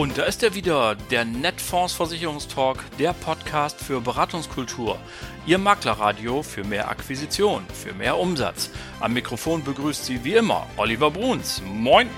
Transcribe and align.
Und 0.00 0.16
da 0.16 0.22
ist 0.22 0.42
er 0.42 0.54
wieder, 0.54 0.94
der 0.94 1.26
Netfonds 1.26 1.92
Versicherungstalk, 1.92 2.78
der 2.98 3.12
Podcast 3.12 3.78
für 3.78 4.00
Beratungskultur. 4.00 4.98
Ihr 5.44 5.58
Maklerradio 5.58 6.42
für 6.42 6.64
mehr 6.64 6.88
Akquisition, 6.88 7.66
für 7.66 7.92
mehr 7.92 8.16
Umsatz. 8.16 8.70
Am 9.00 9.12
Mikrofon 9.12 9.62
begrüßt 9.62 10.06
Sie 10.06 10.24
wie 10.24 10.36
immer 10.36 10.66
Oliver 10.78 11.10
Bruns. 11.10 11.60
Moin! 11.66 12.08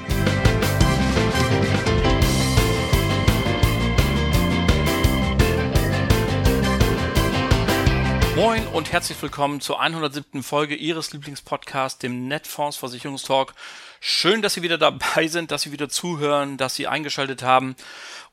Moin 8.36 8.64
und 8.68 8.92
herzlich 8.92 9.20
willkommen 9.20 9.60
zur 9.60 9.80
107. 9.80 10.44
Folge 10.44 10.76
Ihres 10.76 11.12
Lieblingspodcasts, 11.12 11.98
dem 11.98 12.28
Netfonds 12.28 12.76
Versicherungstalk. 12.76 13.54
Schön, 14.04 14.42
dass 14.42 14.54
Sie 14.54 14.62
wieder 14.62 14.78
dabei 14.78 15.28
sind, 15.28 15.52
dass 15.52 15.62
Sie 15.62 15.70
wieder 15.70 15.88
zuhören, 15.88 16.56
dass 16.56 16.74
Sie 16.74 16.88
eingeschaltet 16.88 17.44
haben. 17.44 17.76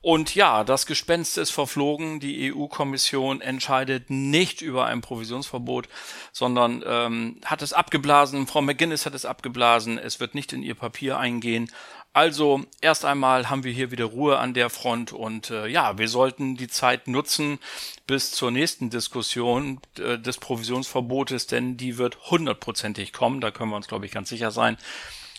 Und 0.00 0.34
ja, 0.34 0.64
das 0.64 0.84
Gespenst 0.84 1.38
ist 1.38 1.52
verflogen. 1.52 2.18
Die 2.18 2.52
EU-Kommission 2.52 3.40
entscheidet 3.40 4.10
nicht 4.10 4.62
über 4.62 4.86
ein 4.86 5.00
Provisionsverbot, 5.00 5.88
sondern 6.32 6.82
ähm, 6.84 7.40
hat 7.44 7.62
es 7.62 7.72
abgeblasen. 7.72 8.48
Frau 8.48 8.62
McGuinness 8.62 9.06
hat 9.06 9.14
es 9.14 9.24
abgeblasen. 9.24 9.96
Es 9.96 10.18
wird 10.18 10.34
nicht 10.34 10.52
in 10.52 10.64
ihr 10.64 10.74
Papier 10.74 11.20
eingehen. 11.20 11.70
Also 12.12 12.64
erst 12.80 13.04
einmal 13.04 13.48
haben 13.48 13.62
wir 13.62 13.72
hier 13.72 13.92
wieder 13.92 14.06
Ruhe 14.06 14.40
an 14.40 14.54
der 14.54 14.70
Front 14.70 15.12
und 15.12 15.50
äh, 15.50 15.68
ja, 15.68 15.98
wir 15.98 16.08
sollten 16.08 16.56
die 16.56 16.66
Zeit 16.66 17.06
nutzen 17.06 17.60
bis 18.08 18.32
zur 18.32 18.50
nächsten 18.50 18.90
Diskussion 18.90 19.80
äh, 20.00 20.18
des 20.18 20.38
Provisionsverbotes, 20.38 21.46
denn 21.46 21.76
die 21.76 21.96
wird 21.96 22.18
hundertprozentig 22.28 23.12
kommen, 23.12 23.40
da 23.40 23.52
können 23.52 23.70
wir 23.70 23.76
uns 23.76 23.86
glaube 23.86 24.06
ich 24.06 24.10
ganz 24.10 24.30
sicher 24.30 24.50
sein 24.50 24.76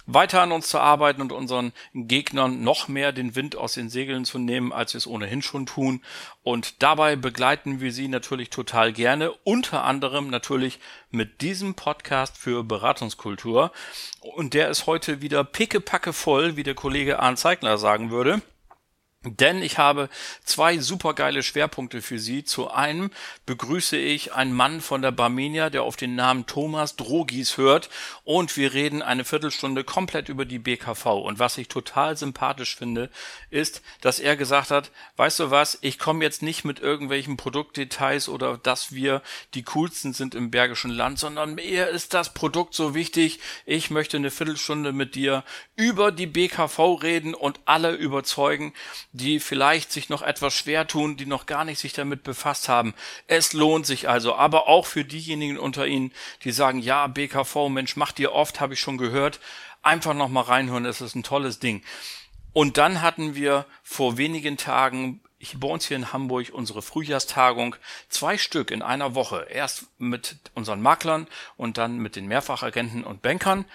weiter 0.06 0.42
an 0.42 0.52
uns 0.52 0.70
zu 0.70 0.80
arbeiten 0.80 1.22
und 1.22 1.32
unseren 1.32 1.74
Gegnern 1.94 2.64
noch 2.64 2.88
mehr 2.88 3.12
den 3.12 3.36
Wind 3.36 3.56
aus 3.56 3.74
den 3.74 3.90
Segeln 3.90 4.26
zu 4.26 4.40
nehmen, 4.40 4.74
als 4.74 4.94
wir 4.94 4.98
es 4.98 5.08
ohnehin 5.08 5.42
schon 5.42 5.66
tun. 5.66 6.02
Und 6.44 6.82
dabei 6.82 7.16
begleiten 7.16 7.80
wir 7.82 7.92
Sie 7.92 8.08
natürlich 8.08 8.50
total 8.50 8.94
gerne, 8.94 9.32
unter 9.44 9.84
anderem 9.84 10.30
natürlich 10.30 10.80
mit 11.10 11.42
diesem 11.42 11.76
Podcast 11.76 12.38
für 12.38 12.64
Beratungskultur. 12.64 13.72
Und 14.22 14.54
der 14.54 14.70
ist 14.70 14.88
heute 14.88 15.22
wieder 15.22 15.44
pickepacke 15.44 16.14
voll, 16.14 16.56
wie 16.56 16.64
der 16.64 16.76
Kollege 16.76 17.20
Arndt 17.20 17.40
Zeigler 17.40 17.78
sagen 17.78 18.12
würde. 18.12 18.42
Denn 19.24 19.62
ich 19.62 19.78
habe 19.78 20.10
zwei 20.44 20.80
supergeile 20.80 21.44
Schwerpunkte 21.44 22.02
für 22.02 22.18
Sie. 22.18 22.44
Zu 22.44 22.72
einem 22.72 23.12
begrüße 23.46 23.96
ich 23.96 24.34
einen 24.34 24.52
Mann 24.52 24.82
von 24.82 25.04
der 25.04 25.12
Barmenia, 25.12 25.70
der 25.70 25.84
auf 25.84 25.96
den 25.96 26.16
Namen 26.16 26.48
Thomas 26.48 26.96
Drogis 26.96 27.56
hört. 27.58 27.92
Und 28.24 28.58
wir 28.58 28.74
reden 28.74 29.04
eine 29.04 29.24
Viertelstunde 29.24 29.84
komplett 29.84 30.28
über 30.28 30.46
die 30.46 30.58
BKV. 30.58 31.06
Und 31.06 31.38
was 31.38 31.60
ich 31.60 31.68
total 31.68 32.18
sympathisch 32.18 32.76
finde, 32.76 33.12
ist, 33.52 33.84
dass 34.02 34.20
er 34.20 34.36
gesagt 34.36 34.72
hat, 34.72 34.90
weißt 35.18 35.42
du 35.42 35.52
was, 35.52 35.78
ich 35.82 36.00
komme 36.00 36.24
jetzt 36.24 36.42
nicht 36.42 36.66
mit 36.66 36.80
irgendwelchen 36.80 37.38
Produktdetails 37.38 38.28
oder 38.28 38.58
dass 38.58 38.92
wir 38.92 39.22
die 39.54 39.62
coolsten 39.62 40.14
sind 40.14 40.34
im 40.34 40.50
Bergischen 40.50 40.90
Land, 40.90 41.20
sondern 41.20 41.54
mir 41.54 41.90
ist 41.90 42.16
das 42.16 42.34
Produkt 42.34 42.74
so 42.74 42.96
wichtig. 42.96 43.40
Ich 43.68 43.92
möchte 43.92 44.18
eine 44.18 44.32
Viertelstunde 44.32 44.94
mit 44.94 45.14
dir 45.14 45.44
über 45.76 46.12
die 46.12 46.26
BKV 46.26 46.80
reden 47.04 47.36
und 47.36 47.60
alle 47.66 47.92
überzeugen, 47.92 48.74
die 49.14 49.40
vielleicht 49.40 49.92
sich 49.92 50.09
noch 50.09 50.22
etwas 50.22 50.54
schwer 50.54 50.88
tun, 50.88 51.17
die 51.17 51.26
noch 51.26 51.45
gar 51.45 51.66
nicht 51.66 51.80
sich 51.80 51.94
damit 51.94 52.23
befasst 52.23 52.70
haben. 52.70 52.94
Es 53.28 53.53
lohnt 53.53 53.86
sich 53.86 54.08
also, 54.08 54.36
aber 54.36 54.68
auch 54.68 54.86
für 54.86 55.03
diejenigen 55.03 55.58
unter 55.58 55.86
Ihnen, 55.86 56.14
die 56.44 56.52
sagen, 56.52 56.80
ja, 56.80 57.08
BKV, 57.08 57.70
Mensch, 57.70 57.95
macht 57.95 58.20
ihr 58.20 58.31
oft, 58.31 58.62
habe 58.62 58.73
ich 58.73 58.80
schon 58.80 58.98
gehört. 58.98 59.40
Einfach 59.81 60.14
noch 60.14 60.30
mal 60.30 60.42
reinhören, 60.42 60.86
es 60.86 61.02
ist 61.02 61.16
ein 61.16 61.23
tolles 61.23 61.59
Ding. 61.59 61.84
Und 62.53 62.78
dann 62.78 63.02
hatten 63.02 63.36
wir 63.36 63.66
vor 63.84 64.18
wenigen 64.18 64.58
Tagen 64.58 65.22
bei 65.56 65.68
uns 65.68 65.88
hier 65.88 65.97
in 65.97 66.13
Hamburg 66.13 66.52
unsere 66.52 66.81
Frühjahrstagung. 66.81 67.75
Zwei 68.09 68.38
Stück 68.38 68.72
in 68.72 68.81
einer 68.81 69.16
Woche. 69.16 69.47
Erst 69.50 69.88
mit 69.97 70.36
unseren 70.53 70.81
Maklern 70.81 71.28
und 71.57 71.78
dann 71.78 71.97
mit 71.97 72.16
den 72.16 72.28
Mehrfachagenten 72.28 73.03
und 73.03 73.22
Bankern. 73.22 73.66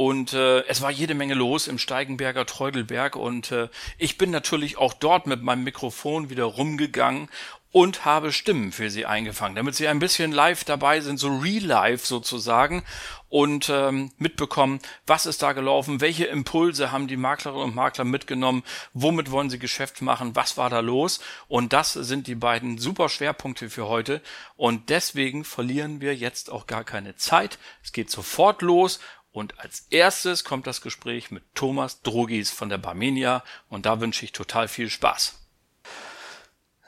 Und 0.00 0.32
äh, 0.32 0.60
es 0.60 0.80
war 0.80 0.90
jede 0.90 1.12
Menge 1.12 1.34
los 1.34 1.68
im 1.68 1.76
Steigenberger 1.76 2.46
Treudelberg 2.46 3.16
und 3.16 3.52
äh, 3.52 3.68
ich 3.98 4.16
bin 4.16 4.30
natürlich 4.30 4.78
auch 4.78 4.94
dort 4.94 5.26
mit 5.26 5.42
meinem 5.42 5.62
Mikrofon 5.62 6.30
wieder 6.30 6.44
rumgegangen 6.44 7.28
und 7.70 8.06
habe 8.06 8.32
Stimmen 8.32 8.72
für 8.72 8.88
sie 8.88 9.04
eingefangen, 9.04 9.56
damit 9.56 9.74
sie 9.74 9.88
ein 9.88 9.98
bisschen 9.98 10.32
live 10.32 10.64
dabei 10.64 11.00
sind, 11.00 11.18
so 11.18 11.28
real 11.36 11.62
live 11.64 12.06
sozusagen 12.06 12.82
und 13.28 13.68
ähm, 13.68 14.10
mitbekommen, 14.16 14.80
was 15.06 15.26
ist 15.26 15.42
da 15.42 15.52
gelaufen, 15.52 16.00
welche 16.00 16.24
Impulse 16.24 16.90
haben 16.90 17.06
die 17.06 17.18
Maklerinnen 17.18 17.64
und 17.64 17.74
Makler 17.74 18.04
mitgenommen, 18.04 18.64
womit 18.94 19.30
wollen 19.30 19.50
sie 19.50 19.58
Geschäft 19.58 20.00
machen, 20.00 20.34
was 20.34 20.56
war 20.56 20.70
da 20.70 20.80
los 20.80 21.20
und 21.46 21.74
das 21.74 21.92
sind 21.92 22.26
die 22.26 22.34
beiden 22.34 22.78
super 22.78 23.10
Schwerpunkte 23.10 23.68
für 23.68 23.86
heute 23.86 24.22
und 24.56 24.88
deswegen 24.88 25.44
verlieren 25.44 26.00
wir 26.00 26.16
jetzt 26.16 26.50
auch 26.50 26.66
gar 26.66 26.84
keine 26.84 27.16
Zeit. 27.16 27.58
Es 27.84 27.92
geht 27.92 28.10
sofort 28.10 28.62
los 28.62 28.98
und 29.32 29.58
als 29.60 29.86
erstes 29.90 30.44
kommt 30.44 30.66
das 30.66 30.80
Gespräch 30.80 31.30
mit 31.30 31.44
Thomas 31.54 32.02
Drogis 32.02 32.50
von 32.50 32.68
der 32.68 32.78
Barmenia 32.78 33.44
und 33.68 33.86
da 33.86 34.00
wünsche 34.00 34.24
ich 34.24 34.32
total 34.32 34.68
viel 34.68 34.90
Spaß. 34.90 35.36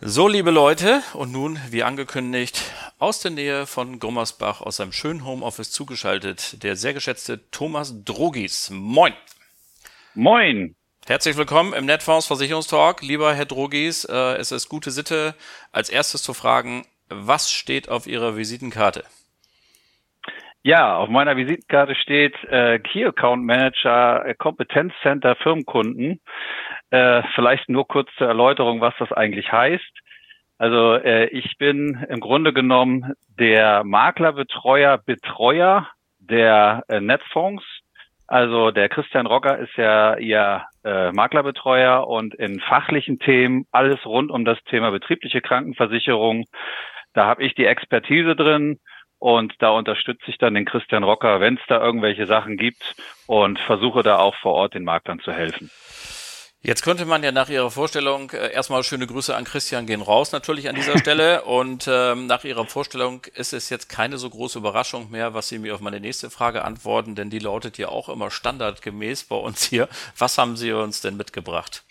So, 0.01 0.27
liebe 0.27 0.51
Leute, 0.51 1.01
und 1.15 1.31
nun, 1.31 1.61
wie 1.71 1.85
angekündigt, 1.85 2.61
aus 2.99 3.21
der 3.21 3.31
Nähe 3.31 3.67
von 3.67 4.01
Gummersbach, 4.01 4.61
aus 4.61 4.79
seinem 4.79 4.93
schönen 4.93 5.25
Homeoffice 5.25 5.71
zugeschaltet, 5.71 6.61
der 6.65 6.75
sehr 6.75 6.93
geschätzte 6.93 7.49
Thomas 7.53 7.95
Drogis. 8.05 8.71
Moin! 8.71 9.15
Moin! 10.15 10.75
Herzlich 11.07 11.37
willkommen 11.37 11.73
im 11.73 11.87
Netfonds 11.87 12.27
Versicherungstalk. 12.27 13.03
Lieber 13.03 13.33
Herr 13.33 13.45
Drogis, 13.45 14.05
äh, 14.05 14.35
es 14.35 14.51
ist 14.51 14.69
gute 14.69 14.91
Sitte, 14.91 15.37
als 15.71 15.89
erstes 15.89 16.23
zu 16.23 16.35
fragen, 16.35 16.85
was 17.09 17.53
steht 17.53 17.89
auf 17.89 18.09
Ihrer 18.09 18.37
Visitenkarte? 18.37 19.05
Ja, 20.65 20.97
auf 20.97 21.09
meiner 21.09 21.37
Visitenkarte 21.37 21.97
steht 21.97 22.37
äh, 22.45 22.78
Key 22.78 23.05
Account 23.05 23.45
Manager 23.45 24.25
äh, 24.25 24.34
Kompetenzcenter 24.34 25.34
Firmenkunden. 25.34 26.21
Äh, 26.91 27.23
vielleicht 27.34 27.69
nur 27.69 27.89
kurz 27.89 28.09
zur 28.17 28.28
Erläuterung, 28.28 28.81
was 28.81 28.95
das 29.00 29.11
eigentlich 29.11 29.50
heißt. 29.50 29.93
Also 30.59 30.95
äh, 30.95 31.27
ich 31.31 31.59
bin 31.59 32.06
im 32.09 32.21
Grunde 32.21 32.53
genommen 32.53 33.15
der 33.41 33.83
Maklerbetreuer, 33.83 34.99
Betreuer 34.99 35.89
der 36.21 36.84
äh, 36.87 37.00
Netfonds. 37.00 37.65
Also 38.29 38.71
der 38.71 38.89
Christian 38.89 39.27
Rocker 39.27 39.59
ist 39.59 39.77
ja 39.77 40.17
ihr 40.17 40.62
äh, 40.84 41.11
Maklerbetreuer 41.11 42.06
und 42.06 42.37
in 42.37 42.61
fachlichen 42.61 43.19
Themen 43.19 43.67
alles 43.73 44.06
rund 44.06 44.31
um 44.31 44.44
das 44.44 44.62
Thema 44.71 44.93
betriebliche 44.93 45.41
Krankenversicherung. 45.41 46.44
Da 47.15 47.27
habe 47.27 47.43
ich 47.43 47.56
die 47.56 47.67
Expertise 47.67 48.37
drin 48.37 48.79
und 49.22 49.55
da 49.60 49.71
unterstütze 49.71 50.25
ich 50.27 50.38
dann 50.38 50.55
den 50.55 50.65
Christian 50.65 51.05
Rocker, 51.05 51.38
wenn 51.38 51.55
es 51.55 51.60
da 51.69 51.81
irgendwelche 51.81 52.27
Sachen 52.27 52.56
gibt 52.56 52.97
und 53.28 53.60
versuche 53.60 54.03
da 54.03 54.19
auch 54.19 54.34
vor 54.34 54.55
Ort 54.55 54.75
den 54.75 54.83
Maklern 54.83 55.21
zu 55.21 55.31
helfen. 55.33 55.71
Jetzt 56.60 56.83
könnte 56.83 57.06
man 57.06 57.22
ja 57.22 57.31
nach 57.31 57.49
Ihrer 57.49 57.71
Vorstellung 57.71 58.32
äh, 58.32 58.53
erstmal 58.53 58.82
schöne 58.82 59.06
Grüße 59.06 59.34
an 59.34 59.44
Christian 59.44 59.87
gehen 59.87 60.03
raus 60.03 60.32
natürlich 60.32 60.69
an 60.69 60.75
dieser 60.75 60.99
Stelle 61.05 61.43
und 61.43 61.88
ähm, 61.88 62.27
nach 62.27 62.43
Ihrer 62.43 62.66
Vorstellung 62.66 63.25
ist 63.34 63.53
es 63.53 63.71
jetzt 63.71 63.88
keine 63.88 64.19
so 64.19 64.28
große 64.28 64.59
Überraschung 64.59 65.09
mehr, 65.12 65.34
was 65.34 65.49
Sie 65.49 65.61
mir 65.61 65.77
auf 65.77 65.81
meine 65.81 66.00
nächste 66.00 66.28
Frage 66.28 66.65
antworten, 66.65 67.15
denn 67.15 67.31
die 67.31 67.38
lautet 67.38 67.78
ja 67.78 67.91
auch 67.91 68.09
immer 68.09 68.28
standardgemäß 68.32 69.25
bei 69.25 69.37
uns 69.37 69.62
hier. 69.62 69.88
Was 70.19 70.37
haben 70.37 70.56
Sie 70.56 70.72
uns 70.72 71.00
denn 71.00 71.16
mitgebracht? 71.16 71.84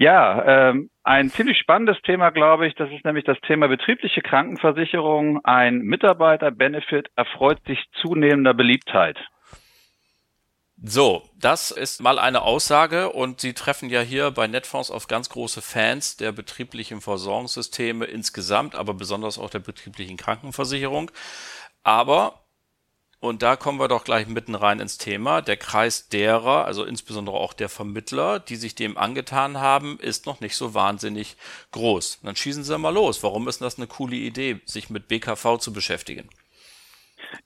Ja, 0.00 0.68
ähm, 0.70 0.90
ein 1.02 1.28
ziemlich 1.28 1.58
spannendes 1.58 2.00
Thema, 2.02 2.30
glaube 2.30 2.68
ich. 2.68 2.74
Das 2.76 2.88
ist 2.92 3.04
nämlich 3.04 3.24
das 3.24 3.36
Thema 3.40 3.66
betriebliche 3.66 4.22
Krankenversicherung. 4.22 5.44
Ein 5.44 5.80
Mitarbeiter-Benefit 5.80 7.10
erfreut 7.16 7.58
sich 7.66 7.84
zunehmender 8.00 8.54
Beliebtheit. 8.54 9.18
So, 10.80 11.24
das 11.36 11.72
ist 11.72 12.00
mal 12.00 12.20
eine 12.20 12.42
Aussage 12.42 13.10
und 13.10 13.40
Sie 13.40 13.54
treffen 13.54 13.90
ja 13.90 14.00
hier 14.00 14.30
bei 14.30 14.46
Netfonds 14.46 14.92
auf 14.92 15.08
ganz 15.08 15.30
große 15.30 15.62
Fans 15.62 16.16
der 16.16 16.30
betrieblichen 16.30 17.00
Versorgungssysteme 17.00 18.04
insgesamt, 18.04 18.76
aber 18.76 18.94
besonders 18.94 19.36
auch 19.36 19.50
der 19.50 19.58
betrieblichen 19.58 20.16
Krankenversicherung. 20.16 21.10
Aber 21.82 22.44
und 23.20 23.42
da 23.42 23.56
kommen 23.56 23.80
wir 23.80 23.88
doch 23.88 24.04
gleich 24.04 24.28
mitten 24.28 24.54
rein 24.54 24.78
ins 24.78 24.96
Thema. 24.96 25.42
Der 25.42 25.56
Kreis 25.56 26.08
derer, 26.08 26.64
also 26.66 26.84
insbesondere 26.84 27.36
auch 27.36 27.52
der 27.52 27.68
Vermittler, 27.68 28.38
die 28.38 28.56
sich 28.56 28.74
dem 28.74 28.96
angetan 28.96 29.58
haben, 29.58 29.98
ist 30.00 30.26
noch 30.26 30.40
nicht 30.40 30.54
so 30.54 30.74
wahnsinnig 30.74 31.36
groß. 31.72 32.20
dann 32.22 32.36
schießen 32.36 32.62
Sie 32.62 32.78
mal 32.78 32.94
los. 32.94 33.22
Warum 33.24 33.48
ist 33.48 33.60
das 33.60 33.78
eine 33.78 33.88
coole 33.88 34.16
Idee, 34.16 34.60
sich 34.64 34.88
mit 34.88 35.08
BKV 35.08 35.58
zu 35.58 35.72
beschäftigen? 35.72 36.28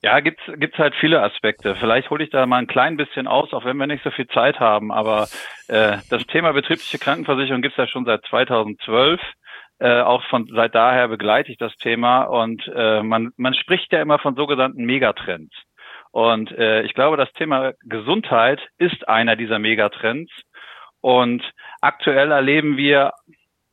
Ja, 0.03 0.21
gibt's 0.21 0.43
gibt's 0.57 0.79
halt 0.79 0.95
viele 1.01 1.23
Aspekte. 1.23 1.75
Vielleicht 1.77 2.11
hole 2.11 2.23
ich 2.23 2.31
da 2.31 2.47
mal 2.47 2.59
ein 2.59 2.67
klein 2.67 2.97
bisschen 2.97 3.27
aus, 3.27 3.53
auch 3.53 3.65
wenn 3.65 3.77
wir 3.79 3.87
nicht 3.87 4.05
so 4.05 4.11
viel 4.11 4.29
Zeit 4.29 4.61
haben. 4.61 4.93
Aber 4.93 5.29
äh, 5.69 5.99
das 6.11 6.27
Thema 6.27 6.53
betriebliche 6.53 6.99
Krankenversicherung 6.99 7.63
gibt's 7.63 7.79
ja 7.79 7.87
schon 7.89 8.05
seit 8.05 8.25
2012. 8.27 9.21
Äh, 9.83 10.01
auch 10.03 10.23
von 10.27 10.47
seit 10.55 10.77
daher 10.77 11.09
begleite 11.09 11.51
ich 11.51 11.59
das 11.59 11.75
Thema 11.75 12.23
und 12.23 12.71
äh, 12.73 13.03
man, 13.03 13.33
man 13.37 13.53
spricht 13.53 13.93
ja 13.93 14.01
immer 14.01 14.21
von 14.21 14.37
sogenannten 14.37 14.85
Megatrends. 14.85 15.57
Und 16.13 16.53
äh, 16.53 16.83
ich 16.83 16.95
glaube, 16.95 17.17
das 17.17 17.33
Thema 17.33 17.73
Gesundheit 17.81 18.61
ist 18.79 19.09
einer 19.09 19.35
dieser 19.35 19.59
Megatrends. 19.59 20.31
Und 21.01 21.43
aktuell 21.81 22.31
erleben 22.31 22.77
wir, 22.77 23.11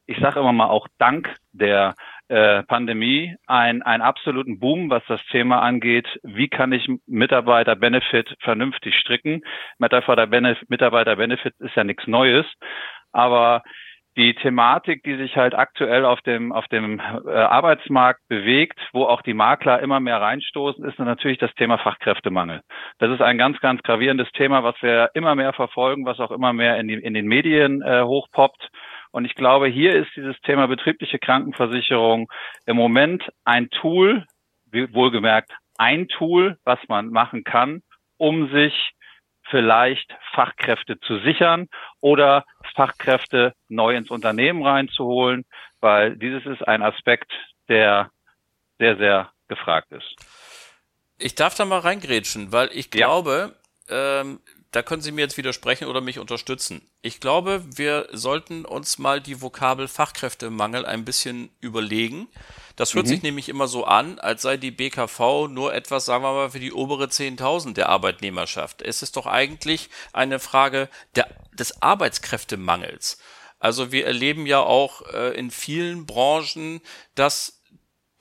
ich 0.07 0.17
sage 0.17 0.39
immer 0.39 0.51
mal 0.51 0.69
auch 0.69 0.87
dank 0.97 1.35
der 1.51 1.93
äh, 2.27 2.63
Pandemie 2.63 3.35
einen, 3.45 3.83
einen 3.83 4.01
absoluten 4.01 4.59
Boom, 4.59 4.89
was 4.89 5.03
das 5.07 5.23
Thema 5.27 5.61
angeht. 5.61 6.07
Wie 6.23 6.47
kann 6.47 6.71
ich 6.71 6.89
Mitarbeiter-Benefit 7.05 8.35
vernünftig 8.39 8.95
stricken? 8.95 9.43
Mitarbeiter-Benefit 9.77 11.53
ist 11.59 11.75
ja 11.75 11.83
nichts 11.83 12.07
Neues, 12.07 12.47
aber 13.11 13.61
die 14.19 14.35
Thematik, 14.35 15.01
die 15.03 15.15
sich 15.15 15.37
halt 15.37 15.55
aktuell 15.55 16.03
auf 16.03 16.19
dem, 16.21 16.51
auf 16.51 16.67
dem 16.67 16.99
äh, 16.99 17.31
Arbeitsmarkt 17.31 18.19
bewegt, 18.27 18.77
wo 18.91 19.05
auch 19.05 19.21
die 19.21 19.33
Makler 19.33 19.79
immer 19.79 20.01
mehr 20.01 20.19
reinstoßen, 20.19 20.83
ist 20.83 20.99
natürlich 20.99 21.37
das 21.37 21.53
Thema 21.55 21.77
Fachkräftemangel. 21.77 22.59
Das 22.97 23.11
ist 23.11 23.21
ein 23.21 23.37
ganz, 23.37 23.61
ganz 23.61 23.81
gravierendes 23.81 24.29
Thema, 24.33 24.61
was 24.61 24.75
wir 24.81 25.09
immer 25.13 25.35
mehr 25.35 25.53
verfolgen, 25.53 26.05
was 26.05 26.19
auch 26.19 26.31
immer 26.31 26.51
mehr 26.51 26.77
in, 26.77 26.89
die, 26.89 26.95
in 26.95 27.13
den 27.13 27.27
Medien 27.27 27.81
äh, 27.81 28.03
hochpoppt. 28.03 28.69
Und 29.11 29.23
ich 29.23 29.35
glaube, 29.35 29.67
hier 29.67 29.95
ist 29.95 30.13
dieses 30.17 30.37
Thema 30.41 30.67
betriebliche 30.67 31.17
Krankenversicherung 31.17 32.29
im 32.65 32.75
Moment 32.75 33.23
ein 33.45 33.69
Tool, 33.69 34.25
wohlgemerkt 34.65 35.53
ein 35.77 36.09
Tool, 36.09 36.57
was 36.65 36.79
man 36.89 37.07
machen 37.09 37.45
kann, 37.45 37.83
um 38.17 38.51
sich 38.51 38.91
vielleicht 39.49 40.11
Fachkräfte 40.33 40.99
zu 40.99 41.19
sichern 41.19 41.67
oder 42.01 42.45
Fachkräfte 42.75 43.53
neu 43.67 43.95
ins 43.95 44.09
Unternehmen 44.09 44.65
reinzuholen, 44.65 45.45
weil 45.79 46.15
dieses 46.15 46.45
ist 46.45 46.67
ein 46.67 46.81
Aspekt, 46.81 47.31
der 47.67 48.11
sehr, 48.79 48.97
sehr 48.97 49.31
gefragt 49.47 49.91
ist. 49.91 50.15
Ich 51.17 51.35
darf 51.35 51.55
da 51.55 51.65
mal 51.65 51.79
reingrätschen, 51.79 52.51
weil 52.51 52.69
ich 52.71 52.91
glaube, 52.91 53.53
ja. 53.53 53.58
Ähm, 53.89 54.39
da 54.71 54.83
können 54.83 55.01
Sie 55.01 55.11
mir 55.11 55.21
jetzt 55.21 55.37
widersprechen 55.37 55.87
oder 55.87 55.99
mich 55.99 56.19
unterstützen. 56.19 56.87
Ich 57.01 57.19
glaube, 57.19 57.63
wir 57.75 58.07
sollten 58.11 58.65
uns 58.65 58.99
mal 58.99 59.19
die 59.19 59.41
Vokabel 59.41 59.87
Fachkräftemangel 59.87 60.85
ein 60.85 61.05
bisschen 61.05 61.49
überlegen. 61.59 62.27
Das 62.75 62.93
hört 62.93 63.05
mhm. 63.05 63.09
sich 63.09 63.23
nämlich 63.23 63.49
immer 63.49 63.67
so 63.67 63.85
an, 63.85 64.19
als 64.19 64.43
sei 64.43 64.57
die 64.57 64.69
BKV 64.71 65.47
nur 65.49 65.73
etwas, 65.73 66.05
sagen 66.05 66.23
wir 66.23 66.33
mal, 66.33 66.51
für 66.51 66.59
die 66.59 66.71
obere 66.71 67.05
10.000 67.05 67.73
der 67.73 67.89
Arbeitnehmerschaft. 67.89 68.83
Es 68.83 69.01
ist 69.01 69.17
doch 69.17 69.25
eigentlich 69.25 69.89
eine 70.13 70.39
Frage 70.39 70.87
der, 71.15 71.27
des 71.51 71.81
Arbeitskräftemangels. 71.81 73.17
Also 73.59 73.91
wir 73.91 74.05
erleben 74.05 74.45
ja 74.45 74.59
auch 74.59 75.01
äh, 75.13 75.33
in 75.37 75.51
vielen 75.51 76.05
Branchen, 76.05 76.81
dass 77.15 77.58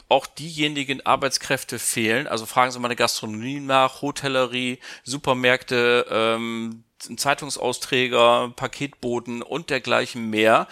auch 0.09 0.27
diejenigen 0.27 1.05
Arbeitskräfte 1.05 1.79
fehlen. 1.79 2.27
Also 2.27 2.47
fragen 2.47 2.73
Sie 2.73 2.79
mal 2.79 2.89
eine 2.89 2.97
Gastronomie 2.97 3.61
nach, 3.61 4.03
Hotellerie, 4.03 4.79
Supermärkte, 5.05 6.07
ähm, 6.11 6.85
Zeitungsausträger, 6.99 8.53
Paketboten 8.57 9.43
und 9.43 9.71
dergleichen 9.71 10.31
mehr. 10.31 10.67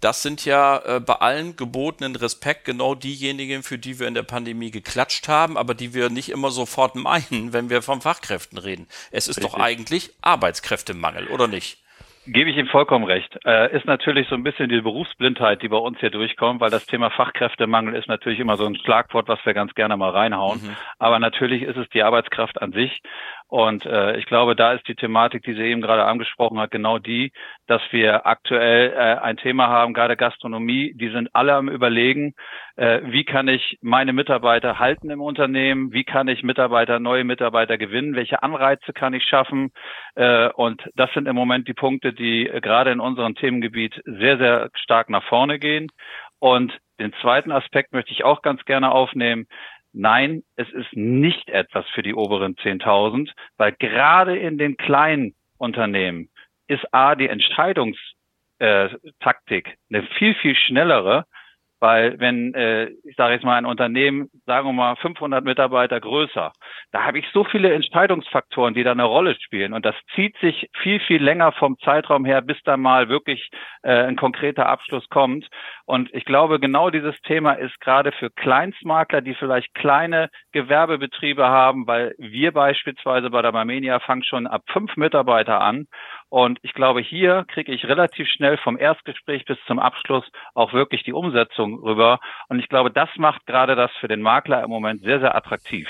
Das 0.00 0.22
sind 0.22 0.44
ja 0.44 0.78
äh, 0.84 1.00
bei 1.00 1.14
allen 1.14 1.56
gebotenen 1.56 2.14
Respekt 2.14 2.66
genau 2.66 2.94
diejenigen, 2.94 3.62
für 3.62 3.78
die 3.78 3.98
wir 3.98 4.06
in 4.06 4.14
der 4.14 4.22
Pandemie 4.22 4.70
geklatscht 4.70 5.28
haben, 5.28 5.56
aber 5.56 5.74
die 5.74 5.94
wir 5.94 6.10
nicht 6.10 6.28
immer 6.28 6.50
sofort 6.50 6.94
meinen, 6.94 7.52
wenn 7.52 7.70
wir 7.70 7.80
von 7.80 8.02
Fachkräften 8.02 8.58
reden. 8.58 8.86
Es 9.10 9.28
ist 9.28 9.38
Richtig. 9.38 9.52
doch 9.52 9.58
eigentlich 9.58 10.10
Arbeitskräftemangel, 10.20 11.28
oder 11.28 11.48
nicht? 11.48 11.83
Gebe 12.26 12.50
ich 12.50 12.56
Ihnen 12.56 12.68
vollkommen 12.68 13.04
recht. 13.04 13.38
Äh, 13.44 13.76
ist 13.76 13.84
natürlich 13.84 14.28
so 14.28 14.34
ein 14.34 14.42
bisschen 14.42 14.70
die 14.70 14.80
Berufsblindheit, 14.80 15.60
die 15.60 15.68
bei 15.68 15.76
uns 15.76 15.98
hier 16.00 16.10
durchkommt, 16.10 16.60
weil 16.60 16.70
das 16.70 16.86
Thema 16.86 17.10
Fachkräftemangel 17.10 17.94
ist 17.94 18.08
natürlich 18.08 18.40
immer 18.40 18.56
so 18.56 18.64
ein 18.64 18.76
Schlagwort, 18.76 19.28
was 19.28 19.44
wir 19.44 19.52
ganz 19.52 19.74
gerne 19.74 19.96
mal 19.96 20.10
reinhauen. 20.10 20.62
Mhm. 20.62 20.76
Aber 20.98 21.18
natürlich 21.18 21.62
ist 21.62 21.76
es 21.76 21.88
die 21.90 22.02
Arbeitskraft 22.02 22.62
an 22.62 22.72
sich. 22.72 23.02
Und 23.54 23.86
äh, 23.86 24.16
ich 24.16 24.26
glaube, 24.26 24.56
da 24.56 24.72
ist 24.72 24.88
die 24.88 24.96
Thematik, 24.96 25.44
die 25.44 25.52
Sie 25.54 25.62
eben 25.62 25.80
gerade 25.80 26.04
angesprochen 26.06 26.58
hat, 26.58 26.72
genau 26.72 26.98
die, 26.98 27.30
dass 27.68 27.80
wir 27.92 28.26
aktuell 28.26 28.90
äh, 28.90 29.20
ein 29.22 29.36
Thema 29.36 29.68
haben, 29.68 29.94
gerade 29.94 30.16
Gastronomie, 30.16 30.92
die 30.96 31.10
sind 31.10 31.32
alle 31.36 31.54
am 31.54 31.68
Überlegen, 31.68 32.34
äh, 32.74 33.02
wie 33.04 33.22
kann 33.22 33.46
ich 33.46 33.78
meine 33.80 34.12
Mitarbeiter 34.12 34.80
halten 34.80 35.08
im 35.08 35.20
Unternehmen, 35.20 35.92
wie 35.92 36.02
kann 36.02 36.26
ich 36.26 36.42
Mitarbeiter, 36.42 36.98
neue 36.98 37.22
Mitarbeiter 37.22 37.78
gewinnen, 37.78 38.16
welche 38.16 38.42
Anreize 38.42 38.92
kann 38.92 39.14
ich 39.14 39.22
schaffen. 39.22 39.70
Äh, 40.16 40.48
und 40.48 40.82
das 40.96 41.12
sind 41.12 41.28
im 41.28 41.36
Moment 41.36 41.68
die 41.68 41.74
Punkte, 41.74 42.12
die 42.12 42.48
äh, 42.48 42.60
gerade 42.60 42.90
in 42.90 42.98
unserem 42.98 43.36
Themengebiet 43.36 44.02
sehr, 44.04 44.36
sehr 44.36 44.70
stark 44.74 45.10
nach 45.10 45.22
vorne 45.28 45.60
gehen. 45.60 45.92
Und 46.40 46.76
den 47.00 47.12
zweiten 47.22 47.50
Aspekt 47.50 47.92
möchte 47.92 48.12
ich 48.12 48.24
auch 48.24 48.42
ganz 48.42 48.64
gerne 48.64 48.92
aufnehmen. 48.92 49.46
Nein, 49.96 50.42
es 50.56 50.68
ist 50.70 50.92
nicht 50.92 51.48
etwas 51.48 51.88
für 51.90 52.02
die 52.02 52.14
oberen 52.14 52.56
10.000, 52.56 53.30
weil 53.56 53.70
gerade 53.78 54.36
in 54.36 54.58
den 54.58 54.76
kleinen 54.76 55.36
Unternehmen 55.56 56.30
ist 56.66 56.92
A, 56.92 57.14
die 57.14 57.28
Entscheidungstaktik 57.28 58.08
äh, 58.58 59.76
eine 59.90 60.02
viel, 60.18 60.34
viel 60.34 60.56
schnellere 60.56 61.26
weil 61.84 62.18
wenn, 62.18 62.54
äh, 62.54 62.86
ich 63.04 63.14
sage 63.14 63.34
jetzt 63.34 63.44
mal, 63.44 63.58
ein 63.58 63.66
Unternehmen, 63.66 64.30
sagen 64.46 64.66
wir 64.66 64.72
mal 64.72 64.96
500 64.96 65.44
Mitarbeiter 65.44 66.00
größer, 66.00 66.50
da 66.92 67.04
habe 67.04 67.18
ich 67.18 67.26
so 67.34 67.44
viele 67.44 67.74
Entscheidungsfaktoren, 67.74 68.72
die 68.72 68.84
da 68.84 68.92
eine 68.92 69.04
Rolle 69.04 69.34
spielen. 69.38 69.74
Und 69.74 69.84
das 69.84 69.94
zieht 70.14 70.34
sich 70.38 70.70
viel, 70.78 70.98
viel 71.00 71.22
länger 71.22 71.52
vom 71.52 71.76
Zeitraum 71.80 72.24
her, 72.24 72.40
bis 72.40 72.56
da 72.64 72.78
mal 72.78 73.10
wirklich 73.10 73.50
äh, 73.82 73.92
ein 73.92 74.16
konkreter 74.16 74.64
Abschluss 74.66 75.06
kommt. 75.10 75.46
Und 75.84 76.08
ich 76.14 76.24
glaube, 76.24 76.58
genau 76.58 76.88
dieses 76.88 77.20
Thema 77.20 77.52
ist 77.52 77.78
gerade 77.80 78.12
für 78.12 78.30
Kleinstmakler, 78.30 79.20
die 79.20 79.34
vielleicht 79.34 79.74
kleine 79.74 80.30
Gewerbebetriebe 80.52 81.44
haben, 81.46 81.86
weil 81.86 82.14
wir 82.16 82.52
beispielsweise 82.52 83.28
bei 83.28 83.42
der 83.42 83.52
Barmenia 83.52 84.00
fangen 84.00 84.24
schon 84.24 84.46
ab 84.46 84.62
fünf 84.72 84.96
Mitarbeiter 84.96 85.60
an. 85.60 85.86
Und 86.34 86.58
ich 86.62 86.74
glaube, 86.74 87.00
hier 87.00 87.44
kriege 87.46 87.72
ich 87.72 87.84
relativ 87.84 88.26
schnell 88.26 88.58
vom 88.58 88.76
Erstgespräch 88.76 89.44
bis 89.44 89.56
zum 89.68 89.78
Abschluss 89.78 90.24
auch 90.54 90.72
wirklich 90.72 91.04
die 91.04 91.12
Umsetzung 91.12 91.78
rüber. 91.78 92.18
Und 92.48 92.58
ich 92.58 92.68
glaube, 92.68 92.90
das 92.90 93.08
macht 93.18 93.46
gerade 93.46 93.76
das 93.76 93.92
für 94.00 94.08
den 94.08 94.20
Makler 94.20 94.64
im 94.64 94.68
Moment 94.68 95.02
sehr, 95.02 95.20
sehr 95.20 95.36
attraktiv. 95.36 95.86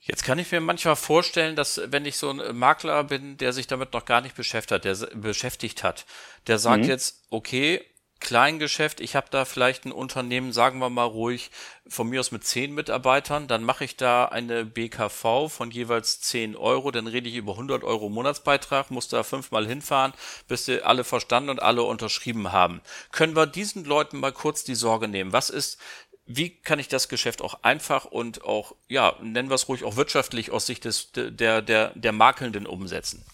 Jetzt 0.00 0.26
kann 0.26 0.38
ich 0.38 0.52
mir 0.52 0.60
manchmal 0.60 0.96
vorstellen, 0.96 1.56
dass 1.56 1.80
wenn 1.90 2.04
ich 2.04 2.18
so 2.18 2.28
ein 2.28 2.58
Makler 2.58 3.04
bin, 3.04 3.38
der 3.38 3.54
sich 3.54 3.66
damit 3.66 3.94
noch 3.94 4.04
gar 4.04 4.20
nicht 4.20 4.36
beschäftigt 4.36 4.72
hat, 4.72 4.84
der 4.84 5.16
beschäftigt 5.16 5.82
hat, 5.82 6.04
der 6.46 6.58
sagt 6.58 6.82
mhm. 6.82 6.90
jetzt, 6.90 7.26
okay, 7.30 7.80
Kleingeschäft, 8.22 9.00
ich 9.00 9.16
habe 9.16 9.26
da 9.30 9.44
vielleicht 9.44 9.84
ein 9.84 9.92
Unternehmen, 9.92 10.52
sagen 10.52 10.78
wir 10.78 10.88
mal 10.88 11.04
ruhig, 11.04 11.50
von 11.88 12.08
mir 12.08 12.20
aus 12.20 12.30
mit 12.30 12.44
zehn 12.44 12.72
Mitarbeitern, 12.72 13.48
dann 13.48 13.64
mache 13.64 13.84
ich 13.84 13.96
da 13.96 14.26
eine 14.26 14.64
BKV 14.64 15.48
von 15.48 15.72
jeweils 15.72 16.20
zehn 16.20 16.56
Euro, 16.56 16.92
dann 16.92 17.08
rede 17.08 17.28
ich 17.28 17.34
über 17.34 17.52
100 17.52 17.82
Euro 17.82 18.08
Monatsbeitrag, 18.08 18.92
muss 18.92 19.08
da 19.08 19.24
fünfmal 19.24 19.66
hinfahren, 19.66 20.14
bis 20.46 20.64
sie 20.64 20.82
alle 20.82 21.02
verstanden 21.02 21.50
und 21.50 21.60
alle 21.60 21.82
unterschrieben 21.82 22.52
haben. 22.52 22.80
Können 23.10 23.34
wir 23.34 23.46
diesen 23.46 23.84
Leuten 23.84 24.20
mal 24.20 24.32
kurz 24.32 24.62
die 24.62 24.76
Sorge 24.76 25.08
nehmen? 25.08 25.32
Was 25.32 25.50
ist, 25.50 25.78
wie 26.24 26.50
kann 26.50 26.78
ich 26.78 26.88
das 26.88 27.08
Geschäft 27.08 27.42
auch 27.42 27.64
einfach 27.64 28.04
und 28.04 28.44
auch, 28.44 28.76
ja, 28.88 29.16
nennen 29.20 29.50
wir 29.50 29.56
es 29.56 29.68
ruhig 29.68 29.82
auch 29.82 29.96
wirtschaftlich 29.96 30.52
aus 30.52 30.66
Sicht 30.66 30.84
des, 30.84 31.10
der, 31.12 31.60
der, 31.60 31.90
der 31.96 32.12
Makelnden 32.12 32.66
umsetzen? 32.66 33.24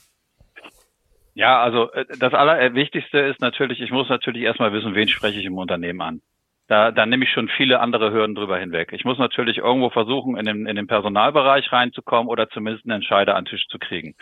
Ja, 1.39 1.63
also 1.63 1.93
äh, 1.93 2.05
das 2.19 2.35
Allerwichtigste 2.35 3.21
ist 3.21 3.41
natürlich, 3.41 3.81
ich 3.81 3.93
muss 3.93 4.09
natürlich 4.09 4.43
erstmal 4.43 4.73
wissen, 4.73 4.97
wen 4.97 5.07
spreche 5.07 5.39
ich 5.39 5.47
im 5.47 5.57
Unternehmen 5.57 6.01
an. 6.01 6.21
Da, 6.67 6.91
da 6.91 7.07
nehme 7.07 7.25
ich 7.25 7.31
schon 7.31 7.49
viele 7.57 7.79
andere 7.79 8.11
Hürden 8.11 8.35
drüber 8.35 8.59
hinweg. 8.59 8.93
Ich 8.93 9.05
muss 9.05 9.19
natürlich 9.19 9.59
irgendwo 9.59 9.89
versuchen, 9.89 10.37
in 10.37 10.45
den, 10.45 10.67
in 10.67 10.75
den 10.75 10.89
Personalbereich 10.89 11.71
reinzukommen 11.71 12.29
oder 12.29 12.49
zumindest 12.49 12.87
einen 12.87 12.97
Entscheider 12.97 13.37
an 13.37 13.45
den 13.45 13.51
Tisch 13.51 13.69
zu 13.69 13.79
kriegen. 13.79 14.17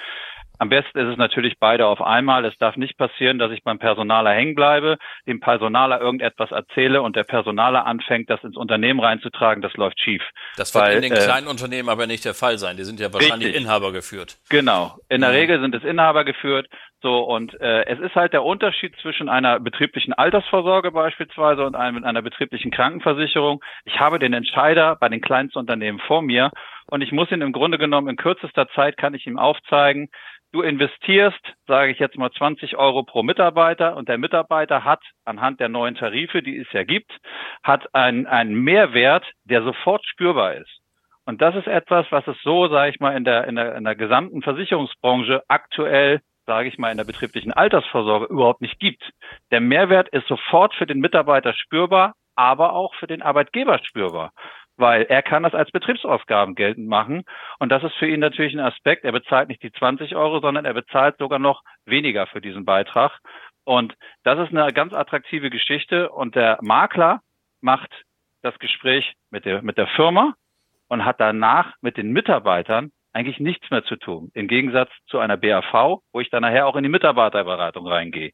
Am 0.58 0.68
besten 0.68 0.98
ist 0.98 1.08
es 1.08 1.16
natürlich 1.16 1.58
beide 1.58 1.86
auf 1.86 2.00
einmal. 2.00 2.44
Es 2.44 2.56
darf 2.58 2.76
nicht 2.76 2.96
passieren, 2.96 3.38
dass 3.38 3.52
ich 3.52 3.62
beim 3.62 3.78
Personaler 3.78 4.30
hängen 4.30 4.54
bleibe, 4.54 4.96
dem 5.26 5.40
Personaler 5.40 6.00
irgendetwas 6.00 6.50
erzähle 6.50 7.02
und 7.02 7.16
der 7.16 7.24
Personaler 7.24 7.86
anfängt, 7.86 8.30
das 8.30 8.42
ins 8.42 8.56
Unternehmen 8.56 9.00
reinzutragen. 9.00 9.62
Das 9.62 9.74
läuft 9.74 10.00
schief. 10.00 10.22
Das 10.56 10.74
wird 10.74 10.84
weil, 10.84 10.96
in 10.96 11.02
den 11.02 11.12
äh, 11.12 11.16
kleinen 11.16 11.46
Unternehmen 11.46 11.88
aber 11.88 12.06
nicht 12.06 12.24
der 12.24 12.34
Fall 12.34 12.58
sein. 12.58 12.76
Die 12.76 12.84
sind 12.84 13.00
ja 13.00 13.12
wahrscheinlich 13.12 13.48
richtig. 13.48 13.62
Inhaber 13.62 13.92
geführt. 13.92 14.38
Genau. 14.48 14.96
In 15.08 15.20
der 15.20 15.30
mhm. 15.30 15.36
Regel 15.36 15.60
sind 15.60 15.74
es 15.74 15.84
Inhaber 15.84 16.24
geführt. 16.24 16.68
So, 17.02 17.20
und 17.20 17.60
äh, 17.60 17.84
es 17.86 18.00
ist 18.00 18.14
halt 18.14 18.32
der 18.32 18.42
Unterschied 18.42 18.94
zwischen 19.02 19.28
einer 19.28 19.60
betrieblichen 19.60 20.14
Altersvorsorge 20.14 20.90
beispielsweise 20.92 21.64
und 21.64 21.76
einem, 21.76 22.02
einer 22.04 22.22
betrieblichen 22.22 22.70
Krankenversicherung. 22.70 23.62
Ich 23.84 24.00
habe 24.00 24.18
den 24.18 24.32
Entscheider 24.32 24.96
bei 24.96 25.08
den 25.08 25.20
kleinsten 25.20 25.58
Unternehmen 25.58 26.00
vor 26.00 26.22
mir 26.22 26.50
und 26.90 27.02
ich 27.02 27.12
muss 27.12 27.30
ihn 27.30 27.40
im 27.40 27.52
Grunde 27.52 27.78
genommen 27.78 28.08
in 28.08 28.16
kürzester 28.16 28.68
Zeit 28.68 28.96
kann 28.96 29.14
ich 29.14 29.26
ihm 29.26 29.38
aufzeigen, 29.38 30.08
du 30.52 30.62
investierst, 30.62 31.40
sage 31.66 31.92
ich 31.92 31.98
jetzt 31.98 32.16
mal 32.16 32.30
20 32.30 32.76
Euro 32.76 33.02
pro 33.02 33.22
Mitarbeiter 33.22 33.96
und 33.96 34.08
der 34.08 34.18
Mitarbeiter 34.18 34.84
hat 34.84 35.02
anhand 35.24 35.60
der 35.60 35.68
neuen 35.68 35.96
Tarife, 35.96 36.42
die 36.42 36.56
es 36.58 36.72
ja 36.72 36.84
gibt, 36.84 37.10
hat 37.62 37.94
einen, 37.94 38.26
einen 38.26 38.54
Mehrwert, 38.54 39.24
der 39.44 39.62
sofort 39.62 40.04
spürbar 40.06 40.54
ist. 40.54 40.80
Und 41.24 41.42
das 41.42 41.56
ist 41.56 41.66
etwas, 41.66 42.06
was 42.10 42.26
es 42.28 42.36
so, 42.42 42.68
sage 42.68 42.90
ich 42.90 43.00
mal, 43.00 43.16
in 43.16 43.24
der, 43.24 43.48
in 43.48 43.56
der, 43.56 43.74
in 43.74 43.84
der 43.84 43.96
gesamten 43.96 44.42
Versicherungsbranche 44.42 45.42
aktuell, 45.48 46.20
sage 46.46 46.68
ich 46.68 46.78
mal, 46.78 46.92
in 46.92 46.98
der 46.98 47.04
betrieblichen 47.04 47.52
Altersvorsorge 47.52 48.26
überhaupt 48.26 48.60
nicht 48.60 48.78
gibt. 48.78 49.02
Der 49.50 49.60
Mehrwert 49.60 50.08
ist 50.10 50.28
sofort 50.28 50.72
für 50.74 50.86
den 50.86 51.00
Mitarbeiter 51.00 51.52
spürbar, 51.52 52.14
aber 52.36 52.74
auch 52.74 52.94
für 52.94 53.08
den 53.08 53.22
Arbeitgeber 53.22 53.80
spürbar. 53.82 54.30
Weil 54.76 55.02
er 55.02 55.22
kann 55.22 55.42
das 55.42 55.54
als 55.54 55.70
Betriebsausgaben 55.70 56.54
geltend 56.54 56.88
machen. 56.88 57.24
Und 57.58 57.70
das 57.70 57.82
ist 57.82 57.94
für 57.94 58.06
ihn 58.06 58.20
natürlich 58.20 58.54
ein 58.54 58.60
Aspekt. 58.60 59.04
Er 59.04 59.12
bezahlt 59.12 59.48
nicht 59.48 59.62
die 59.62 59.72
20 59.72 60.16
Euro, 60.16 60.40
sondern 60.40 60.64
er 60.64 60.74
bezahlt 60.74 61.16
sogar 61.18 61.38
noch 61.38 61.62
weniger 61.84 62.26
für 62.26 62.40
diesen 62.40 62.64
Beitrag. 62.64 63.18
Und 63.64 63.94
das 64.22 64.38
ist 64.38 64.56
eine 64.56 64.72
ganz 64.72 64.92
attraktive 64.92 65.50
Geschichte. 65.50 66.10
Und 66.10 66.34
der 66.34 66.58
Makler 66.62 67.20
macht 67.60 67.90
das 68.42 68.58
Gespräch 68.58 69.14
mit 69.30 69.44
der, 69.44 69.62
mit 69.62 69.78
der 69.78 69.88
Firma 69.88 70.34
und 70.88 71.04
hat 71.04 71.20
danach 71.20 71.74
mit 71.80 71.96
den 71.96 72.12
Mitarbeitern 72.12 72.92
eigentlich 73.12 73.40
nichts 73.40 73.70
mehr 73.70 73.82
zu 73.82 73.96
tun. 73.96 74.30
Im 74.34 74.46
Gegensatz 74.46 74.90
zu 75.06 75.18
einer 75.18 75.38
BAV, 75.38 76.00
wo 76.12 76.20
ich 76.20 76.30
dann 76.30 76.42
nachher 76.42 76.66
auch 76.66 76.76
in 76.76 76.82
die 76.82 76.90
Mitarbeiterberatung 76.90 77.86
reingehe. 77.86 78.32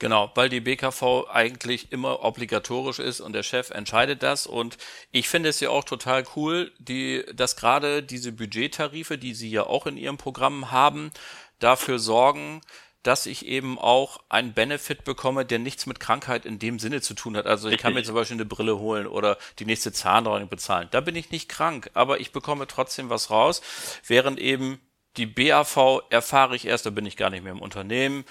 Genau, 0.00 0.32
weil 0.34 0.48
die 0.48 0.60
BKV 0.60 1.28
eigentlich 1.30 1.92
immer 1.92 2.24
obligatorisch 2.24 2.98
ist 2.98 3.20
und 3.20 3.32
der 3.32 3.44
Chef 3.44 3.70
entscheidet 3.70 4.24
das. 4.24 4.46
Und 4.46 4.76
ich 5.12 5.28
finde 5.28 5.48
es 5.50 5.60
ja 5.60 5.70
auch 5.70 5.84
total 5.84 6.24
cool, 6.34 6.72
die, 6.78 7.24
dass 7.32 7.54
gerade 7.56 8.02
diese 8.02 8.32
Budgettarife, 8.32 9.18
die 9.18 9.34
Sie 9.34 9.50
ja 9.50 9.64
auch 9.64 9.86
in 9.86 9.96
Ihrem 9.96 10.16
Programm 10.16 10.72
haben, 10.72 11.12
dafür 11.60 12.00
sorgen, 12.00 12.60
dass 13.04 13.26
ich 13.26 13.46
eben 13.46 13.78
auch 13.78 14.18
einen 14.30 14.54
Benefit 14.54 15.04
bekomme, 15.04 15.44
der 15.44 15.58
nichts 15.58 15.86
mit 15.86 16.00
Krankheit 16.00 16.46
in 16.46 16.58
dem 16.58 16.78
Sinne 16.78 17.02
zu 17.02 17.14
tun 17.14 17.36
hat. 17.36 17.46
Also 17.46 17.68
ich 17.68 17.78
kann 17.78 17.92
mir 17.92 18.02
zum 18.02 18.14
Beispiel 18.14 18.36
eine 18.36 18.46
Brille 18.46 18.78
holen 18.78 19.06
oder 19.06 19.36
die 19.58 19.66
nächste 19.66 19.92
Zahnreinigung 19.92 20.48
bezahlen. 20.48 20.88
Da 20.90 21.02
bin 21.02 21.14
ich 21.14 21.30
nicht 21.30 21.48
krank, 21.48 21.90
aber 21.92 22.18
ich 22.18 22.32
bekomme 22.32 22.66
trotzdem 22.66 23.10
was 23.10 23.30
raus, 23.30 23.60
während 24.06 24.40
eben 24.40 24.80
die 25.18 25.26
BAV 25.26 26.02
erfahre 26.10 26.56
ich 26.56 26.66
erst, 26.66 26.86
da 26.86 26.90
bin 26.90 27.06
ich 27.06 27.16
gar 27.16 27.30
nicht 27.30 27.44
mehr 27.44 27.52
im 27.52 27.62
Unternehmen. 27.62 28.24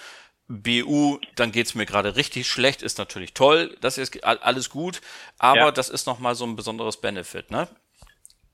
BU, 0.47 1.19
dann 1.35 1.51
geht's 1.51 1.75
mir 1.75 1.85
gerade 1.85 2.15
richtig 2.15 2.47
schlecht, 2.47 2.81
ist 2.81 2.97
natürlich 2.97 3.33
toll, 3.33 3.75
das 3.81 3.97
ist 3.97 4.23
alles 4.23 4.69
gut, 4.69 5.01
aber 5.39 5.57
ja. 5.57 5.71
das 5.71 5.89
ist 5.89 6.05
nochmal 6.05 6.35
so 6.35 6.45
ein 6.45 6.55
besonderes 6.55 6.99
Benefit, 6.99 7.49
ne? 7.49 7.67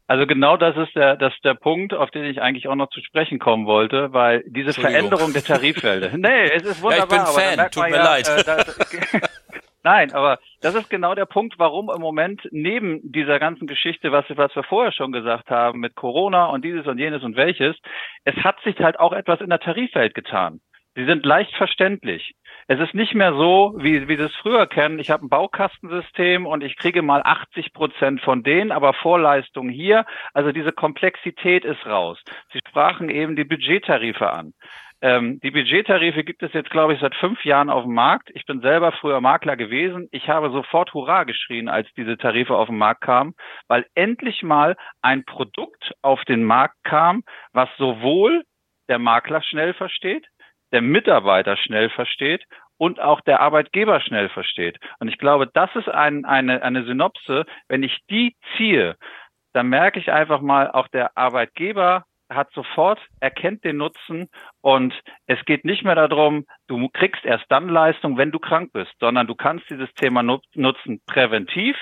Also 0.07 0.25
genau 0.25 0.57
das 0.57 0.75
ist 0.75 0.95
der, 0.95 1.17
das 1.17 1.35
ist 1.35 1.45
der 1.45 1.53
Punkt, 1.53 1.93
auf 1.93 2.09
den 2.09 2.25
ich 2.25 2.41
eigentlich 2.41 2.67
auch 2.67 2.73
noch 2.73 2.89
zu 2.89 2.99
sprechen 2.99 3.37
kommen 3.37 3.67
wollte, 3.67 4.11
weil 4.11 4.43
diese 4.47 4.73
Veränderung 4.73 5.33
der 5.33 5.43
Tariffelder. 5.43 6.09
nee, 6.17 6.45
es 6.45 6.63
ist 6.63 6.81
wunderbar. 6.81 7.17
Ja, 7.17 7.29
ich 7.29 7.35
bin 7.35 7.57
Fan, 7.57 7.71
tut 7.71 7.83
mir 7.83 7.97
ja, 7.97 8.03
leid. 8.03 8.27
Äh, 8.27 8.43
das, 8.43 9.21
Nein, 9.83 10.11
aber 10.11 10.39
das 10.61 10.75
ist 10.75 10.89
genau 10.89 11.15
der 11.15 11.25
Punkt, 11.25 11.59
warum 11.59 11.89
im 11.89 12.01
Moment 12.01 12.41
neben 12.51 12.99
dieser 13.03 13.39
ganzen 13.39 13.67
Geschichte, 13.67 14.11
was, 14.11 14.25
was 14.29 14.53
wir 14.55 14.63
vorher 14.63 14.91
schon 14.91 15.11
gesagt 15.11 15.49
haben, 15.51 15.79
mit 15.79 15.95
Corona 15.95 16.47
und 16.47 16.65
dieses 16.65 16.87
und 16.87 16.97
jenes 16.97 17.23
und 17.23 17.37
welches, 17.37 17.77
es 18.25 18.35
hat 18.37 18.59
sich 18.63 18.77
halt 18.79 18.99
auch 18.99 19.13
etwas 19.13 19.41
in 19.41 19.49
der 19.49 19.59
Tarifwelt 19.59 20.15
getan. 20.15 20.59
Sie 20.95 21.05
sind 21.05 21.25
leicht 21.25 21.55
verständlich. 21.55 22.33
Es 22.67 22.79
ist 22.79 22.93
nicht 22.93 23.15
mehr 23.15 23.33
so, 23.33 23.73
wie, 23.77 24.07
wie 24.07 24.17
Sie 24.17 24.23
es 24.23 24.35
früher 24.35 24.67
kennen. 24.67 24.99
Ich 24.99 25.11
habe 25.11 25.25
ein 25.25 25.29
Baukastensystem 25.29 26.45
und 26.45 26.63
ich 26.63 26.77
kriege 26.77 27.01
mal 27.01 27.21
80 27.23 27.73
Prozent 27.73 28.21
von 28.21 28.43
denen, 28.43 28.71
aber 28.71 28.93
Vorleistung 28.93 29.69
hier. 29.69 30.05
Also 30.33 30.51
diese 30.51 30.71
Komplexität 30.71 31.63
ist 31.63 31.85
raus. 31.85 32.21
Sie 32.51 32.59
sprachen 32.67 33.09
eben 33.09 33.35
die 33.35 33.43
Budgettarife 33.43 34.31
an. 34.31 34.53
Ähm, 35.01 35.39
die 35.41 35.51
Budgettarife 35.51 36.23
gibt 36.23 36.43
es 36.43 36.51
jetzt, 36.53 36.69
glaube 36.69 36.93
ich, 36.93 36.99
seit 36.99 37.15
fünf 37.15 37.45
Jahren 37.45 37.69
auf 37.69 37.83
dem 37.83 37.93
Markt. 37.93 38.29
Ich 38.33 38.45
bin 38.45 38.59
selber 38.59 38.91
früher 38.91 39.21
Makler 39.21 39.55
gewesen. 39.55 40.09
Ich 40.11 40.27
habe 40.27 40.51
sofort 40.51 40.93
Hurra 40.93 41.23
geschrien, 41.23 41.69
als 41.69 41.87
diese 41.95 42.17
Tarife 42.17 42.55
auf 42.55 42.67
den 42.67 42.77
Markt 42.77 43.01
kamen, 43.01 43.33
weil 43.67 43.85
endlich 43.95 44.43
mal 44.43 44.75
ein 45.01 45.23
Produkt 45.23 45.93
auf 46.01 46.25
den 46.25 46.43
Markt 46.43 46.75
kam, 46.83 47.23
was 47.53 47.69
sowohl 47.77 48.43
der 48.89 48.99
Makler 48.99 49.41
schnell 49.41 49.73
versteht, 49.73 50.27
der 50.71 50.81
Mitarbeiter 50.81 51.57
schnell 51.57 51.89
versteht 51.89 52.43
und 52.77 52.99
auch 52.99 53.21
der 53.21 53.41
Arbeitgeber 53.41 53.99
schnell 54.01 54.29
versteht. 54.29 54.77
Und 54.99 55.07
ich 55.07 55.17
glaube, 55.17 55.47
das 55.47 55.69
ist 55.75 55.89
ein, 55.89 56.25
eine, 56.25 56.61
eine 56.63 56.85
Synopse. 56.85 57.45
Wenn 57.67 57.83
ich 57.83 57.99
die 58.09 58.35
ziehe, 58.55 58.95
dann 59.53 59.67
merke 59.67 59.99
ich 59.99 60.11
einfach 60.11 60.41
mal, 60.41 60.71
auch 60.71 60.87
der 60.87 61.17
Arbeitgeber 61.17 62.05
hat 62.29 62.51
sofort, 62.53 62.99
erkennt 63.19 63.63
den 63.63 63.77
Nutzen 63.77 64.29
und 64.61 64.93
es 65.25 65.43
geht 65.45 65.65
nicht 65.65 65.83
mehr 65.83 65.95
darum, 65.95 66.45
du 66.67 66.87
kriegst 66.89 67.25
erst 67.25 67.45
dann 67.49 67.69
Leistung, 67.69 68.17
wenn 68.17 68.31
du 68.31 68.39
krank 68.39 68.71
bist, 68.71 68.93
sondern 68.99 69.25
du 69.25 69.33
kannst 69.33 69.67
dieses 69.69 69.91
Thema 69.93 70.21
nutzen 70.21 71.01
präventiv 71.07 71.75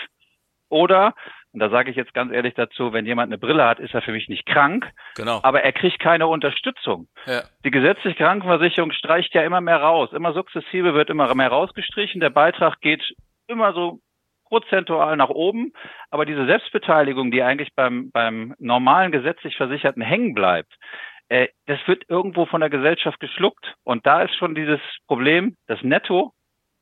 oder 0.69 1.13
und 1.57 1.61
da 1.61 1.71
sage 1.71 1.89
ich 1.89 1.97
jetzt 1.97 2.13
ganz 2.13 2.31
ehrlich 2.31 2.53
dazu, 2.53 2.93
wenn 2.93 3.07
jemand 3.07 3.29
eine 3.29 3.39
Brille 3.39 3.65
hat, 3.65 3.79
ist 3.79 3.91
er 3.91 4.03
für 4.03 4.11
mich 4.11 4.29
nicht 4.29 4.45
krank, 4.45 4.91
genau. 5.15 5.39
aber 5.41 5.63
er 5.63 5.73
kriegt 5.73 5.97
keine 5.97 6.27
Unterstützung. 6.27 7.07
Ja. 7.25 7.41
Die 7.65 7.71
gesetzliche 7.71 8.15
Krankenversicherung 8.15 8.91
streicht 8.91 9.33
ja 9.33 9.41
immer 9.41 9.59
mehr 9.59 9.81
raus. 9.81 10.11
Immer 10.13 10.33
sukzessive 10.33 10.93
wird 10.93 11.09
immer 11.09 11.33
mehr 11.33 11.49
rausgestrichen. 11.49 12.21
Der 12.21 12.29
Beitrag 12.29 12.79
geht 12.79 13.01
immer 13.47 13.73
so 13.73 14.01
prozentual 14.45 15.17
nach 15.17 15.29
oben, 15.29 15.73
aber 16.11 16.27
diese 16.27 16.45
Selbstbeteiligung, 16.45 17.31
die 17.31 17.41
eigentlich 17.41 17.73
beim, 17.73 18.11
beim 18.11 18.53
normalen 18.59 19.11
gesetzlich 19.11 19.57
Versicherten 19.57 20.03
hängen 20.03 20.35
bleibt, 20.35 20.71
äh, 21.27 21.47
das 21.65 21.79
wird 21.87 22.03
irgendwo 22.07 22.45
von 22.45 22.61
der 22.61 22.69
Gesellschaft 22.69 23.19
geschluckt. 23.19 23.73
Und 23.83 24.05
da 24.05 24.21
ist 24.21 24.35
schon 24.35 24.53
dieses 24.53 24.79
Problem, 25.07 25.57
das 25.65 25.81
Netto 25.81 26.33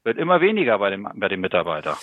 wird 0.03 0.17
immer 0.17 0.41
weniger 0.41 0.79
bei 0.79 0.89
dem, 0.89 1.07
bei 1.15 1.29
dem 1.29 1.39
Mitarbeiter. 1.39 1.97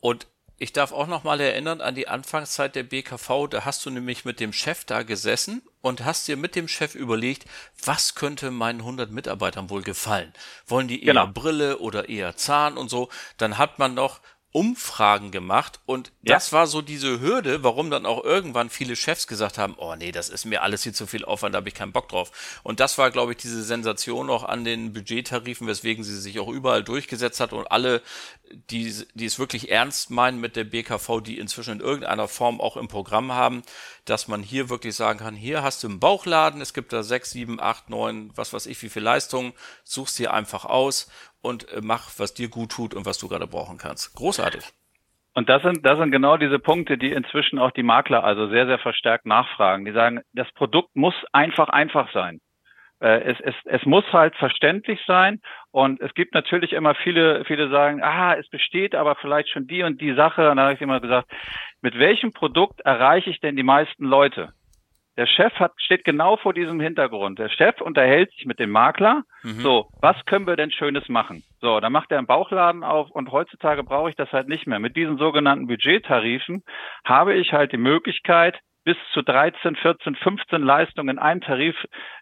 Und 0.00 0.28
ich 0.56 0.72
darf 0.72 0.92
auch 0.92 1.06
noch 1.08 1.24
mal 1.24 1.40
erinnern 1.40 1.80
an 1.80 1.94
die 1.94 2.06
Anfangszeit 2.06 2.76
der 2.76 2.84
BKV. 2.84 3.48
Da 3.50 3.64
hast 3.64 3.84
du 3.84 3.90
nämlich 3.90 4.24
mit 4.24 4.38
dem 4.38 4.52
Chef 4.52 4.84
da 4.84 5.02
gesessen 5.02 5.62
und 5.80 6.04
hast 6.04 6.28
dir 6.28 6.36
mit 6.36 6.54
dem 6.54 6.68
Chef 6.68 6.94
überlegt, 6.94 7.44
was 7.84 8.14
könnte 8.14 8.50
meinen 8.50 8.80
100 8.80 9.10
Mitarbeitern 9.10 9.68
wohl 9.68 9.82
gefallen? 9.82 10.32
Wollen 10.66 10.88
die 10.88 11.04
eher 11.04 11.14
genau. 11.14 11.26
Brille 11.26 11.78
oder 11.78 12.08
eher 12.08 12.36
Zahn 12.36 12.76
und 12.76 12.88
so? 12.88 13.08
Dann 13.36 13.58
hat 13.58 13.78
man 13.78 13.94
noch 13.94 14.20
Umfragen 14.54 15.32
gemacht 15.32 15.80
und 15.84 16.12
ja. 16.22 16.34
das 16.34 16.52
war 16.52 16.68
so 16.68 16.80
diese 16.80 17.18
Hürde, 17.18 17.64
warum 17.64 17.90
dann 17.90 18.06
auch 18.06 18.22
irgendwann 18.22 18.70
viele 18.70 18.94
Chefs 18.94 19.26
gesagt 19.26 19.58
haben, 19.58 19.74
oh 19.78 19.96
nee, 19.96 20.12
das 20.12 20.28
ist 20.28 20.44
mir 20.44 20.62
alles 20.62 20.84
hier 20.84 20.92
zu 20.92 21.08
viel 21.08 21.24
Aufwand, 21.24 21.54
da 21.54 21.56
habe 21.56 21.68
ich 21.68 21.74
keinen 21.74 21.90
Bock 21.90 22.08
drauf. 22.08 22.60
Und 22.62 22.78
das 22.78 22.96
war, 22.96 23.10
glaube 23.10 23.32
ich, 23.32 23.38
diese 23.38 23.64
Sensation 23.64 24.28
noch 24.28 24.44
an 24.44 24.62
den 24.62 24.92
Budgettarifen, 24.92 25.66
weswegen 25.66 26.04
sie 26.04 26.16
sich 26.20 26.38
auch 26.38 26.46
überall 26.46 26.84
durchgesetzt 26.84 27.40
hat 27.40 27.52
und 27.52 27.66
alle, 27.66 28.00
die, 28.70 28.94
die 29.14 29.24
es 29.24 29.40
wirklich 29.40 29.72
ernst 29.72 30.10
meinen 30.10 30.38
mit 30.38 30.54
der 30.54 30.62
BKV, 30.62 31.20
die 31.20 31.40
inzwischen 31.40 31.72
in 31.72 31.80
irgendeiner 31.80 32.28
Form 32.28 32.60
auch 32.60 32.76
im 32.76 32.86
Programm 32.86 33.32
haben, 33.32 33.64
dass 34.04 34.28
man 34.28 34.44
hier 34.44 34.68
wirklich 34.68 34.94
sagen 34.94 35.18
kann, 35.18 35.34
hier 35.34 35.64
hast 35.64 35.82
du 35.82 35.88
einen 35.88 35.98
Bauchladen, 35.98 36.60
es 36.60 36.74
gibt 36.74 36.92
da 36.92 37.02
sechs, 37.02 37.32
sieben, 37.32 37.58
acht, 37.58 37.90
neun, 37.90 38.30
was 38.36 38.52
weiß 38.52 38.66
ich, 38.66 38.80
wie 38.82 38.88
viel 38.88 39.02
Leistungen, 39.02 39.52
suchst 39.82 40.16
dir 40.20 40.32
einfach 40.32 40.64
aus 40.64 41.08
und 41.44 41.70
äh, 41.72 41.80
mach, 41.82 42.10
was 42.18 42.34
dir 42.34 42.48
gut 42.48 42.70
tut 42.70 42.94
und 42.94 43.06
was 43.06 43.18
du 43.18 43.28
gerade 43.28 43.46
brauchen 43.46 43.78
kannst. 43.78 44.14
Großartig. 44.16 44.64
Und 45.34 45.48
das 45.48 45.62
sind, 45.62 45.84
das 45.84 45.98
sind 45.98 46.12
genau 46.12 46.36
diese 46.36 46.58
Punkte, 46.58 46.96
die 46.96 47.10
inzwischen 47.10 47.58
auch 47.58 47.72
die 47.72 47.82
Makler 47.82 48.22
also 48.22 48.48
sehr, 48.48 48.66
sehr 48.66 48.78
verstärkt 48.78 49.26
nachfragen. 49.26 49.84
Die 49.84 49.92
sagen, 49.92 50.20
das 50.32 50.50
Produkt 50.52 50.94
muss 50.94 51.14
einfach 51.32 51.68
einfach 51.68 52.12
sein. 52.12 52.40
Äh, 53.00 53.32
es, 53.32 53.40
es, 53.40 53.54
es 53.64 53.84
muss 53.84 54.04
halt 54.12 54.36
verständlich 54.36 55.00
sein. 55.06 55.40
Und 55.72 56.00
es 56.00 56.14
gibt 56.14 56.34
natürlich 56.34 56.72
immer 56.72 56.94
viele, 56.94 57.44
viele 57.44 57.68
sagen, 57.68 58.00
ah, 58.02 58.34
es 58.34 58.48
besteht 58.48 58.94
aber 58.94 59.16
vielleicht 59.16 59.50
schon 59.50 59.66
die 59.66 59.82
und 59.82 60.00
die 60.00 60.14
Sache. 60.14 60.50
Und 60.50 60.56
dann 60.56 60.66
habe 60.66 60.74
ich 60.74 60.80
immer 60.80 61.00
gesagt, 61.00 61.28
mit 61.82 61.98
welchem 61.98 62.32
Produkt 62.32 62.80
erreiche 62.82 63.28
ich 63.28 63.40
denn 63.40 63.56
die 63.56 63.64
meisten 63.64 64.04
Leute? 64.04 64.52
Der 65.16 65.26
Chef 65.26 65.52
hat, 65.54 65.72
steht 65.76 66.04
genau 66.04 66.36
vor 66.36 66.52
diesem 66.54 66.80
Hintergrund. 66.80 67.38
Der 67.38 67.48
Chef 67.48 67.80
unterhält 67.80 68.32
sich 68.32 68.46
mit 68.46 68.58
dem 68.58 68.70
Makler. 68.70 69.22
Mhm. 69.42 69.60
So, 69.60 69.88
was 70.00 70.16
können 70.26 70.46
wir 70.46 70.56
denn 70.56 70.72
Schönes 70.72 71.08
machen? 71.08 71.44
So, 71.60 71.78
dann 71.80 71.92
macht 71.92 72.10
er 72.10 72.18
einen 72.18 72.26
Bauchladen 72.26 72.82
auf 72.82 73.10
und 73.10 73.30
heutzutage 73.30 73.84
brauche 73.84 74.10
ich 74.10 74.16
das 74.16 74.32
halt 74.32 74.48
nicht 74.48 74.66
mehr. 74.66 74.80
Mit 74.80 74.96
diesen 74.96 75.18
sogenannten 75.18 75.68
Budgettarifen 75.68 76.64
habe 77.04 77.34
ich 77.34 77.52
halt 77.52 77.72
die 77.72 77.76
Möglichkeit, 77.76 78.58
bis 78.84 78.96
zu 79.12 79.22
13, 79.22 79.76
14, 79.76 80.16
15 80.16 80.62
Leistungen 80.62 81.10
in 81.10 81.18
einem 81.18 81.40
Tarif 81.40 81.76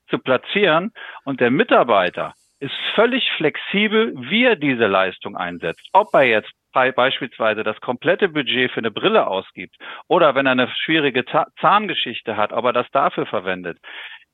zu 0.08 0.18
platzieren 0.18 0.92
und 1.24 1.40
der 1.40 1.50
Mitarbeiter 1.50 2.34
ist 2.60 2.74
völlig 2.94 3.28
flexibel, 3.36 4.14
wie 4.30 4.44
er 4.44 4.54
diese 4.54 4.86
Leistung 4.86 5.36
einsetzt. 5.36 5.84
Ob 5.92 6.14
er 6.14 6.22
jetzt 6.22 6.52
beispielsweise 6.72 7.62
das 7.62 7.80
komplette 7.80 8.28
Budget 8.28 8.70
für 8.70 8.78
eine 8.78 8.90
Brille 8.90 9.26
ausgibt 9.26 9.76
oder 10.08 10.34
wenn 10.34 10.46
er 10.46 10.52
eine 10.52 10.68
schwierige 10.84 11.24
Zahngeschichte 11.60 12.36
hat, 12.36 12.52
ob 12.52 12.64
er 12.64 12.72
das 12.72 12.90
dafür 12.92 13.26
verwendet. 13.26 13.78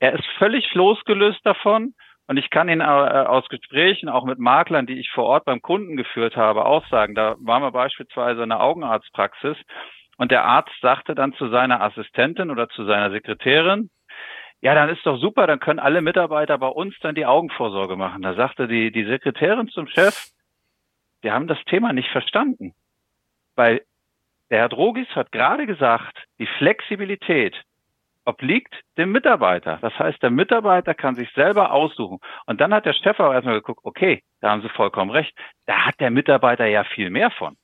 Er 0.01 0.15
ist 0.15 0.27
völlig 0.39 0.73
losgelöst 0.75 1.41
davon. 1.45 1.95
Und 2.31 2.37
ich 2.37 2.51
kann 2.51 2.69
Ihnen 2.69 2.83
äh, 2.83 2.85
aus 2.85 3.49
Gesprächen, 3.49 4.11
auch 4.11 4.27
mit 4.27 4.39
Maklern, 4.39 4.85
die 4.85 5.01
ich 5.01 5.11
vor 5.11 5.25
Ort 5.25 5.47
beim 5.47 5.63
Kunden 5.63 5.97
geführt 5.97 6.37
habe, 6.37 6.67
auch 6.67 6.87
sagen, 6.89 7.15
da 7.15 7.37
waren 7.39 7.63
wir 7.63 7.71
beispielsweise 7.71 8.43
in 8.43 8.53
einer 8.53 8.61
Augenarztpraxis 8.61 9.57
und 10.19 10.31
der 10.31 10.45
Arzt 10.45 10.75
sagte 10.83 11.15
dann 11.15 11.33
zu 11.35 11.49
seiner 11.49 11.81
Assistentin 11.81 12.51
oder 12.51 12.69
zu 12.69 12.85
seiner 12.85 13.11
Sekretärin, 13.11 13.89
ja, 14.61 14.75
dann 14.75 14.91
ist 14.91 15.07
doch 15.07 15.19
super, 15.19 15.47
dann 15.47 15.61
können 15.61 15.79
alle 15.79 16.03
Mitarbeiter 16.03 16.59
bei 16.59 16.67
uns 16.67 16.95
dann 17.01 17.15
die 17.15 17.25
Augenvorsorge 17.25 17.97
machen. 17.97 18.23
Da 18.23 18.35
sagte 18.35 18.67
die, 18.67 18.91
die 18.91 19.05
Sekretärin 19.05 19.69
zum 19.69 19.87
Chef, 19.87 20.33
wir 21.23 21.33
haben 21.33 21.47
das 21.47 21.63
Thema 21.65 21.93
nicht 21.93 22.11
verstanden. 22.11 22.75
Weil 23.57 23.83
der 24.51 24.61
Herr 24.61 24.69
Drogis 24.69 25.09
hat 25.15 25.33
gerade 25.33 25.67
gesagt, 25.67 26.25
die 26.39 26.47
Flexibilität 26.59 27.55
obliegt 28.25 28.75
dem 28.99 29.11
Mitarbeiter. 29.11 29.79
Das 29.81 29.99
heißt, 29.99 30.23
der 30.23 30.31
Mitarbeiter 30.31 30.95
kann 30.95 31.15
sich 31.15 31.31
selber 31.33 31.73
aussuchen. 31.73 32.19
Und 32.47 32.61
dann 32.61 32.75
hat 32.75 32.85
der 32.85 32.93
Chef 32.93 33.19
auch 33.21 33.33
erstmal 33.33 33.55
geguckt, 33.55 33.81
okay, 33.85 34.23
da 34.41 34.51
haben 34.51 34.63
Sie 34.63 34.69
vollkommen 34.69 35.11
recht, 35.11 35.35
da 35.67 35.87
hat 35.87 35.99
der 35.99 36.11
Mitarbeiter 36.11 36.67
ja 36.67 36.85
viel 36.85 37.11
mehr 37.11 37.31
von. 37.31 37.57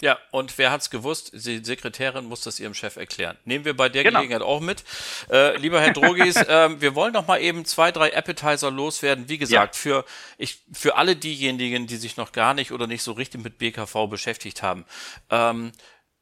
Ja, 0.00 0.18
und 0.30 0.56
wer 0.56 0.70
hat's 0.70 0.90
gewusst? 0.90 1.32
Die 1.34 1.62
Sekretärin 1.64 2.24
muss 2.24 2.40
das 2.40 2.58
ihrem 2.58 2.74
Chef 2.74 2.96
erklären. 2.96 3.36
Nehmen 3.44 3.64
wir 3.64 3.76
bei 3.76 3.88
der 3.88 4.02
Genau. 4.02 4.18
Gelegenheit 4.20 4.42
auch 4.42 4.60
mit. 4.60 4.82
Äh, 5.30 5.56
lieber 5.58 5.80
Herr 5.80 5.92
Drogis, 5.92 6.36
ähm, 6.48 6.80
wir 6.80 6.94
wollen 6.94 7.12
noch 7.12 7.26
mal 7.26 7.40
eben 7.40 7.64
zwei, 7.66 7.92
drei 7.92 8.16
Appetizer 8.16 8.70
loswerden. 8.70 9.28
Wie 9.28 9.38
gesagt, 9.38 9.76
für, 9.76 10.04
ich, 10.38 10.62
für 10.72 10.96
alle 10.96 11.16
diejenigen, 11.16 11.86
die 11.86 11.96
sich 11.96 12.16
noch 12.16 12.32
gar 12.32 12.54
nicht 12.54 12.72
oder 12.72 12.86
nicht 12.86 13.02
so 13.02 13.12
richtig 13.12 13.42
mit 13.42 13.58
BKV 13.58 14.06
beschäftigt 14.08 14.62
haben, 14.62 14.86
ähm, 15.28 15.72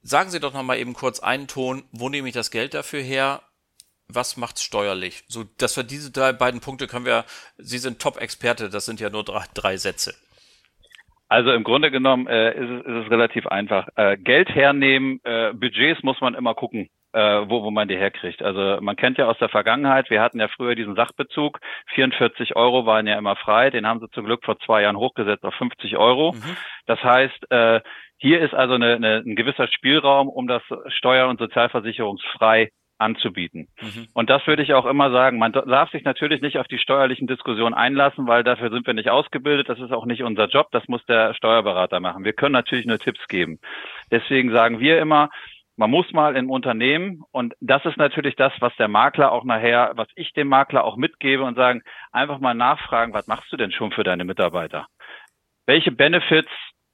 sagen 0.02 0.30
Sie 0.30 0.40
doch 0.40 0.52
noch 0.52 0.62
mal 0.62 0.78
eben 0.78 0.94
kurz 0.94 1.20
einen 1.20 1.46
Ton. 1.46 1.84
Wo 1.92 2.08
nehme 2.08 2.28
ich 2.28 2.34
das 2.34 2.50
Geld 2.50 2.74
dafür 2.74 3.00
her? 3.02 3.42
Was 4.08 4.36
macht's 4.38 4.62
steuerlich? 4.62 5.22
So, 5.28 5.44
dass 5.58 5.76
wir 5.76 5.84
diese 5.84 6.10
drei 6.10 6.32
beiden 6.32 6.60
Punkte 6.60 6.86
können 6.86 7.04
wir, 7.04 7.26
Sie 7.58 7.78
sind 7.78 8.00
Top-Experte, 8.00 8.70
das 8.70 8.86
sind 8.86 9.00
ja 9.00 9.10
nur 9.10 9.22
drei, 9.22 9.44
drei 9.54 9.76
Sätze. 9.76 10.14
Also 11.28 11.52
im 11.52 11.62
Grunde 11.62 11.90
genommen 11.90 12.26
äh, 12.26 12.52
ist, 12.52 12.70
es, 12.70 12.86
ist 12.86 13.04
es 13.04 13.10
relativ 13.10 13.46
einfach. 13.46 13.88
Äh, 13.96 14.16
Geld 14.16 14.48
hernehmen, 14.54 15.20
äh, 15.24 15.52
Budgets 15.52 16.02
muss 16.02 16.20
man 16.20 16.34
immer 16.34 16.54
gucken, 16.54 16.88
äh, 17.12 17.20
wo, 17.20 17.62
wo 17.62 17.70
man 17.70 17.88
die 17.88 17.96
herkriegt. 17.98 18.42
Also 18.42 18.78
man 18.80 18.96
kennt 18.96 19.18
ja 19.18 19.26
aus 19.26 19.38
der 19.38 19.50
Vergangenheit, 19.50 20.08
wir 20.10 20.22
hatten 20.22 20.40
ja 20.40 20.48
früher 20.48 20.74
diesen 20.74 20.94
Sachbezug, 20.94 21.60
44 21.94 22.56
Euro 22.56 22.86
waren 22.86 23.06
ja 23.06 23.18
immer 23.18 23.36
frei, 23.36 23.70
den 23.70 23.86
haben 23.86 24.00
sie 24.00 24.10
zum 24.10 24.24
Glück 24.24 24.44
vor 24.44 24.58
zwei 24.60 24.82
Jahren 24.82 24.96
hochgesetzt 24.96 25.44
auf 25.44 25.54
50 25.54 25.96
Euro. 25.98 26.32
Mhm. 26.32 26.56
Das 26.86 27.02
heißt, 27.02 27.50
äh, 27.50 27.80
hier 28.16 28.40
ist 28.40 28.54
also 28.54 28.74
eine, 28.74 28.94
eine, 28.94 29.22
ein 29.24 29.36
gewisser 29.36 29.68
Spielraum, 29.68 30.28
um 30.28 30.46
das 30.46 30.62
steuer- 30.88 31.28
und 31.28 31.38
sozialversicherungsfrei 31.38 32.70
anzubieten. 32.98 33.68
Mhm. 33.80 34.08
Und 34.12 34.30
das 34.30 34.46
würde 34.46 34.62
ich 34.62 34.74
auch 34.74 34.86
immer 34.86 35.10
sagen. 35.10 35.38
Man 35.38 35.52
darf 35.52 35.90
sich 35.90 36.04
natürlich 36.04 36.42
nicht 36.42 36.58
auf 36.58 36.66
die 36.66 36.78
steuerlichen 36.78 37.26
Diskussionen 37.26 37.74
einlassen, 37.74 38.26
weil 38.26 38.44
dafür 38.44 38.70
sind 38.70 38.86
wir 38.86 38.94
nicht 38.94 39.10
ausgebildet. 39.10 39.68
Das 39.68 39.78
ist 39.78 39.92
auch 39.92 40.04
nicht 40.04 40.22
unser 40.22 40.48
Job. 40.48 40.68
Das 40.72 40.86
muss 40.88 41.04
der 41.06 41.34
Steuerberater 41.34 42.00
machen. 42.00 42.24
Wir 42.24 42.32
können 42.32 42.52
natürlich 42.52 42.86
nur 42.86 42.98
Tipps 42.98 43.26
geben. 43.28 43.60
Deswegen 44.10 44.52
sagen 44.52 44.80
wir 44.80 45.00
immer, 45.00 45.30
man 45.76 45.90
muss 45.90 46.12
mal 46.12 46.36
im 46.36 46.50
Unternehmen, 46.50 47.22
und 47.30 47.54
das 47.60 47.84
ist 47.84 47.96
natürlich 47.96 48.34
das, 48.34 48.52
was 48.58 48.74
der 48.76 48.88
Makler 48.88 49.30
auch 49.30 49.44
nachher, 49.44 49.92
was 49.94 50.08
ich 50.16 50.32
dem 50.32 50.48
Makler 50.48 50.82
auch 50.82 50.96
mitgebe 50.96 51.44
und 51.44 51.54
sagen, 51.54 51.82
einfach 52.10 52.40
mal 52.40 52.54
nachfragen, 52.54 53.14
was 53.14 53.28
machst 53.28 53.52
du 53.52 53.56
denn 53.56 53.70
schon 53.70 53.92
für 53.92 54.02
deine 54.02 54.24
Mitarbeiter? 54.24 54.88
Welche 55.66 55.92
Benefits 55.92 56.50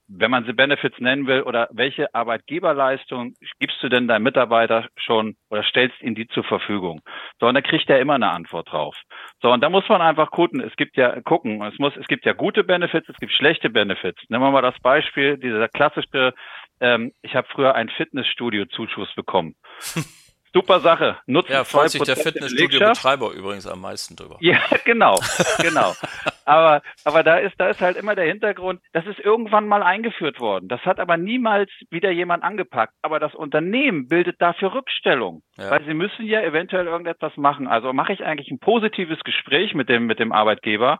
wenn 0.07 0.31
man 0.31 0.45
sie 0.45 0.53
Benefits 0.53 0.99
nennen 0.99 1.27
will, 1.27 1.41
oder 1.41 1.67
welche 1.71 2.13
Arbeitgeberleistung 2.13 3.33
gibst 3.59 3.81
du 3.81 3.89
denn 3.89 4.07
deinem 4.07 4.23
Mitarbeiter 4.23 4.87
schon 4.95 5.35
oder 5.49 5.63
stellst 5.63 5.99
ihm 6.01 6.15
die 6.15 6.27
zur 6.27 6.43
Verfügung? 6.43 7.01
So, 7.39 7.47
und 7.47 7.55
da 7.55 7.61
kriegt 7.61 7.89
er 7.89 7.99
immer 7.99 8.15
eine 8.15 8.31
Antwort 8.31 8.71
drauf. 8.71 8.95
So, 9.41 9.51
und 9.51 9.61
da 9.61 9.69
muss 9.69 9.87
man 9.89 10.01
einfach 10.01 10.31
gucken, 10.31 10.61
es 10.61 10.75
gibt 10.75 10.97
ja, 10.97 11.21
gucken, 11.21 11.61
es 11.63 11.77
muss, 11.79 11.95
es 11.97 12.07
gibt 12.07 12.25
ja 12.25 12.33
gute 12.33 12.63
Benefits, 12.63 13.09
es 13.09 13.17
gibt 13.17 13.31
schlechte 13.31 13.69
Benefits. 13.69 14.21
Nehmen 14.29 14.43
wir 14.43 14.51
mal 14.51 14.61
das 14.61 14.79
Beispiel, 14.79 15.37
dieser 15.37 15.67
klassische, 15.69 16.33
ähm, 16.79 17.11
ich 17.21 17.35
habe 17.35 17.47
früher 17.51 17.75
ein 17.75 17.89
Fitnessstudio-Zuschuss 17.89 19.13
bekommen. 19.15 19.55
Super 20.53 20.79
Sache. 20.79 21.17
Nutzen 21.25 21.51
ja, 21.51 21.63
freut 21.65 21.89
sich 21.89 22.01
der 22.03 22.15
Fitnessstudio-Betreiber 22.15 23.31
übrigens 23.33 23.67
am 23.67 23.81
meisten 23.81 24.15
drüber. 24.15 24.37
Ja, 24.39 24.59
genau, 24.85 25.19
genau. 25.61 25.93
aber, 26.45 26.81
aber 27.03 27.23
da 27.23 27.37
ist, 27.37 27.55
da 27.59 27.69
ist 27.69 27.81
halt 27.81 27.97
immer 27.97 28.15
der 28.15 28.25
Hintergrund, 28.25 28.79
das 28.93 29.05
ist 29.07 29.19
irgendwann 29.19 29.67
mal 29.67 29.83
eingeführt 29.83 30.39
worden. 30.39 30.67
Das 30.67 30.81
hat 30.81 30.99
aber 30.99 31.17
niemals 31.17 31.69
wieder 31.89 32.11
jemand 32.11 32.43
angepackt. 32.43 32.93
Aber 33.01 33.19
das 33.19 33.33
Unternehmen 33.33 34.07
bildet 34.07 34.39
dafür 34.39 34.73
Rückstellung. 34.73 35.41
Ja. 35.57 35.71
Weil 35.71 35.83
sie 35.85 35.93
müssen 35.93 36.25
ja 36.25 36.41
eventuell 36.41 36.85
irgendetwas 36.85 37.35
machen. 37.35 37.67
Also 37.67 37.91
mache 37.93 38.13
ich 38.13 38.23
eigentlich 38.23 38.51
ein 38.51 38.59
positives 38.59 39.19
Gespräch 39.23 39.73
mit 39.73 39.89
dem, 39.89 40.05
mit 40.05 40.19
dem 40.19 40.31
Arbeitgeber. 40.31 40.99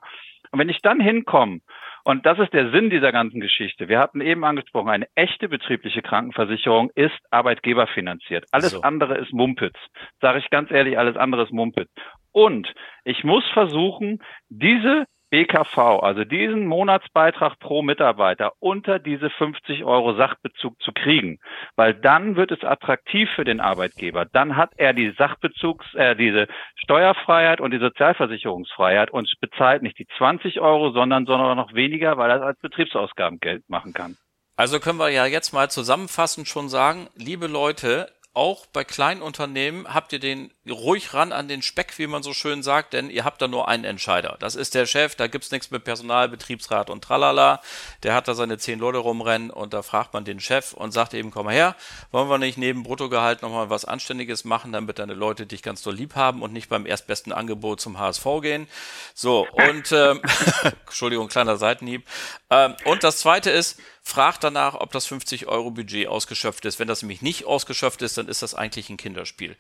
Und 0.52 0.60
wenn 0.60 0.70
ich 0.70 0.82
dann 0.82 1.00
hinkomme 1.00 1.60
und 2.08 2.24
das 2.28 2.38
ist 2.38 2.54
der 2.54 2.70
Sinn 2.70 2.92
dieser 2.92 3.12
ganzen 3.12 3.40
Geschichte. 3.40 3.88
Wir 3.88 3.98
hatten 3.98 4.22
eben 4.22 4.46
angesprochen, 4.46 4.90
eine 4.90 5.08
echte 5.16 5.50
betriebliche 5.50 6.04
Krankenversicherung 6.04 6.92
ist 6.94 7.18
arbeitgeberfinanziert. 7.32 8.46
Alles 8.52 8.72
so. 8.72 8.82
andere 8.82 9.18
ist 9.18 9.34
Mumpitz. 9.34 9.76
Sage 10.22 10.38
ich 10.38 10.52
ganz 10.52 10.70
ehrlich, 10.70 11.00
alles 11.00 11.18
andere 11.18 11.44
ist 11.44 11.52
Mumpitz. 11.52 11.90
Und 12.32 12.72
ich 13.06 13.24
muss 13.24 13.44
versuchen, 13.54 14.20
diese 14.50 15.06
BKV, 15.30 15.78
also 16.02 16.24
diesen 16.24 16.68
Monatsbeitrag 16.68 17.60
pro 17.60 17.82
Mitarbeiter 17.82 18.54
unter 18.60 19.00
diese 19.00 19.30
50 19.30 19.84
Euro 19.84 20.16
Sachbezug 20.16 20.82
zu 20.82 20.92
kriegen, 20.92 21.40
weil 21.76 21.94
dann 21.94 22.36
wird 22.36 22.52
es 22.52 22.64
attraktiv 22.64 23.30
für 23.36 23.44
den 23.44 23.60
Arbeitgeber. 23.60 24.26
Dann 24.26 24.56
hat 24.56 24.72
er 24.78 24.94
die 24.94 25.12
Sachbezugs, 25.18 25.86
äh, 25.96 26.16
diese 26.16 26.48
Steuerfreiheit 26.76 27.60
und 27.60 27.72
die 27.72 27.80
Sozialversicherungsfreiheit 27.80 29.12
und 29.12 29.32
bezahlt 29.42 29.82
nicht 29.84 29.98
die 30.00 30.08
20 30.18 30.60
Euro, 30.62 30.92
sondern 30.92 31.26
sondern 31.26 31.58
noch 31.58 31.74
weniger, 31.74 32.18
weil 32.18 32.30
er 32.30 32.38
es 32.38 32.44
als 32.44 32.60
Betriebsausgaben 32.60 33.40
Geld 33.40 33.64
machen 33.68 33.94
kann. 33.94 34.18
Also 34.58 34.80
können 34.80 35.00
wir 35.00 35.10
ja 35.10 35.26
jetzt 35.26 35.54
mal 35.54 35.70
zusammenfassend 35.70 36.48
schon 36.48 36.70
sagen, 36.70 37.10
liebe 37.16 37.48
Leute, 37.48 38.10
auch 38.36 38.66
bei 38.66 38.84
kleinen 38.84 39.22
Unternehmen 39.22 39.92
habt 39.94 40.12
ihr 40.14 40.20
den 40.20 40.52
ruhig 40.70 41.14
ran 41.14 41.32
an 41.32 41.48
den 41.48 41.62
Speck, 41.62 41.98
wie 41.98 42.08
man 42.08 42.22
so 42.22 42.34
schön 42.34 42.64
sagt, 42.64 42.94
denn 42.94 43.10
ihr 43.10 43.24
habt 43.24 43.42
da 43.42 43.48
nur 43.48 43.68
einen 43.68 43.86
Entscheider. 43.86 44.36
Das 44.40 44.56
ist 44.56 44.76
der 44.76 44.86
Chef, 44.86 45.16
da 45.16 45.28
gibt's 45.28 45.52
nichts 45.52 45.72
mit 45.72 45.84
Personal, 45.84 46.28
Betriebsrat 46.28 46.90
und 46.90 47.04
tralala. 47.04 47.62
Der 48.04 48.14
hat 48.14 48.28
da 48.28 48.34
seine 48.34 48.58
zehn 48.58 48.80
Leute 48.80 48.98
rumrennen 48.98 49.50
und 49.50 49.74
da 49.74 49.84
fragt 49.84 50.14
man 50.14 50.26
den 50.26 50.40
Chef 50.40 50.74
und 50.74 50.92
sagt 50.92 51.14
eben, 51.14 51.32
komm 51.32 51.46
mal 51.46 51.54
her, 51.54 51.76
wollen 52.12 52.30
wir 52.30 52.38
nicht 52.38 52.58
neben 52.58 52.84
Bruttogehalt 52.84 53.42
nochmal 53.42 53.70
was 53.70 53.86
Anständiges 53.86 54.44
machen, 54.44 54.72
damit 54.72 55.00
deine 55.00 55.14
Leute 55.14 55.46
dich 55.46 55.64
ganz 55.64 55.82
doll 55.82 55.96
lieb 55.96 56.16
haben 56.16 56.42
und 56.42 56.52
nicht 56.52 56.70
beim 56.70 56.86
erstbesten 56.86 57.32
Angebot 57.32 57.80
zum 57.80 57.98
HSV 58.00 58.26
gehen. 58.42 58.68
So, 59.14 59.48
und 59.50 59.92
ähm, 59.92 60.22
Entschuldigung, 60.86 61.30
kleiner 61.30 61.58
Seitenhieb. 61.58 62.06
Ähm, 62.50 62.76
und 62.86 63.04
das 63.04 63.20
zweite 63.20 63.50
ist, 63.50 63.80
fragt 64.08 64.44
danach, 64.44 64.76
ob 64.76 64.92
das 64.92 65.08
50 65.08 65.48
Euro 65.48 65.72
Budget 65.72 66.08
ausgeschöpft 66.08 66.64
ist. 66.66 66.78
Wenn 66.78 66.88
das 66.88 67.02
nämlich 67.02 67.24
nicht 67.24 67.46
ausgeschöpft 67.46 68.04
ist, 68.04 68.20
dann 68.20 68.25
ist 68.28 68.42
das 68.42 68.54
eigentlich 68.54 68.90
ein 68.90 68.98
Kinderspiel. 68.98 69.56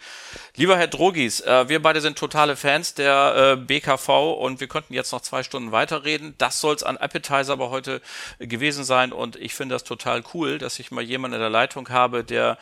Lieber 0.56 0.78
Herr 0.78 0.88
Drogis, 0.88 1.41
äh, 1.41 1.69
wir 1.69 1.82
beide 1.82 2.01
sind 2.01 2.17
totale 2.17 2.56
Fans 2.56 2.93
der 2.93 3.58
äh, 3.58 3.62
BKV 3.62 4.10
und 4.39 4.60
wir 4.60 4.67
könnten 4.67 4.93
jetzt 4.93 5.12
noch 5.12 5.21
zwei 5.21 5.43
Stunden 5.43 5.71
weiterreden. 5.71 6.36
Das 6.38 6.62
soll 6.62 6.75
es 6.75 6.84
an 6.84 6.97
Appetizer 6.97 7.54
aber 7.54 7.69
heute 7.69 8.01
gewesen 8.39 8.84
sein 8.84 9.12
und 9.13 9.36
ich 9.36 9.54
finde 9.54 9.75
das 9.75 9.84
total 9.84 10.23
cool, 10.34 10.58
dass 10.58 10.80
ich 10.80 10.91
mal 10.91 11.04
jemanden 11.04 11.36
in 11.36 11.41
der 11.41 11.49
Leitung 11.49 11.89
habe, 11.89 12.23
der 12.23 12.58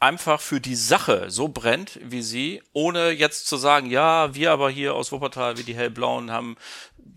einfach 0.00 0.40
für 0.40 0.60
die 0.60 0.74
Sache 0.74 1.30
so 1.30 1.48
brennt 1.48 1.98
wie 2.02 2.22
Sie, 2.22 2.62
ohne 2.72 3.10
jetzt 3.10 3.46
zu 3.46 3.56
sagen, 3.56 3.90
ja, 3.90 4.34
wir 4.34 4.52
aber 4.52 4.68
hier 4.68 4.94
aus 4.94 5.12
Wuppertal, 5.12 5.56
wie 5.56 5.62
die 5.62 5.74
Hellblauen 5.74 6.30
haben, 6.30 6.56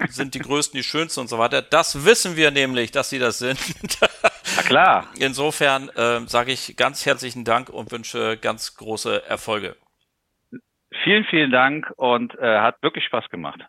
sind 0.10 0.36
die 0.36 0.40
Größten, 0.48 0.78
die 0.78 0.84
Schönsten 0.84 1.20
und 1.20 1.28
so 1.28 1.38
weiter. 1.38 1.62
Das 1.62 2.06
wissen 2.06 2.36
wir 2.36 2.52
nämlich, 2.52 2.92
dass 2.92 3.10
Sie 3.10 3.20
das 3.20 3.40
sind. 3.40 3.60
Klar. 4.68 5.08
Insofern 5.18 5.88
äh, 5.96 6.20
sage 6.28 6.52
ich 6.52 6.76
ganz 6.76 7.06
herzlichen 7.06 7.46
Dank 7.46 7.70
und 7.70 7.90
wünsche 7.90 8.36
ganz 8.36 8.76
große 8.76 9.24
Erfolge. 9.26 9.78
Vielen, 11.06 11.24
vielen 11.24 11.52
Dank 11.52 11.90
und 11.96 12.38
äh, 12.38 12.60
hat 12.60 12.82
wirklich 12.82 13.06
Spaß 13.06 13.30
gemacht. 13.30 13.62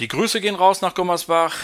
Die 0.00 0.08
Grüße 0.08 0.40
gehen 0.40 0.56
raus 0.56 0.82
nach 0.82 0.94
Gummersbach. 0.94 1.54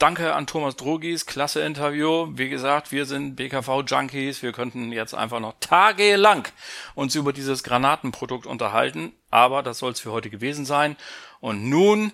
Danke 0.00 0.34
an 0.34 0.48
Thomas 0.48 0.74
Drogis, 0.74 1.24
klasse 1.24 1.60
Interview. 1.60 2.26
Wie 2.32 2.48
gesagt, 2.48 2.90
wir 2.90 3.04
sind 3.04 3.36
BKV-Junkies. 3.36 4.42
Wir 4.42 4.50
könnten 4.50 4.90
jetzt 4.90 5.14
einfach 5.14 5.38
noch 5.38 5.54
tagelang 5.60 6.48
uns 6.96 7.14
über 7.14 7.32
dieses 7.32 7.62
Granatenprodukt 7.62 8.46
unterhalten. 8.46 9.12
Aber 9.30 9.62
das 9.62 9.78
soll 9.78 9.92
es 9.92 10.00
für 10.00 10.10
heute 10.10 10.30
gewesen 10.30 10.64
sein. 10.64 10.96
Und 11.38 11.70
nun 11.70 12.10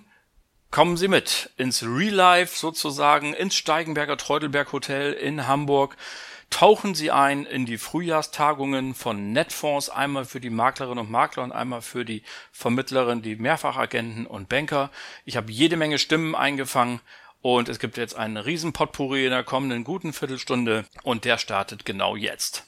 kommen 0.71 0.97
Sie 0.97 1.07
mit 1.07 1.51
ins 1.57 1.83
Real 1.83 2.13
Life 2.13 2.57
sozusagen, 2.57 3.33
ins 3.33 3.55
Steigenberger 3.55 4.17
Treudelberg 4.17 4.71
Hotel 4.71 5.13
in 5.13 5.47
Hamburg. 5.47 5.97
Tauchen 6.49 6.95
Sie 6.95 7.11
ein 7.11 7.45
in 7.45 7.65
die 7.65 7.77
Frühjahrstagungen 7.77 8.95
von 8.95 9.33
Netfonds, 9.33 9.89
einmal 9.89 10.25
für 10.25 10.39
die 10.39 10.49
Maklerinnen 10.49 10.99
und 10.99 11.11
Makler 11.11 11.43
und 11.43 11.51
einmal 11.51 11.81
für 11.81 12.05
die 12.05 12.23
Vermittlerinnen, 12.51 13.21
die 13.21 13.35
Mehrfachagenten 13.35 14.25
und 14.25 14.47
Banker. 14.47 14.89
Ich 15.25 15.35
habe 15.35 15.51
jede 15.51 15.75
Menge 15.75 15.99
Stimmen 15.99 16.35
eingefangen 16.35 17.01
und 17.41 17.69
es 17.69 17.79
gibt 17.79 17.97
jetzt 17.97 18.15
einen 18.15 18.37
riesen 18.37 18.73
Potpourri 18.73 19.25
in 19.25 19.31
der 19.31 19.43
kommenden 19.43 19.83
guten 19.83 20.13
Viertelstunde 20.13 20.85
und 21.03 21.25
der 21.25 21.37
startet 21.37 21.85
genau 21.85 22.15
jetzt. 22.15 22.65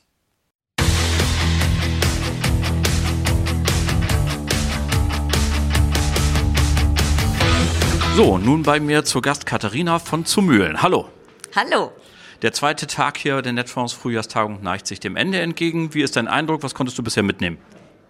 So, 8.19 8.37
nun 8.37 8.63
bei 8.63 8.81
mir 8.81 9.05
zu 9.05 9.21
Gast 9.21 9.45
Katharina 9.45 9.97
von 9.97 10.25
Zumühlen. 10.25 10.81
Hallo. 10.81 11.07
Hallo. 11.55 11.93
Der 12.41 12.51
zweite 12.51 12.85
Tag 12.85 13.17
hier 13.17 13.41
der 13.41 13.53
Netfonds 13.53 13.93
Frühjahrstagung 13.93 14.61
neigt 14.61 14.87
sich 14.87 14.99
dem 14.99 15.15
Ende 15.15 15.39
entgegen. 15.39 15.93
Wie 15.93 16.01
ist 16.01 16.17
dein 16.17 16.27
Eindruck? 16.27 16.61
Was 16.61 16.75
konntest 16.75 16.97
du 16.97 17.01
bisher 17.01 17.23
mitnehmen? 17.23 17.57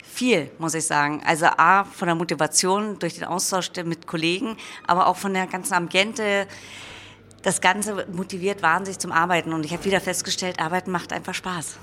Viel, 0.04 0.50
muss 0.58 0.74
ich 0.74 0.84
sagen. 0.88 1.22
Also 1.28 1.46
A, 1.46 1.84
von 1.84 2.08
der 2.08 2.16
Motivation 2.16 2.98
durch 2.98 3.14
den 3.14 3.26
Austausch 3.26 3.70
mit 3.86 4.08
Kollegen, 4.08 4.58
aber 4.88 5.06
auch 5.06 5.16
von 5.16 5.32
der 5.36 5.46
ganzen 5.46 5.76
Ambiente. 5.76 6.48
Das 7.44 7.62
Ganze 7.62 8.08
motiviert 8.12 8.64
wahnsinnig 8.64 8.98
zum 8.98 9.12
Arbeiten 9.12 9.54
und 9.54 9.64
ich 9.64 9.74
habe 9.74 9.86
wieder 9.86 10.02
festgestellt, 10.02 10.60
Arbeiten 10.60 10.90
macht 10.90 11.14
einfach 11.14 11.36
Spaß. 11.36 11.78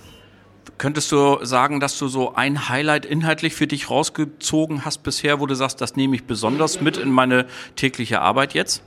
Könntest 0.78 1.12
du 1.12 1.44
sagen, 1.44 1.80
dass 1.80 1.98
du 1.98 2.08
so 2.08 2.34
ein 2.34 2.68
Highlight 2.68 3.06
inhaltlich 3.06 3.54
für 3.54 3.66
dich 3.66 3.90
rausgezogen 3.90 4.84
hast 4.84 5.02
bisher, 5.02 5.40
wo 5.40 5.46
du 5.46 5.54
sagst, 5.54 5.80
das 5.80 5.96
nehme 5.96 6.16
ich 6.16 6.24
besonders 6.24 6.80
mit 6.80 6.96
in 6.96 7.10
meine 7.10 7.46
tägliche 7.76 8.20
Arbeit 8.20 8.54
jetzt? 8.54 8.82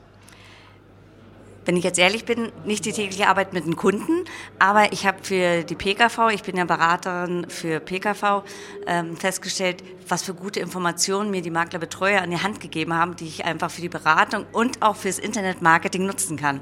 wenn 1.69 1.77
ich 1.77 1.83
jetzt 1.83 1.99
ehrlich 1.99 2.25
bin, 2.25 2.51
nicht 2.65 2.83
die 2.85 2.91
tägliche 2.91 3.27
Arbeit 3.27 3.53
mit 3.53 3.63
den 3.63 3.75
Kunden, 3.75 4.25
aber 4.57 4.91
ich 4.91 5.05
habe 5.05 5.19
für 5.21 5.61
die 5.61 5.75
PKV, 5.75 6.29
ich 6.33 6.41
bin 6.41 6.57
ja 6.57 6.65
Beraterin 6.65 7.45
für 7.47 7.79
PKV, 7.79 8.41
ähm, 8.87 9.15
festgestellt, 9.15 9.83
was 10.07 10.23
für 10.23 10.33
gute 10.33 10.61
Informationen 10.61 11.29
mir 11.29 11.43
die 11.43 11.51
Maklerbetreuer 11.51 12.23
an 12.23 12.31
die 12.31 12.41
Hand 12.41 12.59
gegeben 12.59 12.95
haben, 12.95 13.15
die 13.17 13.27
ich 13.27 13.45
einfach 13.45 13.69
für 13.69 13.81
die 13.81 13.89
Beratung 13.89 14.47
und 14.51 14.81
auch 14.81 14.95
fürs 14.95 15.19
Internetmarketing 15.19 16.07
nutzen 16.07 16.37
kann. 16.37 16.61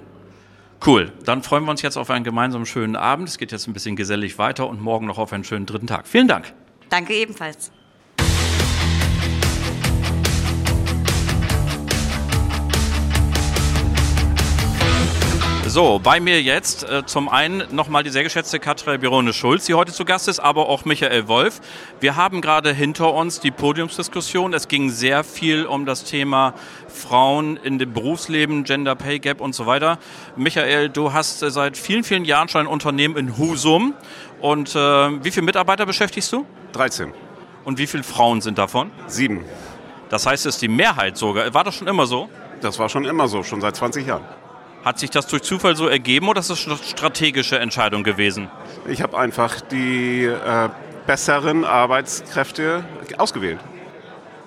Cool, 0.86 1.12
dann 1.26 1.44
freuen 1.44 1.66
wir 1.66 1.72
uns 1.72 1.82
jetzt 1.82 1.98
auf 1.98 2.10
einen 2.10 2.24
gemeinsamen 2.24 2.66
schönen 2.66 2.96
Abend. 2.96 3.30
Es 3.30 3.38
geht 3.38 3.52
jetzt 3.52 3.68
ein 3.68 3.74
bisschen 3.74 3.96
gesellig 3.96 4.38
weiter 4.38 4.68
und 4.68 4.82
morgen 4.82 5.08
noch 5.08 5.18
auf 5.18 5.34
einen 5.34 5.44
schönen 5.44 5.66
dritten 5.66 5.88
Tag. 5.88 6.08
Vielen 6.08 6.28
Dank. 6.28 6.54
Danke 6.90 7.14
ebenfalls. 7.14 7.72
So, 15.78 16.00
bei 16.04 16.20
mir 16.20 16.42
jetzt 16.42 16.90
äh, 16.90 17.06
zum 17.06 17.30
einen 17.30 17.64
nochmal 17.70 18.02
die 18.02 18.10
sehr 18.10 18.24
geschätzte 18.24 18.58
Katrin 18.60 19.00
Birone-Schulz, 19.00 19.66
die 19.66 19.76
heute 19.76 19.94
zu 19.94 20.06
Gast 20.06 20.28
ist, 20.28 20.40
aber 20.40 20.70
auch 20.70 20.86
Michael 20.86 21.28
Wolf. 21.28 21.62
Wir 22.00 22.16
haben 22.16 22.42
gerade 22.42 22.74
hinter 22.74 23.14
uns 23.14 23.42
die 23.42 23.52
Podiumsdiskussion. 23.52 24.56
Es 24.56 24.70
ging 24.70 24.90
sehr 24.90 25.24
viel 25.24 25.68
um 25.68 25.86
das 25.86 26.04
Thema 26.04 26.56
Frauen 26.88 27.58
in 27.58 27.78
dem 27.78 27.94
Berufsleben, 27.94 28.64
Gender 28.64 28.96
Pay 28.96 29.20
Gap 29.20 29.40
und 29.40 29.54
so 29.54 29.68
weiter. 29.68 30.00
Michael, 30.36 30.90
du 30.90 31.14
hast 31.14 31.44
äh, 31.44 31.52
seit 31.52 31.78
vielen, 31.78 32.04
vielen 32.04 32.26
Jahren 32.26 32.50
schon 32.50 32.62
ein 32.62 32.68
Unternehmen 32.68 33.16
in 33.16 33.38
Husum. 33.38 33.94
Und 34.42 34.74
äh, 34.74 34.80
wie 34.80 35.30
viele 35.30 35.46
Mitarbeiter 35.46 35.86
beschäftigst 35.86 36.34
du? 36.34 36.48
13. 36.72 37.14
Und 37.66 37.78
wie 37.78 37.86
viele 37.86 38.02
Frauen 38.02 38.42
sind 38.42 38.58
davon? 38.58 38.90
Sieben. 39.06 39.46
Das 40.10 40.26
heißt, 40.26 40.48
es 40.48 40.56
ist 40.56 40.62
die 40.64 40.70
Mehrheit 40.70 41.18
sogar. 41.18 41.54
War 41.54 41.64
das 41.64 41.76
schon 41.76 41.88
immer 41.88 42.08
so? 42.08 42.30
Das 42.62 42.80
war 42.80 42.90
schon 42.90 43.06
immer 43.06 43.28
so, 43.28 43.44
schon 43.44 43.62
seit 43.62 43.76
20 43.76 44.08
Jahren. 44.08 44.24
Hat 44.84 45.00
sich 45.00 45.10
das 45.10 45.28
durch 45.28 45.44
Zufall 45.44 45.76
so 45.76 45.88
ergeben 45.88 46.30
oder 46.30 46.40
ist 46.40 46.50
das 46.50 46.66
eine 46.66 46.78
strategische 46.78 47.60
Entscheidung 47.60 48.04
gewesen? 48.04 48.50
Ich 48.88 49.02
habe 49.02 49.18
einfach 49.18 49.60
die 49.62 50.26
äh, 50.26 50.70
besseren 51.06 51.66
Arbeitskräfte 51.66 52.86
ausgewählt. 53.18 53.60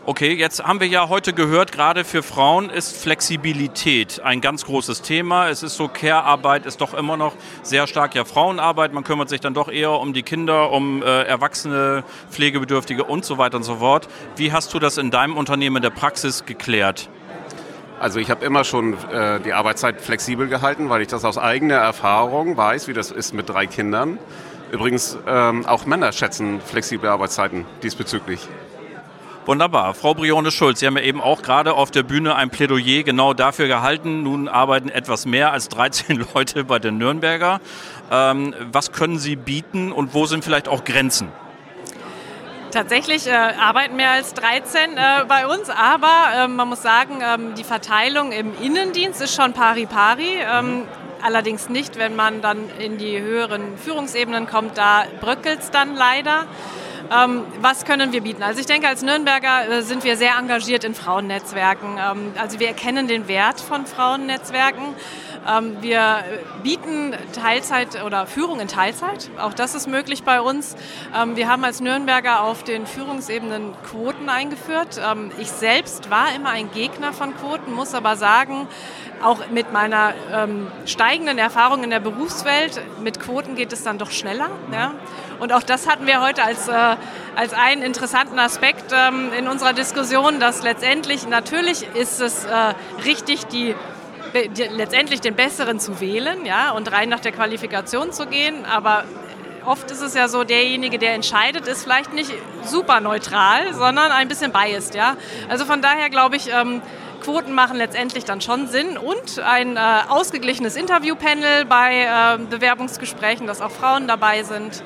Okay, 0.06 0.32
jetzt 0.32 0.64
haben 0.64 0.80
wir 0.80 0.86
ja 0.86 1.10
heute 1.10 1.34
gehört, 1.34 1.72
gerade 1.72 2.04
für 2.04 2.22
Frauen 2.22 2.70
ist 2.70 2.96
Flexibilität 2.96 4.20
ein 4.24 4.40
ganz 4.40 4.64
großes 4.64 5.02
Thema. 5.02 5.48
Es 5.50 5.62
ist 5.62 5.76
so, 5.76 5.88
Care-Arbeit 5.88 6.64
ist 6.64 6.80
doch 6.80 6.94
immer 6.94 7.18
noch 7.18 7.34
sehr 7.62 7.86
stark 7.86 8.14
ja 8.14 8.24
Frauenarbeit. 8.24 8.94
Man 8.94 9.04
kümmert 9.04 9.28
sich 9.28 9.40
dann 9.40 9.52
doch 9.52 9.68
eher 9.68 9.92
um 9.92 10.14
die 10.14 10.22
Kinder, 10.22 10.72
um 10.72 11.02
äh, 11.02 11.24
Erwachsene, 11.24 12.02
Pflegebedürftige 12.30 13.04
und 13.04 13.26
so 13.26 13.36
weiter 13.36 13.58
und 13.58 13.62
so 13.62 13.76
fort. 13.76 14.08
Wie 14.36 14.52
hast 14.52 14.72
du 14.72 14.78
das 14.78 14.96
in 14.96 15.10
deinem 15.10 15.36
Unternehmen 15.36 15.76
in 15.76 15.82
der 15.82 15.90
Praxis 15.90 16.46
geklärt? 16.46 17.10
Also 18.00 18.18
ich 18.18 18.30
habe 18.30 18.46
immer 18.46 18.64
schon 18.64 18.94
äh, 19.12 19.40
die 19.40 19.52
Arbeitszeit 19.52 20.00
flexibel 20.00 20.48
gehalten, 20.48 20.88
weil 20.88 21.02
ich 21.02 21.08
das 21.08 21.22
aus 21.26 21.36
eigener 21.36 21.74
Erfahrung 21.74 22.56
weiß, 22.56 22.88
wie 22.88 22.94
das 22.94 23.10
ist 23.10 23.34
mit 23.34 23.50
drei 23.50 23.66
Kindern. 23.66 24.18
Übrigens, 24.72 25.18
ähm, 25.26 25.66
auch 25.66 25.84
Männer 25.84 26.10
schätzen 26.12 26.62
flexible 26.62 27.10
Arbeitszeiten 27.10 27.66
diesbezüglich. 27.82 28.48
Wunderbar. 29.44 29.92
Frau 29.92 30.14
Brione 30.14 30.50
Schulz, 30.50 30.80
Sie 30.80 30.86
haben 30.86 30.96
ja 30.96 31.02
eben 31.02 31.20
auch 31.20 31.42
gerade 31.42 31.74
auf 31.74 31.90
der 31.90 32.02
Bühne 32.02 32.36
ein 32.36 32.48
Plädoyer 32.48 33.02
genau 33.02 33.34
dafür 33.34 33.68
gehalten. 33.68 34.22
Nun 34.22 34.48
arbeiten 34.48 34.88
etwas 34.88 35.26
mehr 35.26 35.52
als 35.52 35.68
13 35.68 36.24
Leute 36.34 36.64
bei 36.64 36.78
den 36.78 36.96
Nürnberger. 36.96 37.60
Ähm, 38.10 38.54
was 38.72 38.92
können 38.92 39.18
Sie 39.18 39.36
bieten 39.36 39.92
und 39.92 40.14
wo 40.14 40.24
sind 40.24 40.42
vielleicht 40.42 40.68
auch 40.68 40.84
Grenzen? 40.84 41.28
Tatsächlich 42.70 43.26
äh, 43.26 43.32
arbeiten 43.32 43.96
mehr 43.96 44.12
als 44.12 44.32
13 44.34 44.96
äh, 44.96 45.24
bei 45.26 45.46
uns, 45.46 45.68
aber 45.70 46.44
äh, 46.44 46.48
man 46.48 46.68
muss 46.68 46.82
sagen, 46.82 47.18
ähm, 47.20 47.54
die 47.56 47.64
Verteilung 47.64 48.30
im 48.30 48.52
Innendienst 48.62 49.20
ist 49.20 49.34
schon 49.34 49.52
pari 49.52 49.86
pari. 49.86 50.38
Ähm, 50.40 50.86
allerdings 51.20 51.68
nicht, 51.68 51.98
wenn 51.98 52.14
man 52.14 52.42
dann 52.42 52.70
in 52.78 52.96
die 52.96 53.20
höheren 53.20 53.76
Führungsebenen 53.76 54.46
kommt, 54.46 54.78
da 54.78 55.04
bröckelt 55.20 55.60
es 55.60 55.70
dann 55.70 55.96
leider. 55.96 56.46
Ähm, 57.12 57.42
was 57.60 57.84
können 57.84 58.12
wir 58.12 58.20
bieten? 58.20 58.44
Also 58.44 58.60
ich 58.60 58.66
denke, 58.66 58.86
als 58.86 59.02
Nürnberger 59.02 59.68
äh, 59.68 59.82
sind 59.82 60.04
wir 60.04 60.16
sehr 60.16 60.36
engagiert 60.38 60.84
in 60.84 60.94
Frauennetzwerken. 60.94 61.98
Ähm, 61.98 62.32
also 62.40 62.60
wir 62.60 62.68
erkennen 62.68 63.08
den 63.08 63.26
Wert 63.26 63.60
von 63.60 63.84
Frauennetzwerken. 63.84 64.94
Ähm, 65.50 65.76
wir 65.80 66.24
bieten 66.62 67.14
Teilzeit 67.32 68.02
oder 68.04 68.26
Führung 68.26 68.60
in 68.60 68.68
Teilzeit. 68.68 69.30
Auch 69.38 69.54
das 69.54 69.74
ist 69.74 69.86
möglich 69.86 70.22
bei 70.22 70.40
uns. 70.40 70.76
Ähm, 71.16 71.36
wir 71.36 71.48
haben 71.48 71.64
als 71.64 71.80
Nürnberger 71.80 72.42
auf 72.42 72.62
den 72.62 72.86
Führungsebenen 72.86 73.72
Quoten 73.84 74.28
eingeführt. 74.28 75.00
Ähm, 75.04 75.30
ich 75.38 75.50
selbst 75.50 76.10
war 76.10 76.34
immer 76.34 76.50
ein 76.50 76.70
Gegner 76.72 77.12
von 77.12 77.36
Quoten, 77.36 77.72
muss 77.72 77.94
aber 77.94 78.16
sagen, 78.16 78.68
auch 79.22 79.50
mit 79.50 79.70
meiner 79.70 80.14
steigenden 80.86 81.36
Erfahrung 81.36 81.84
in 81.84 81.90
der 81.90 82.00
Berufswelt, 82.00 82.80
mit 83.02 83.20
Quoten 83.20 83.54
geht 83.54 83.70
es 83.70 83.82
dann 83.82 83.98
doch 83.98 84.10
schneller. 84.10 84.48
Ja? 84.72 84.94
Und 85.40 85.52
auch 85.52 85.62
das 85.62 85.88
hatten 85.88 86.06
wir 86.06 86.22
heute 86.22 86.44
als, 86.44 86.68
äh, 86.68 86.96
als 87.34 87.54
einen 87.54 87.82
interessanten 87.82 88.38
Aspekt 88.38 88.92
ähm, 88.92 89.30
in 89.36 89.48
unserer 89.48 89.72
Diskussion, 89.72 90.38
dass 90.38 90.62
letztendlich 90.62 91.26
natürlich 91.26 91.86
ist 91.94 92.20
es 92.20 92.44
äh, 92.44 92.74
richtig, 93.04 93.46
die 93.46 93.74
letztendlich 94.32 95.20
den 95.20 95.34
Besseren 95.34 95.80
zu 95.80 96.00
wählen 96.00 96.44
ja, 96.46 96.70
und 96.70 96.90
rein 96.92 97.08
nach 97.08 97.20
der 97.20 97.32
Qualifikation 97.32 98.12
zu 98.12 98.26
gehen. 98.26 98.64
Aber 98.64 99.04
oft 99.64 99.90
ist 99.90 100.00
es 100.00 100.14
ja 100.14 100.28
so, 100.28 100.44
derjenige, 100.44 100.98
der 100.98 101.14
entscheidet, 101.14 101.66
ist 101.66 101.82
vielleicht 101.82 102.12
nicht 102.12 102.32
super 102.64 103.00
neutral, 103.00 103.74
sondern 103.74 104.12
ein 104.12 104.28
bisschen 104.28 104.52
biased. 104.52 104.94
Ja? 104.94 105.16
Also 105.48 105.64
von 105.64 105.82
daher 105.82 106.10
glaube 106.10 106.36
ich, 106.36 106.50
ähm, 106.52 106.82
Quoten 107.20 107.52
machen 107.52 107.76
letztendlich 107.76 108.24
dann 108.24 108.40
schon 108.40 108.66
Sinn 108.66 108.96
und 108.96 109.38
ein 109.40 109.76
äh, 109.76 109.80
ausgeglichenes 110.08 110.76
Interviewpanel 110.76 111.66
bei 111.66 112.04
äh, 112.04 112.38
Bewerbungsgesprächen, 112.48 113.46
dass 113.46 113.60
auch 113.60 113.70
Frauen 113.70 114.08
dabei 114.08 114.42
sind. 114.42 114.82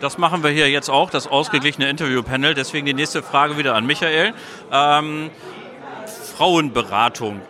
Das 0.00 0.16
machen 0.16 0.42
wir 0.42 0.50
hier 0.50 0.70
jetzt 0.70 0.88
auch, 0.88 1.10
das 1.10 1.26
ausgeglichene 1.26 1.88
Interviewpanel. 1.88 2.54
Deswegen 2.54 2.86
die 2.86 2.94
nächste 2.94 3.22
Frage 3.22 3.58
wieder 3.58 3.74
an 3.74 3.84
Michael. 3.84 4.32
Ähm, 4.72 5.30
Frauenberatung 6.36 7.42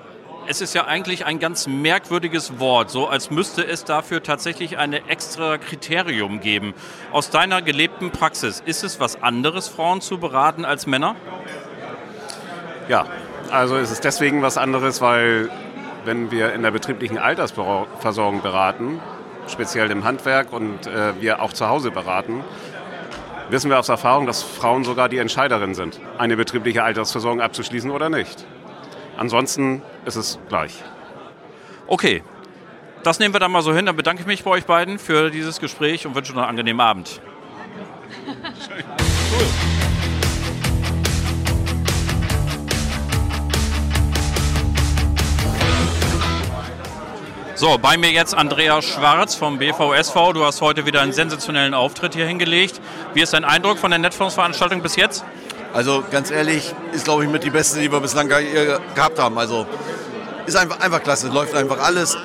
es 0.48 0.62
ist 0.62 0.74
ja 0.74 0.86
eigentlich 0.86 1.26
ein 1.26 1.38
ganz 1.40 1.66
merkwürdiges 1.66 2.58
Wort, 2.58 2.90
so 2.90 3.06
als 3.06 3.30
müsste 3.30 3.66
es 3.66 3.84
dafür 3.84 4.22
tatsächlich 4.22 4.78
ein 4.78 4.94
extra 4.94 5.58
Kriterium 5.58 6.40
geben. 6.40 6.72
Aus 7.12 7.28
deiner 7.28 7.60
gelebten 7.60 8.10
Praxis, 8.10 8.62
ist 8.64 8.82
es 8.82 8.98
was 8.98 9.22
anderes, 9.22 9.68
Frauen 9.68 10.00
zu 10.00 10.16
beraten 10.16 10.64
als 10.64 10.86
Männer? 10.86 11.16
Ja, 12.88 13.04
also 13.50 13.76
es 13.76 13.90
ist 13.90 14.04
deswegen 14.04 14.40
was 14.40 14.56
anderes, 14.56 15.02
weil 15.02 15.50
wenn 16.06 16.30
wir 16.30 16.54
in 16.54 16.62
der 16.62 16.70
betrieblichen 16.70 17.18
Altersversorgung 17.18 18.40
beraten, 18.40 19.02
speziell 19.48 19.90
im 19.90 20.04
Handwerk 20.04 20.50
und 20.50 20.86
äh, 20.86 21.20
wir 21.20 21.42
auch 21.42 21.52
zu 21.52 21.68
Hause 21.68 21.90
beraten, 21.90 22.42
wissen 23.50 23.68
wir 23.68 23.78
aus 23.78 23.90
Erfahrung, 23.90 24.24
dass 24.26 24.42
Frauen 24.42 24.84
sogar 24.84 25.10
die 25.10 25.18
Entscheiderin 25.18 25.74
sind, 25.74 26.00
eine 26.16 26.38
betriebliche 26.38 26.84
Altersversorgung 26.84 27.42
abzuschließen 27.42 27.90
oder 27.90 28.08
nicht. 28.08 28.46
Ansonsten 29.18 29.82
ist 30.04 30.14
es 30.14 30.38
gleich. 30.48 30.72
Okay, 31.88 32.22
das 33.02 33.18
nehmen 33.18 33.34
wir 33.34 33.40
dann 33.40 33.50
mal 33.50 33.62
so 33.62 33.74
hin. 33.74 33.84
Dann 33.84 33.96
bedanke 33.96 34.22
ich 34.22 34.28
mich 34.28 34.44
bei 34.44 34.50
euch 34.52 34.64
beiden 34.64 35.00
für 35.00 35.30
dieses 35.30 35.58
Gespräch 35.58 36.06
und 36.06 36.14
wünsche 36.14 36.32
noch 36.32 36.42
einen 36.42 36.50
angenehmen 36.50 36.80
Abend. 36.80 37.20
cool. 38.28 39.44
So, 47.56 47.76
bei 47.76 47.96
mir 47.96 48.12
jetzt 48.12 48.36
Andreas 48.36 48.84
Schwarz 48.84 49.34
vom 49.34 49.58
BVSV. 49.58 50.14
Du 50.32 50.44
hast 50.44 50.60
heute 50.60 50.86
wieder 50.86 51.00
einen 51.02 51.12
sensationellen 51.12 51.74
Auftritt 51.74 52.14
hier 52.14 52.24
hingelegt. 52.24 52.80
Wie 53.14 53.20
ist 53.20 53.32
dein 53.32 53.44
Eindruck 53.44 53.78
von 53.78 53.90
der 53.90 53.98
Netfonds-Veranstaltung 53.98 54.80
bis 54.80 54.94
jetzt? 54.94 55.24
Also 55.72 56.02
ganz 56.10 56.30
ehrlich, 56.30 56.74
ist 56.92 57.04
glaube 57.04 57.24
ich 57.24 57.30
mit 57.30 57.44
die 57.44 57.50
beste, 57.50 57.78
die 57.78 57.90
wir 57.92 58.00
bislang 58.00 58.28
gehabt 58.28 59.18
haben. 59.18 59.38
Also 59.38 59.66
ist 60.46 60.56
einfach, 60.56 60.80
einfach 60.80 61.02
klasse, 61.02 61.28
läuft 61.28 61.54
einfach 61.54 61.78
alles. 61.82 62.16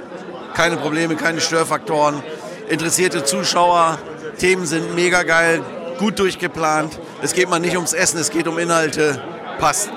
Keine 0.54 0.78
Probleme, 0.78 1.16
keine 1.16 1.42
Störfaktoren. 1.42 2.24
Interessierte 2.70 3.24
Zuschauer, 3.24 4.00
Themen 4.38 4.66
sind 4.66 4.96
mega 4.96 5.24
geil, 5.24 5.62
gut 6.00 6.20
durchgeplant. 6.20 7.00
Es 7.22 7.34
geht 7.34 7.50
mal 7.50 7.60
nicht 7.60 7.76
ums 7.76 7.94
Essen, 7.94 8.20
es 8.20 8.30
geht 8.30 8.48
um 8.48 8.58
Inhalte. 8.58 9.22
Passt. 9.60 9.90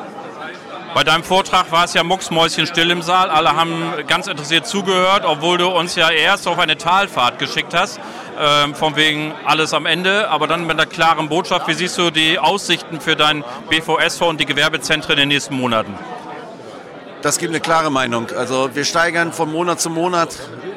Bei 0.96 1.04
deinem 1.04 1.24
Vortrag 1.24 1.70
war 1.72 1.84
es 1.84 1.92
ja 1.92 2.02
mucksmäuschenstill 2.02 2.90
im 2.90 3.02
Saal. 3.02 3.28
Alle 3.28 3.54
haben 3.54 3.92
ganz 4.06 4.28
interessiert 4.28 4.66
zugehört, 4.66 5.26
obwohl 5.26 5.58
du 5.58 5.68
uns 5.68 5.94
ja 5.94 6.08
erst 6.08 6.48
auf 6.48 6.58
eine 6.58 6.78
Talfahrt 6.78 7.38
geschickt 7.38 7.74
hast 7.74 8.00
ähm, 8.40 8.74
von 8.74 8.96
wegen 8.96 9.34
alles 9.44 9.74
am 9.74 9.84
Ende, 9.84 10.30
aber 10.30 10.46
dann 10.46 10.62
mit 10.62 10.70
einer 10.70 10.86
klaren 10.86 11.28
Botschaft. 11.28 11.68
Wie 11.68 11.74
siehst 11.74 11.98
du 11.98 12.10
die 12.10 12.38
Aussichten 12.38 13.02
für 13.02 13.14
dein 13.14 13.44
BVSV 13.68 14.22
und 14.22 14.40
die 14.40 14.46
Gewerbezentren 14.46 15.12
in 15.12 15.18
den 15.18 15.28
nächsten 15.28 15.54
Monaten? 15.54 15.92
Das 17.20 17.36
gibt 17.36 17.50
eine 17.50 17.60
klare 17.60 17.90
Meinung. 17.90 18.28
Also 18.30 18.70
wir 18.72 18.86
steigern 18.86 19.34
von 19.34 19.52
Monat 19.52 19.82
zu 19.82 19.90
Monat 19.90 20.34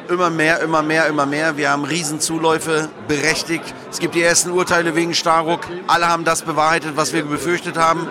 immer 0.09 0.29
mehr, 0.29 0.59
immer 0.59 0.81
mehr, 0.81 1.07
immer 1.07 1.25
mehr. 1.27 1.55
Wir 1.55 1.69
haben 1.69 1.85
Riesenzuläufe 1.85 2.89
berechtigt. 3.07 3.73
Es 3.89 3.99
gibt 3.99 4.15
die 4.15 4.21
ersten 4.21 4.51
Urteile 4.51 4.95
wegen 4.95 5.13
Starruck. 5.13 5.61
Alle 5.87 6.09
haben 6.09 6.25
das 6.25 6.41
bewahrheitet, 6.41 6.97
was 6.97 7.13
wir 7.13 7.23
befürchtet 7.23 7.77
haben. 7.77 8.09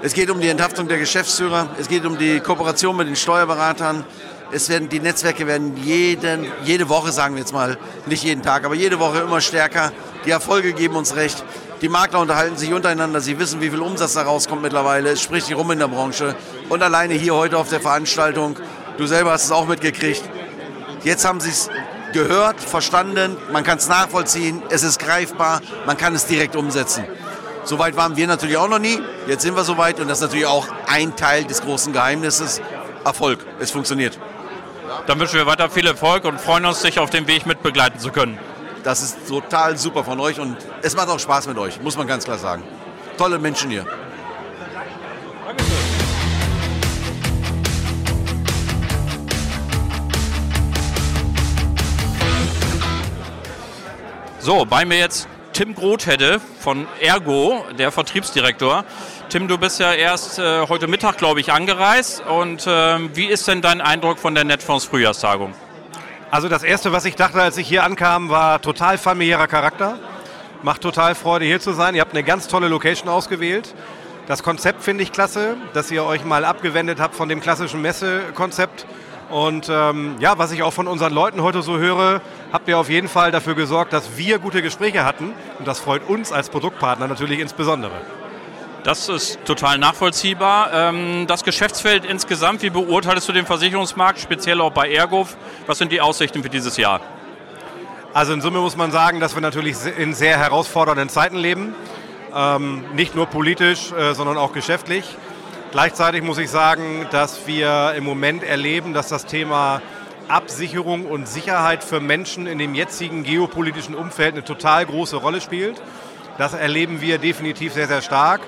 Es 0.00 0.14
geht 0.14 0.30
um 0.30 0.40
die 0.40 0.48
Enthaftung 0.48 0.86
der 0.86 0.98
Geschäftsführer. 0.98 1.70
Es 1.80 1.88
geht 1.88 2.06
um 2.06 2.16
die 2.16 2.38
Kooperation 2.38 2.96
mit 2.96 3.08
den 3.08 3.16
Steuerberatern. 3.16 4.04
Es 4.52 4.68
werden, 4.68 4.88
die 4.88 5.00
Netzwerke 5.00 5.44
werden 5.48 5.76
jeden, 5.76 6.46
jede 6.64 6.88
Woche, 6.88 7.10
sagen 7.10 7.34
wir 7.34 7.40
jetzt 7.40 7.52
mal, 7.52 7.76
nicht 8.06 8.22
jeden 8.22 8.42
Tag, 8.42 8.64
aber 8.64 8.76
jede 8.76 9.00
Woche 9.00 9.18
immer 9.18 9.40
stärker. 9.40 9.90
Die 10.24 10.30
Erfolge 10.30 10.72
geben 10.72 10.94
uns 10.94 11.16
recht. 11.16 11.42
Die 11.82 11.88
Makler 11.88 12.20
unterhalten 12.20 12.56
sich 12.56 12.72
untereinander. 12.72 13.20
Sie 13.20 13.40
wissen, 13.40 13.60
wie 13.60 13.70
viel 13.70 13.80
Umsatz 13.80 14.14
da 14.14 14.22
rauskommt 14.22 14.62
mittlerweile. 14.62 15.10
Es 15.10 15.20
spricht 15.20 15.46
sich 15.46 15.56
rum 15.56 15.72
in 15.72 15.80
der 15.80 15.88
Branche. 15.88 16.36
Und 16.68 16.80
alleine 16.80 17.14
hier 17.14 17.34
heute 17.34 17.58
auf 17.58 17.68
der 17.68 17.80
Veranstaltung, 17.80 18.56
du 18.98 19.06
selber 19.06 19.32
hast 19.32 19.46
es 19.46 19.50
auch 19.50 19.66
mitgekriegt. 19.66 20.22
Jetzt 21.02 21.24
haben 21.24 21.40
sie 21.40 21.50
es 21.50 21.70
gehört, 22.12 22.60
verstanden, 22.60 23.36
man 23.52 23.64
kann 23.64 23.78
es 23.78 23.88
nachvollziehen, 23.88 24.62
es 24.70 24.84
ist 24.84 25.00
greifbar, 25.00 25.60
man 25.86 25.96
kann 25.96 26.14
es 26.14 26.26
direkt 26.26 26.54
umsetzen. 26.54 27.04
Soweit 27.68 27.96
waren 27.96 28.16
wir 28.16 28.26
natürlich 28.26 28.56
auch 28.56 28.66
noch 28.66 28.78
nie. 28.78 28.98
Jetzt 29.26 29.42
sind 29.42 29.54
wir 29.54 29.62
soweit 29.62 30.00
und 30.00 30.08
das 30.08 30.18
ist 30.18 30.22
natürlich 30.22 30.46
auch 30.46 30.66
ein 30.86 31.16
Teil 31.16 31.44
des 31.44 31.60
großen 31.60 31.92
Geheimnisses. 31.92 32.62
Erfolg, 33.04 33.44
es 33.60 33.70
funktioniert. 33.70 34.18
Dann 35.06 35.20
wünschen 35.20 35.34
wir 35.34 35.44
weiter 35.44 35.68
viel 35.68 35.86
Erfolg 35.86 36.24
und 36.24 36.40
freuen 36.40 36.64
uns, 36.64 36.80
dich 36.80 36.98
auf 36.98 37.10
dem 37.10 37.26
Weg 37.26 37.44
mit 37.44 37.62
begleiten 37.62 37.98
zu 37.98 38.10
können. 38.10 38.38
Das 38.84 39.02
ist 39.02 39.28
total 39.28 39.76
super 39.76 40.02
von 40.02 40.18
euch 40.18 40.40
und 40.40 40.56
es 40.80 40.96
macht 40.96 41.10
auch 41.10 41.18
Spaß 41.18 41.46
mit 41.46 41.58
euch, 41.58 41.78
muss 41.82 41.98
man 41.98 42.06
ganz 42.06 42.24
klar 42.24 42.38
sagen. 42.38 42.62
Tolle 43.18 43.38
Menschen 43.38 43.68
hier. 43.68 43.84
So, 54.40 54.64
bei 54.64 54.86
mir 54.86 54.96
jetzt 54.96 55.28
Tim 55.58 55.74
Grothedde 55.74 56.40
von 56.60 56.86
Ergo, 57.00 57.64
der 57.76 57.90
Vertriebsdirektor. 57.90 58.84
Tim, 59.28 59.48
du 59.48 59.58
bist 59.58 59.80
ja 59.80 59.92
erst 59.92 60.38
äh, 60.38 60.68
heute 60.68 60.86
Mittag, 60.86 61.18
glaube 61.18 61.40
ich, 61.40 61.50
angereist. 61.50 62.22
Und 62.24 62.64
äh, 62.68 63.16
wie 63.16 63.26
ist 63.26 63.48
denn 63.48 63.60
dein 63.60 63.80
Eindruck 63.80 64.20
von 64.20 64.36
der 64.36 64.44
Netfonds 64.44 64.84
Frühjahrstagung? 64.84 65.52
Also 66.30 66.48
das 66.48 66.62
Erste, 66.62 66.92
was 66.92 67.04
ich 67.06 67.16
dachte, 67.16 67.42
als 67.42 67.56
ich 67.56 67.66
hier 67.66 67.82
ankam, 67.82 68.28
war 68.28 68.62
total 68.62 68.98
familiärer 68.98 69.48
Charakter. 69.48 69.98
Macht 70.62 70.80
total 70.80 71.16
Freude, 71.16 71.44
hier 71.44 71.58
zu 71.58 71.72
sein. 71.72 71.96
Ihr 71.96 72.02
habt 72.02 72.12
eine 72.12 72.22
ganz 72.22 72.46
tolle 72.46 72.68
Location 72.68 73.08
ausgewählt. 73.08 73.74
Das 74.28 74.44
Konzept 74.44 74.84
finde 74.84 75.02
ich 75.02 75.10
klasse, 75.10 75.56
dass 75.74 75.90
ihr 75.90 76.04
euch 76.04 76.24
mal 76.24 76.44
abgewendet 76.44 77.00
habt 77.00 77.16
von 77.16 77.28
dem 77.28 77.40
klassischen 77.40 77.82
Messekonzept. 77.82 78.86
Und 79.30 79.68
ähm, 79.70 80.16
ja, 80.20 80.38
was 80.38 80.52
ich 80.52 80.62
auch 80.62 80.72
von 80.72 80.86
unseren 80.86 81.12
Leuten 81.12 81.42
heute 81.42 81.62
so 81.62 81.78
höre, 81.78 82.22
habt 82.52 82.66
ihr 82.68 82.78
auf 82.78 82.88
jeden 82.88 83.08
Fall 83.08 83.30
dafür 83.30 83.54
gesorgt, 83.54 83.92
dass 83.92 84.16
wir 84.16 84.38
gute 84.38 84.62
Gespräche 84.62 85.04
hatten. 85.04 85.32
Und 85.58 85.68
das 85.68 85.80
freut 85.80 86.08
uns 86.08 86.32
als 86.32 86.48
Produktpartner 86.48 87.08
natürlich 87.08 87.38
insbesondere. 87.38 87.92
Das 88.84 89.08
ist 89.10 89.44
total 89.44 89.76
nachvollziehbar. 89.76 90.70
Ähm, 90.72 91.26
das 91.26 91.44
Geschäftsfeld 91.44 92.06
insgesamt, 92.06 92.62
wie 92.62 92.70
beurteilst 92.70 93.28
du 93.28 93.32
den 93.32 93.44
Versicherungsmarkt, 93.44 94.18
speziell 94.18 94.62
auch 94.62 94.72
bei 94.72 94.90
Ergov? 94.90 95.36
Was 95.66 95.76
sind 95.78 95.92
die 95.92 96.00
Aussichten 96.00 96.42
für 96.42 96.48
dieses 96.48 96.78
Jahr? 96.78 97.00
Also 98.14 98.32
in 98.32 98.40
Summe 98.40 98.60
muss 98.60 98.76
man 98.76 98.90
sagen, 98.90 99.20
dass 99.20 99.34
wir 99.34 99.42
natürlich 99.42 99.76
in 99.98 100.14
sehr 100.14 100.38
herausfordernden 100.38 101.10
Zeiten 101.10 101.36
leben. 101.36 101.74
Ähm, 102.34 102.84
nicht 102.94 103.14
nur 103.14 103.26
politisch, 103.26 103.92
äh, 103.92 104.14
sondern 104.14 104.38
auch 104.38 104.52
geschäftlich. 104.52 105.04
Gleichzeitig 105.70 106.22
muss 106.22 106.38
ich 106.38 106.48
sagen, 106.48 107.06
dass 107.10 107.46
wir 107.46 107.92
im 107.94 108.02
Moment 108.02 108.42
erleben, 108.42 108.94
dass 108.94 109.08
das 109.08 109.26
Thema 109.26 109.82
Absicherung 110.26 111.04
und 111.04 111.28
Sicherheit 111.28 111.84
für 111.84 112.00
Menschen 112.00 112.46
in 112.46 112.56
dem 112.56 112.74
jetzigen 112.74 113.22
geopolitischen 113.22 113.94
Umfeld 113.94 114.32
eine 114.32 114.44
total 114.44 114.86
große 114.86 115.16
Rolle 115.16 115.42
spielt. 115.42 115.82
Das 116.38 116.54
erleben 116.54 117.02
wir 117.02 117.18
definitiv 117.18 117.74
sehr, 117.74 117.86
sehr 117.86 118.00
stark. 118.00 118.40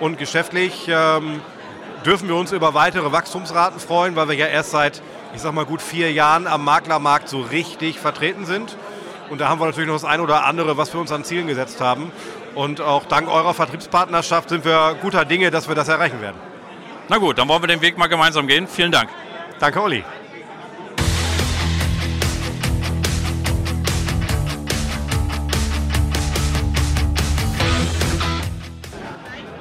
Und 0.00 0.18
geschäftlich 0.18 0.86
ähm, 0.88 1.42
dürfen 2.06 2.26
wir 2.26 2.36
uns 2.36 2.52
über 2.52 2.72
weitere 2.72 3.12
Wachstumsraten 3.12 3.78
freuen, 3.78 4.16
weil 4.16 4.28
wir 4.28 4.36
ja 4.36 4.46
erst 4.46 4.70
seit, 4.70 5.02
ich 5.34 5.42
sag 5.42 5.52
mal, 5.52 5.66
gut 5.66 5.82
vier 5.82 6.10
Jahren 6.10 6.46
am 6.46 6.64
Maklermarkt 6.64 7.28
so 7.28 7.42
richtig 7.42 7.98
vertreten 7.98 8.46
sind. 8.46 8.78
Und 9.28 9.42
da 9.42 9.48
haben 9.48 9.60
wir 9.60 9.66
natürlich 9.66 9.88
noch 9.88 9.96
das 9.96 10.04
eine 10.04 10.22
oder 10.22 10.46
andere, 10.46 10.78
was 10.78 10.94
wir 10.94 11.00
uns 11.00 11.12
an 11.12 11.22
Zielen 11.22 11.48
gesetzt 11.48 11.82
haben. 11.82 12.12
Und 12.56 12.80
auch 12.80 13.04
dank 13.04 13.28
eurer 13.28 13.52
Vertriebspartnerschaft 13.52 14.48
sind 14.48 14.64
wir 14.64 14.96
guter 15.02 15.26
Dinge, 15.26 15.50
dass 15.50 15.68
wir 15.68 15.74
das 15.74 15.88
erreichen 15.88 16.22
werden. 16.22 16.38
Na 17.10 17.18
gut, 17.18 17.36
dann 17.36 17.46
wollen 17.48 17.62
wir 17.62 17.68
den 17.68 17.82
Weg 17.82 17.98
mal 17.98 18.06
gemeinsam 18.06 18.46
gehen. 18.46 18.66
Vielen 18.66 18.90
Dank. 18.90 19.10
Danke, 19.60 19.82
Olli. 19.82 20.02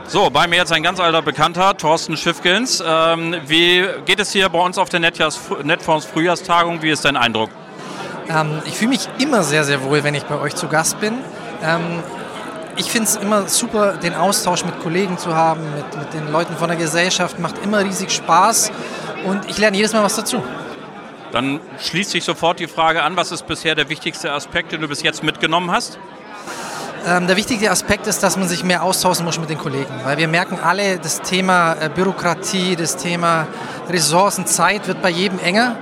So, 0.08 0.30
bei 0.30 0.48
mir 0.48 0.56
jetzt 0.56 0.72
ein 0.72 0.82
ganz 0.82 1.02
alter 1.02 1.22
Bekannter, 1.22 1.76
Thorsten 1.76 2.16
Schiffgens. 2.16 2.82
Ähm, 2.86 3.36
wie 3.48 3.86
geht 4.06 4.22
es 4.22 4.32
hier 4.32 4.48
bei 4.48 4.60
uns 4.60 4.78
auf 4.78 4.88
der 4.88 5.02
Netfonds 5.02 6.06
Frühjahrstagung? 6.06 6.82
Wie 6.82 6.92
ist 6.92 7.04
dein 7.04 7.18
Eindruck? 7.18 7.50
Ähm, 8.30 8.62
ich 8.66 8.76
fühle 8.76 8.92
mich 8.92 9.10
immer 9.20 9.44
sehr, 9.44 9.66
sehr 9.66 9.84
wohl, 9.84 10.06
wenn 10.06 10.16
ich 10.16 10.24
bei 10.24 10.40
euch 10.40 10.56
zu 10.56 10.70
Gast 10.70 11.02
bin. 11.02 11.16
Ähm, 11.62 12.02
ich 12.78 12.92
finde 12.92 13.10
es 13.10 13.16
immer 13.16 13.48
super, 13.48 13.94
den 13.94 14.14
Austausch 14.14 14.66
mit 14.66 14.80
Kollegen 14.82 15.18
zu 15.18 15.36
haben, 15.36 15.62
mit, 15.76 15.98
mit 15.98 16.14
den 16.14 16.32
Leuten 16.32 16.56
von 16.56 16.68
der 16.68 16.78
Gesellschaft. 16.78 17.40
Macht 17.40 17.64
immer 17.64 17.80
riesig 17.84 18.12
Spaß 18.12 18.72
und 19.26 19.50
ich 19.50 19.58
lerne 19.58 19.78
jedes 19.78 19.94
Mal 19.94 20.04
was 20.04 20.16
dazu. 20.16 20.44
Dann 21.32 21.60
schließt 21.80 22.12
sich 22.12 22.24
sofort 22.24 22.60
die 22.60 22.68
Frage 22.68 23.04
an, 23.04 23.18
was 23.18 23.32
ist 23.32 23.48
bisher 23.48 23.76
der 23.76 23.90
wichtigste 23.90 24.32
Aspekt, 24.32 24.72
den 24.72 24.82
du 24.82 24.88
bis 24.88 25.04
jetzt 25.04 25.24
mitgenommen 25.24 25.72
hast? 25.72 26.00
Ähm, 27.08 27.28
der 27.28 27.36
wichtige 27.36 27.70
Aspekt 27.72 28.08
ist, 28.08 28.24
dass 28.24 28.36
man 28.38 28.48
sich 28.48 28.64
mehr 28.64 28.82
austauschen 28.82 29.26
muss 29.26 29.40
mit 29.40 29.50
den 29.50 29.60
Kollegen, 29.60 29.94
weil 30.04 30.18
wir 30.18 30.28
merken 30.28 30.58
alle, 30.64 30.98
das 30.98 31.22
Thema 31.22 31.74
äh, 31.74 31.90
Bürokratie, 31.90 32.76
das 32.76 32.98
Thema 32.98 33.48
Ressourcen, 33.90 34.48
Zeit 34.48 34.88
wird 34.88 35.02
bei 35.02 35.10
jedem 35.10 35.38
enger. 35.40 35.76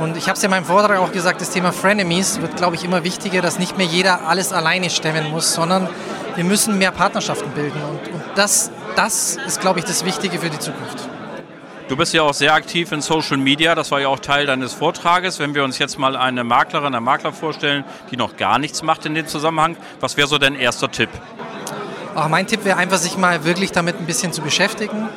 Und 0.00 0.16
ich 0.16 0.24
habe 0.24 0.34
es 0.34 0.42
ja 0.42 0.46
in 0.46 0.50
meinem 0.50 0.64
Vortrag 0.64 0.98
auch 0.98 1.12
gesagt, 1.12 1.40
das 1.40 1.50
Thema 1.50 1.72
Frenemies 1.72 2.40
wird, 2.40 2.56
glaube 2.56 2.76
ich, 2.76 2.84
immer 2.84 3.02
wichtiger, 3.02 3.40
dass 3.40 3.58
nicht 3.58 3.78
mehr 3.78 3.86
jeder 3.86 4.28
alles 4.28 4.52
alleine 4.52 4.90
stemmen 4.90 5.30
muss, 5.30 5.54
sondern 5.54 5.88
wir 6.34 6.44
müssen 6.44 6.76
mehr 6.76 6.90
Partnerschaften 6.90 7.50
bilden. 7.52 7.80
Und, 7.82 8.12
und 8.12 8.22
das, 8.34 8.70
das 8.94 9.38
ist, 9.46 9.60
glaube 9.60 9.78
ich, 9.78 9.86
das 9.86 10.04
Wichtige 10.04 10.38
für 10.38 10.50
die 10.50 10.58
Zukunft. 10.58 11.08
Du 11.88 11.96
bist 11.96 12.12
ja 12.12 12.22
auch 12.22 12.34
sehr 12.34 12.52
aktiv 12.52 12.90
in 12.90 13.00
Social 13.00 13.36
Media, 13.36 13.76
das 13.76 13.92
war 13.92 14.00
ja 14.00 14.08
auch 14.08 14.18
Teil 14.18 14.44
deines 14.44 14.72
Vortrages. 14.74 15.38
Wenn 15.38 15.54
wir 15.54 15.62
uns 15.62 15.78
jetzt 15.78 15.98
mal 15.98 16.16
eine 16.16 16.42
Maklerin, 16.42 16.94
einen 16.94 17.04
Makler 17.04 17.32
vorstellen, 17.32 17.84
die 18.10 18.16
noch 18.16 18.36
gar 18.36 18.58
nichts 18.58 18.82
macht 18.82 19.06
in 19.06 19.14
dem 19.14 19.28
Zusammenhang, 19.28 19.76
was 20.00 20.16
wäre 20.16 20.26
so 20.26 20.36
dein 20.36 20.56
erster 20.56 20.90
Tipp? 20.90 21.10
Auch 22.16 22.28
mein 22.28 22.46
Tipp 22.46 22.64
wäre 22.64 22.76
einfach, 22.76 22.98
sich 22.98 23.16
mal 23.16 23.44
wirklich 23.44 23.70
damit 23.70 24.00
ein 24.00 24.06
bisschen 24.06 24.32
zu 24.32 24.42
beschäftigen. 24.42 25.08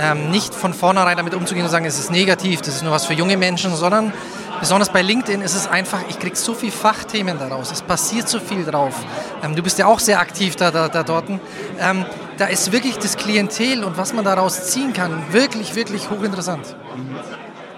Ähm, 0.00 0.30
nicht 0.30 0.54
von 0.54 0.74
vornherein 0.74 1.16
damit 1.16 1.34
umzugehen 1.34 1.64
und 1.66 1.70
sagen, 1.70 1.84
es 1.84 1.98
ist 1.98 2.10
negativ, 2.10 2.60
das 2.60 2.76
ist 2.76 2.82
nur 2.82 2.92
was 2.92 3.06
für 3.06 3.12
junge 3.12 3.36
Menschen, 3.36 3.74
sondern 3.74 4.12
besonders 4.60 4.90
bei 4.90 5.02
LinkedIn 5.02 5.42
ist 5.42 5.54
es 5.54 5.66
einfach, 5.66 6.00
ich 6.08 6.18
kriege 6.18 6.36
so 6.36 6.54
viele 6.54 6.72
Fachthemen 6.72 7.38
daraus, 7.38 7.70
es 7.72 7.82
passiert 7.82 8.28
so 8.28 8.40
viel 8.40 8.64
drauf. 8.64 8.94
Ähm, 9.42 9.54
du 9.54 9.62
bist 9.62 9.78
ja 9.78 9.86
auch 9.86 9.98
sehr 9.98 10.20
aktiv 10.20 10.56
da, 10.56 10.70
da, 10.70 10.88
da 10.88 11.02
dort. 11.02 11.28
Ähm, 11.28 12.06
da 12.38 12.46
ist 12.46 12.72
wirklich 12.72 12.98
das 12.98 13.16
Klientel 13.16 13.84
und 13.84 13.96
was 13.96 14.12
man 14.12 14.24
daraus 14.24 14.68
ziehen 14.68 14.92
kann, 14.92 15.32
wirklich, 15.32 15.74
wirklich 15.74 16.10
hochinteressant. 16.10 16.74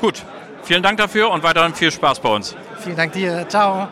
Gut, 0.00 0.22
vielen 0.62 0.82
Dank 0.82 0.98
dafür 0.98 1.30
und 1.30 1.42
weiterhin 1.42 1.74
viel 1.74 1.90
Spaß 1.90 2.20
bei 2.20 2.28
uns. 2.28 2.54
Vielen 2.80 2.96
Dank 2.96 3.12
dir, 3.12 3.46
ciao. 3.48 3.88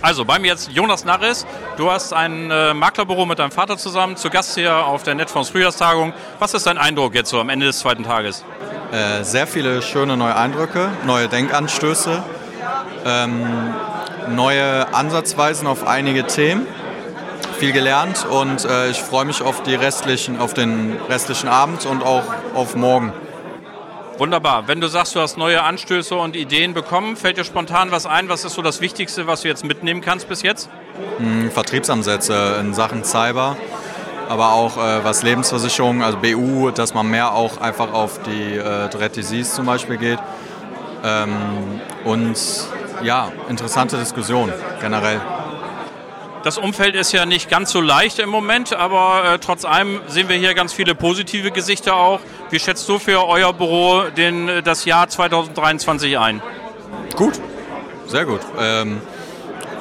Also 0.00 0.24
bei 0.24 0.38
mir 0.38 0.48
jetzt 0.48 0.70
Jonas 0.70 1.04
Narres. 1.04 1.44
Du 1.76 1.90
hast 1.90 2.12
ein 2.12 2.50
äh, 2.50 2.72
Maklerbüro 2.72 3.26
mit 3.26 3.40
deinem 3.40 3.50
Vater 3.50 3.76
zusammen, 3.76 4.16
zu 4.16 4.30
Gast 4.30 4.54
hier 4.54 4.76
auf 4.76 5.02
der 5.02 5.16
Netfonds 5.16 5.50
Frühjahrstagung. 5.50 6.12
Was 6.38 6.54
ist 6.54 6.66
dein 6.66 6.78
Eindruck 6.78 7.14
jetzt 7.14 7.30
so 7.30 7.40
am 7.40 7.48
Ende 7.48 7.66
des 7.66 7.80
zweiten 7.80 8.04
Tages? 8.04 8.44
Äh, 8.92 9.24
sehr 9.24 9.48
viele 9.48 9.82
schöne 9.82 10.16
neue 10.16 10.36
Eindrücke, 10.36 10.90
neue 11.04 11.26
Denkanstöße, 11.28 12.22
ähm, 13.04 13.74
neue 14.28 14.94
Ansatzweisen 14.94 15.66
auf 15.66 15.84
einige 15.84 16.26
Themen. 16.26 16.66
Viel 17.58 17.72
gelernt 17.72 18.24
und 18.24 18.64
äh, 18.64 18.90
ich 18.90 19.02
freue 19.02 19.24
mich 19.24 19.42
auf, 19.42 19.64
die 19.64 19.74
restlichen, 19.74 20.38
auf 20.38 20.54
den 20.54 20.96
restlichen 21.08 21.48
Abend 21.48 21.86
und 21.86 22.04
auch 22.04 22.22
auf 22.54 22.76
morgen. 22.76 23.12
Wunderbar. 24.18 24.66
Wenn 24.66 24.80
du 24.80 24.88
sagst, 24.88 25.14
du 25.14 25.20
hast 25.20 25.38
neue 25.38 25.62
Anstöße 25.62 26.16
und 26.16 26.34
Ideen 26.34 26.74
bekommen, 26.74 27.16
fällt 27.16 27.36
dir 27.36 27.44
spontan 27.44 27.92
was 27.92 28.04
ein? 28.04 28.28
Was 28.28 28.44
ist 28.44 28.54
so 28.54 28.62
das 28.62 28.80
Wichtigste, 28.80 29.28
was 29.28 29.42
du 29.42 29.48
jetzt 29.48 29.64
mitnehmen 29.64 30.00
kannst 30.00 30.28
bis 30.28 30.42
jetzt? 30.42 30.68
Hm, 31.18 31.52
Vertriebsansätze 31.52 32.56
in 32.60 32.74
Sachen 32.74 33.04
Cyber, 33.04 33.56
aber 34.28 34.54
auch 34.54 34.76
äh, 34.76 35.04
was 35.04 35.22
Lebensversicherung, 35.22 36.02
also 36.02 36.18
BU, 36.18 36.72
dass 36.72 36.94
man 36.94 37.08
mehr 37.08 37.32
auch 37.32 37.60
einfach 37.60 37.92
auf 37.92 38.20
die 38.22 38.56
äh, 38.56 38.88
Dread 38.88 39.14
Disease 39.14 39.52
zum 39.54 39.66
Beispiel 39.66 39.98
geht. 39.98 40.18
Ähm, 41.04 41.80
und 42.04 42.36
ja, 43.04 43.30
interessante 43.48 43.98
Diskussion 43.98 44.52
generell. 44.80 45.20
Das 46.44 46.56
Umfeld 46.56 46.94
ist 46.94 47.12
ja 47.12 47.26
nicht 47.26 47.50
ganz 47.50 47.70
so 47.72 47.80
leicht 47.80 48.20
im 48.20 48.30
Moment, 48.30 48.72
aber 48.72 49.34
äh, 49.34 49.38
trotz 49.38 49.64
allem 49.64 50.00
sehen 50.06 50.28
wir 50.28 50.36
hier 50.36 50.54
ganz 50.54 50.72
viele 50.72 50.94
positive 50.94 51.50
Gesichter 51.50 51.96
auch. 51.96 52.20
Wie 52.50 52.58
schätzt 52.58 52.88
du 52.88 52.98
für 52.98 53.26
euer 53.26 53.52
Büro 53.52 54.04
den, 54.16 54.62
das 54.64 54.84
Jahr 54.84 55.08
2023 55.08 56.18
ein? 56.18 56.40
Gut, 57.14 57.38
sehr 58.06 58.24
gut. 58.24 58.40
Ähm, 58.58 59.00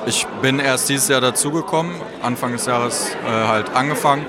ich 0.06 0.26
bin 0.42 0.60
erst 0.60 0.90
dieses 0.90 1.08
Jahr 1.08 1.22
dazugekommen, 1.22 1.96
Anfang 2.22 2.52
des 2.52 2.66
Jahres 2.66 3.16
äh, 3.26 3.48
halt 3.48 3.74
angefangen 3.74 4.26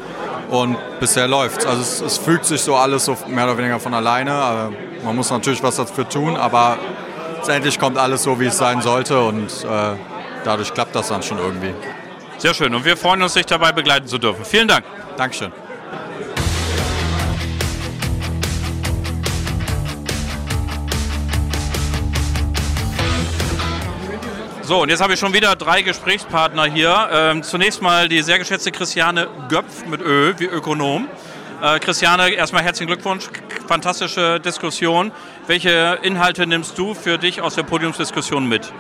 und 0.51 0.77
bisher 1.01 1.27
läuft 1.29 1.66
Also 1.66 1.83
es, 1.83 2.01
es, 2.01 2.18
fügt 2.18 2.44
sich 2.44 2.61
so 2.61 2.77
alles 2.77 3.05
so 3.05 3.16
mehr 3.27 3.44
oder 3.44 3.59
weniger 3.59 3.81
von 3.81 3.94
alleine. 3.94 4.33
Also 4.33 4.74
man 5.05 5.16
muss 5.16 5.31
natürlich 5.31 5.62
was 5.62 5.77
dafür 5.77 6.09
tun, 6.09 6.37
aber 6.37 6.79
letztendlich 7.37 7.79
kommt 7.79 7.98
alles 7.98 8.22
so, 8.22 8.38
wie 8.40 8.46
es 8.46 8.59
sein 8.59 8.83
sollte 8.83 9.20
und 9.20 9.48
äh, 9.64 9.96
dadurch 10.44 10.72
klappt 10.72 10.94
das 10.94 11.09
dann 11.09 11.22
schon 11.22 11.38
irgendwie. 11.38 11.74
Sehr 12.38 12.55
schön 12.55 12.74
und 12.74 12.85
wir 12.85 12.96
freuen 12.96 13.22
uns, 13.22 13.35
dich 13.35 13.46
dabei 13.46 13.72
begleiten 13.72 14.07
zu 14.07 14.18
dürfen. 14.18 14.44
Vielen 14.44 14.68
Dank. 14.68 14.85
Dankeschön. 15.16 15.53
So, 24.68 24.83
und 24.83 24.90
jetzt 24.90 25.00
habe 25.00 25.14
ich 25.14 25.18
schon 25.18 25.33
wieder 25.33 25.57
drei 25.57 25.81
Gesprächspartner 25.81 26.66
hier. 26.66 27.09
Ähm, 27.11 27.42
zunächst 27.42 27.81
mal 27.81 28.07
die 28.07 28.20
sehr 28.20 28.38
geschätzte 28.38 28.70
Christiane 28.70 29.26
Göpf 29.48 29.87
mit 29.87 30.02
Ö, 30.02 30.35
wie 30.37 30.44
Ökonom. 30.44 31.09
Äh, 31.62 31.78
Christiane, 31.78 32.28
erstmal 32.28 32.62
herzlichen 32.62 32.88
Glückwunsch. 32.88 33.28
Fantastische 33.66 34.40
Diskussion. 34.40 35.11
Welche 35.46 35.98
Inhalte 36.02 36.46
nimmst 36.46 36.76
du 36.76 36.92
für 36.92 37.16
dich 37.16 37.40
aus 37.40 37.54
der 37.54 37.62
Podiumsdiskussion 37.62 38.46
mit? 38.46 38.70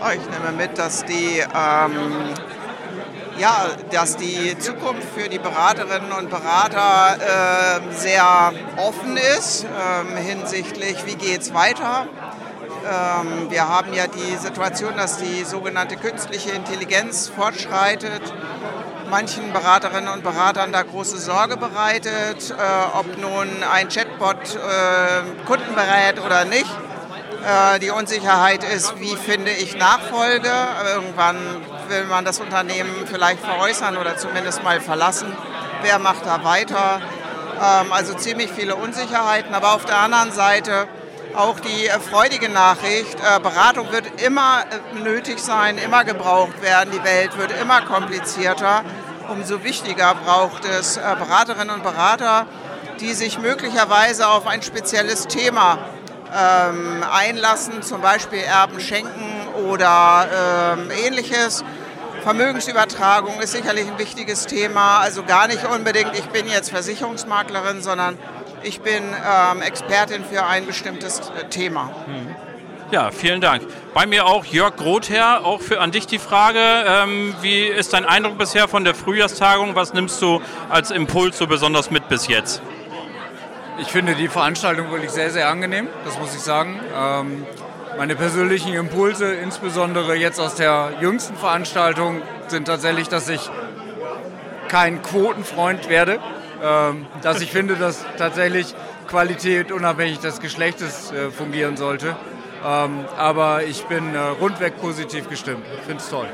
Oh, 0.00 0.08
ich 0.14 0.22
nehme 0.30 0.56
mit, 0.56 0.78
dass 0.78 1.04
die, 1.04 1.40
ähm, 1.40 2.30
ja, 3.38 3.66
dass 3.90 4.16
die 4.16 4.56
Zukunft 4.58 5.08
für 5.14 5.28
die 5.28 5.38
Beraterinnen 5.38 6.10
und 6.12 6.30
Berater 6.30 7.18
äh, 7.18 7.92
sehr 7.92 8.54
offen 8.78 9.18
ist 9.36 9.64
äh, 9.64 10.22
hinsichtlich, 10.22 11.04
wie 11.04 11.16
geht 11.16 11.42
es 11.42 11.52
weiter 11.52 12.06
ähm, 12.84 13.50
wir 13.50 13.68
haben 13.68 13.92
ja 13.92 14.06
die 14.06 14.36
Situation, 14.36 14.96
dass 14.96 15.18
die 15.18 15.44
sogenannte 15.44 15.96
künstliche 15.96 16.50
Intelligenz 16.50 17.28
fortschreitet, 17.28 18.22
manchen 19.10 19.52
Beraterinnen 19.52 20.12
und 20.12 20.22
Beratern 20.22 20.72
da 20.72 20.82
große 20.82 21.18
Sorge 21.18 21.56
bereitet, 21.56 22.50
äh, 22.50 22.98
ob 22.98 23.18
nun 23.18 23.48
ein 23.70 23.88
Chatbot 23.88 24.56
äh, 24.56 25.44
Kunden 25.46 25.74
berät 25.74 26.20
oder 26.24 26.44
nicht. 26.44 26.70
Äh, 27.44 27.78
die 27.80 27.90
Unsicherheit 27.90 28.64
ist, 28.64 28.98
wie 29.00 29.16
finde 29.16 29.50
ich 29.50 29.76
Nachfolge? 29.76 30.50
Irgendwann 30.94 31.36
will 31.88 32.04
man 32.04 32.24
das 32.24 32.40
Unternehmen 32.40 33.06
vielleicht 33.06 33.40
veräußern 33.40 33.96
oder 33.96 34.16
zumindest 34.16 34.62
mal 34.62 34.80
verlassen. 34.80 35.36
Wer 35.82 35.98
macht 35.98 36.24
da 36.24 36.44
weiter? 36.44 37.00
Ähm, 37.60 37.92
also 37.92 38.14
ziemlich 38.14 38.50
viele 38.50 38.76
Unsicherheiten, 38.76 39.54
aber 39.54 39.74
auf 39.74 39.84
der 39.84 39.98
anderen 39.98 40.32
Seite 40.32 40.88
auch 41.34 41.60
die 41.60 41.86
äh, 41.86 41.98
freudige 42.00 42.48
Nachricht, 42.48 43.16
äh, 43.20 43.40
Beratung 43.40 43.90
wird 43.92 44.22
immer 44.22 44.64
äh, 44.70 44.98
nötig 44.98 45.38
sein, 45.38 45.78
immer 45.78 46.04
gebraucht 46.04 46.60
werden, 46.62 46.90
die 46.92 47.04
Welt 47.04 47.36
wird 47.38 47.52
immer 47.60 47.82
komplizierter. 47.82 48.82
Umso 49.28 49.62
wichtiger 49.64 50.14
braucht 50.14 50.64
es 50.64 50.96
Beraterinnen 50.96 51.76
und 51.76 51.82
Berater, 51.84 52.46
die 53.00 53.14
sich 53.14 53.38
möglicherweise 53.38 54.26
auf 54.26 54.46
ein 54.46 54.62
spezielles 54.62 55.28
Thema 55.28 55.78
ähm, 56.36 57.04
einlassen, 57.10 57.82
zum 57.82 58.02
Beispiel 58.02 58.40
Erben 58.40 58.80
schenken 58.80 59.46
oder 59.68 60.76
ähm, 60.76 60.90
ähnliches. 60.90 61.64
Vermögensübertragung 62.22 63.40
ist 63.40 63.52
sicherlich 63.52 63.88
ein 63.88 63.98
wichtiges 63.98 64.46
Thema, 64.46 64.98
also 64.98 65.22
gar 65.22 65.46
nicht 65.46 65.64
unbedingt, 65.64 66.14
ich 66.14 66.26
bin 66.26 66.46
jetzt 66.48 66.70
Versicherungsmaklerin, 66.70 67.80
sondern 67.80 68.18
ich 68.62 68.80
bin 68.80 69.02
ähm, 69.02 69.62
Expertin 69.62 70.24
für 70.24 70.44
ein 70.44 70.66
bestimmtes 70.66 71.20
äh, 71.20 71.48
Thema. 71.48 71.90
Ja, 72.90 73.10
vielen 73.10 73.40
Dank. 73.40 73.62
Bei 73.94 74.06
mir 74.06 74.26
auch 74.26 74.44
Jörg 74.44 74.76
Grother, 74.76 75.44
auch 75.44 75.60
für 75.60 75.80
an 75.80 75.92
dich 75.92 76.06
die 76.06 76.18
Frage. 76.18 76.58
Ähm, 76.58 77.34
wie 77.40 77.62
ist 77.62 77.94
dein 77.94 78.04
Eindruck 78.04 78.36
bisher 78.36 78.68
von 78.68 78.84
der 78.84 78.94
Frühjahrstagung? 78.94 79.74
Was 79.74 79.94
nimmst 79.94 80.20
du 80.20 80.42
als 80.68 80.90
Impuls 80.90 81.38
so 81.38 81.46
besonders 81.46 81.90
mit 81.90 82.08
bis 82.08 82.28
jetzt? 82.28 82.60
Ich 83.78 83.88
finde 83.88 84.14
die 84.14 84.28
Veranstaltung 84.28 84.90
wirklich 84.90 85.10
sehr, 85.10 85.30
sehr 85.30 85.48
angenehm, 85.48 85.88
das 86.04 86.18
muss 86.18 86.34
ich 86.34 86.42
sagen. 86.42 86.78
Ähm, 86.94 87.46
meine 87.96 88.14
persönlichen 88.14 88.74
Impulse, 88.74 89.32
insbesondere 89.34 90.14
jetzt 90.14 90.38
aus 90.38 90.54
der 90.54 90.92
jüngsten 91.00 91.36
Veranstaltung, 91.36 92.20
sind 92.48 92.66
tatsächlich, 92.66 93.08
dass 93.08 93.28
ich 93.28 93.50
kein 94.68 95.02
Quotenfreund 95.02 95.88
werde. 95.88 96.18
Ähm, 96.62 97.06
dass 97.22 97.40
ich 97.40 97.50
finde, 97.50 97.74
dass 97.74 98.04
tatsächlich 98.18 98.72
Qualität 99.08 99.72
unabhängig 99.72 100.20
des 100.20 100.38
Geschlechtes 100.38 101.10
äh, 101.10 101.30
fungieren 101.30 101.76
sollte. 101.76 102.14
Ähm, 102.64 103.04
aber 103.18 103.64
ich 103.64 103.84
bin 103.86 104.14
äh, 104.14 104.18
rundweg 104.18 104.80
positiv 104.80 105.28
gestimmt. 105.28 105.64
Ich 105.80 105.86
finde 105.86 106.00
es 106.00 106.08
toll. 106.08 106.28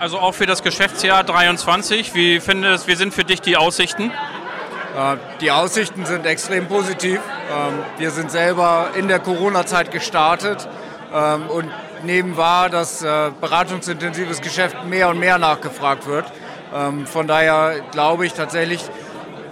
Also 0.00 0.18
auch 0.18 0.34
für 0.34 0.46
das 0.46 0.64
Geschäftsjahr 0.64 1.22
23, 1.22 2.16
wie 2.16 2.40
findest, 2.40 2.88
wie 2.88 2.96
sind 2.96 3.14
für 3.14 3.22
dich 3.22 3.40
die 3.42 3.56
Aussichten? 3.56 4.10
Äh, 4.10 5.16
die 5.40 5.52
Aussichten 5.52 6.04
sind 6.04 6.26
extrem 6.26 6.66
positiv. 6.66 7.20
Ähm, 7.48 7.74
wir 7.98 8.10
sind 8.10 8.32
selber 8.32 8.88
in 8.96 9.06
der 9.06 9.20
Corona-Zeit 9.20 9.92
gestartet 9.92 10.68
und 11.48 11.70
nehmen 12.02 12.36
wahr, 12.36 12.68
dass 12.70 13.06
beratungsintensives 13.40 14.40
Geschäft 14.40 14.84
mehr 14.86 15.10
und 15.10 15.20
mehr 15.20 15.38
nachgefragt 15.38 16.08
wird. 16.08 16.24
Von 17.04 17.28
daher 17.28 17.82
glaube 17.92 18.26
ich 18.26 18.32
tatsächlich, 18.32 18.80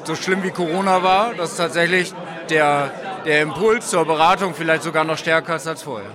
so 0.05 0.15
schlimm 0.15 0.43
wie 0.43 0.51
Corona 0.51 1.03
war, 1.03 1.35
dass 1.35 1.57
tatsächlich 1.57 2.13
der, 2.51 2.91
der 3.25 3.43
Impuls 3.43 3.89
zur 3.89 4.05
Beratung 4.05 4.55
vielleicht 4.55 4.83
sogar 4.83 5.05
noch 5.05 5.19
stärker 5.19 5.57
ist 5.57 5.67
als 5.67 5.83
vorher. 5.83 6.11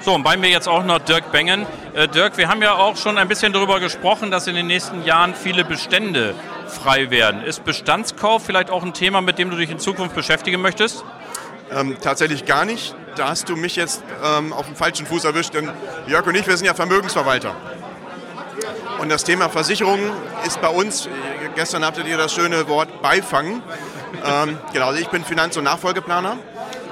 So, 0.00 0.14
und 0.14 0.24
bei 0.24 0.36
mir 0.36 0.50
jetzt 0.50 0.68
auch 0.68 0.82
noch 0.82 0.98
Dirk 0.98 1.30
Bengen. 1.30 1.64
Äh, 1.94 2.08
Dirk, 2.08 2.36
wir 2.36 2.48
haben 2.48 2.60
ja 2.60 2.74
auch 2.74 2.96
schon 2.96 3.18
ein 3.18 3.28
bisschen 3.28 3.52
darüber 3.52 3.78
gesprochen, 3.78 4.32
dass 4.32 4.48
in 4.48 4.56
den 4.56 4.66
nächsten 4.66 5.04
Jahren 5.04 5.32
viele 5.32 5.64
Bestände 5.64 6.34
frei 6.66 7.10
werden. 7.10 7.44
Ist 7.44 7.64
Bestandskauf 7.64 8.44
vielleicht 8.44 8.70
auch 8.70 8.82
ein 8.82 8.94
Thema, 8.94 9.20
mit 9.20 9.38
dem 9.38 9.50
du 9.50 9.56
dich 9.56 9.70
in 9.70 9.78
Zukunft 9.78 10.16
beschäftigen 10.16 10.60
möchtest? 10.60 11.04
Ähm, 11.70 11.96
tatsächlich 12.00 12.46
gar 12.46 12.64
nicht. 12.64 12.96
Da 13.14 13.28
hast 13.28 13.48
du 13.48 13.54
mich 13.54 13.76
jetzt 13.76 14.02
ähm, 14.24 14.52
auf 14.52 14.66
dem 14.66 14.74
falschen 14.74 15.06
Fuß 15.06 15.24
erwischt, 15.24 15.54
denn 15.54 15.70
Jörg 16.08 16.26
und 16.26 16.34
ich, 16.34 16.48
wir 16.48 16.56
sind 16.56 16.66
ja 16.66 16.74
Vermögensverwalter. 16.74 17.54
Und 19.02 19.08
das 19.08 19.24
Thema 19.24 19.48
Versicherungen 19.48 20.12
ist 20.46 20.60
bei 20.60 20.68
uns, 20.68 21.08
gestern 21.56 21.84
hattet 21.84 22.06
ihr 22.06 22.16
das 22.16 22.32
schöne 22.32 22.68
Wort 22.68 23.02
Beifangen. 23.02 23.60
Ähm, 24.24 24.56
genau, 24.72 24.86
also 24.86 25.00
ich 25.00 25.08
bin 25.08 25.24
Finanz- 25.24 25.56
und 25.56 25.64
Nachfolgeplaner 25.64 26.38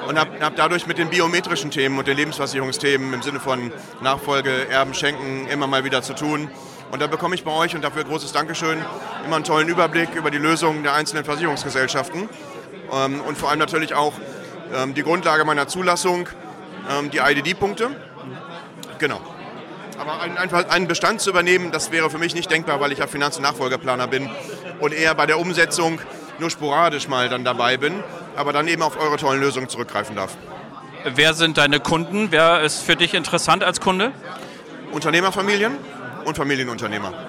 und 0.09 0.19
habe 0.19 0.33
hab 0.41 0.57
dadurch 0.57 0.89
mit 0.89 0.99
den 0.99 1.09
biometrischen 1.09 1.71
Themen 1.71 1.97
und 2.01 2.09
den 2.09 2.17
Lebensversicherungsthemen 2.17 3.15
im 3.15 3.23
Sinne 3.23 3.39
von 3.39 3.73
Nachfolge, 4.01 4.69
Erben, 4.69 4.93
Schenken 4.93 5.47
immer 5.47 5.69
mal 5.69 5.85
wieder 5.85 6.03
zu 6.03 6.15
tun. 6.15 6.51
Und 6.91 7.01
da 7.01 7.07
bekomme 7.07 7.37
ich 7.37 7.45
bei 7.45 7.53
euch 7.53 7.77
und 7.77 7.83
dafür 7.83 8.03
großes 8.03 8.33
Dankeschön 8.33 8.85
immer 9.25 9.37
einen 9.37 9.45
tollen 9.45 9.69
Überblick 9.69 10.13
über 10.17 10.33
die 10.33 10.39
Lösungen 10.39 10.83
der 10.83 10.95
einzelnen 10.95 11.25
Versicherungsgesellschaften 11.25 12.29
ähm, 12.93 13.21
und 13.21 13.39
vor 13.39 13.51
allem 13.51 13.61
natürlich 13.61 13.95
auch 13.95 14.15
ähm, 14.75 14.95
die 14.95 15.05
Grundlage 15.05 15.45
meiner 15.45 15.69
Zulassung, 15.69 16.29
ähm, 16.91 17.13
die 17.13 17.19
IDD-Punkte. 17.19 17.91
Genau. 18.99 19.21
Aber 20.01 20.19
einfach 20.23 20.71
einen 20.71 20.89
Bestand 20.89 21.21
zu 21.21 21.29
übernehmen, 21.29 21.73
das 21.73 21.93
wäre 21.93 22.09
für 22.09 22.17
mich 22.17 22.35
nicht 22.35 22.51
denkbar, 22.51 22.81
weil 22.81 22.91
ich 22.91 23.01
ja 23.01 23.07
Finanz- 23.07 23.37
und 23.37 23.43
Nachfolgerplaner 23.43 24.07
bin 24.07 24.31
und 24.79 24.95
eher 24.95 25.15
bei 25.15 25.27
der 25.27 25.39
Umsetzung 25.39 26.01
nur 26.39 26.49
sporadisch 26.49 27.07
mal 27.07 27.29
dann 27.29 27.45
dabei 27.45 27.77
bin, 27.77 28.03
aber 28.35 28.55
dann 28.55 28.67
eben 28.67 28.81
auf 28.81 28.99
eure 28.99 29.19
tollen 29.19 29.43
Lösungen 29.43 29.69
zurückgreifen 29.69 30.17
darf. 30.17 30.39
Wer 31.05 31.35
sind 31.35 31.59
deine 31.59 31.81
Kunden? 31.81 32.29
Wer 32.31 32.63
ist 32.63 32.83
für 32.83 32.97
dich 32.97 33.13
interessant 33.13 33.63
als 33.63 33.79
Kunde? 33.79 34.13
Unternehmerfamilien 34.93 35.77
und 36.25 36.37
Familienunternehmer. 36.37 37.13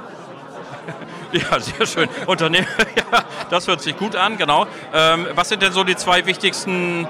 Ja, 1.34 1.62
sehr 1.62 1.86
schön. 1.86 2.10
Unternehmer, 2.26 2.68
ja, 2.98 3.24
das 3.50 3.66
hört 3.66 3.82
sich 3.82 3.96
gut 3.96 4.18
an, 4.18 4.36
genau. 4.36 4.68
Ähm, 4.94 5.28
was 5.34 5.48
sind 5.48 5.62
denn 5.62 5.72
so 5.72 5.86
die 5.86 5.96
zwei 5.96 6.26
wichtigsten 6.26 7.08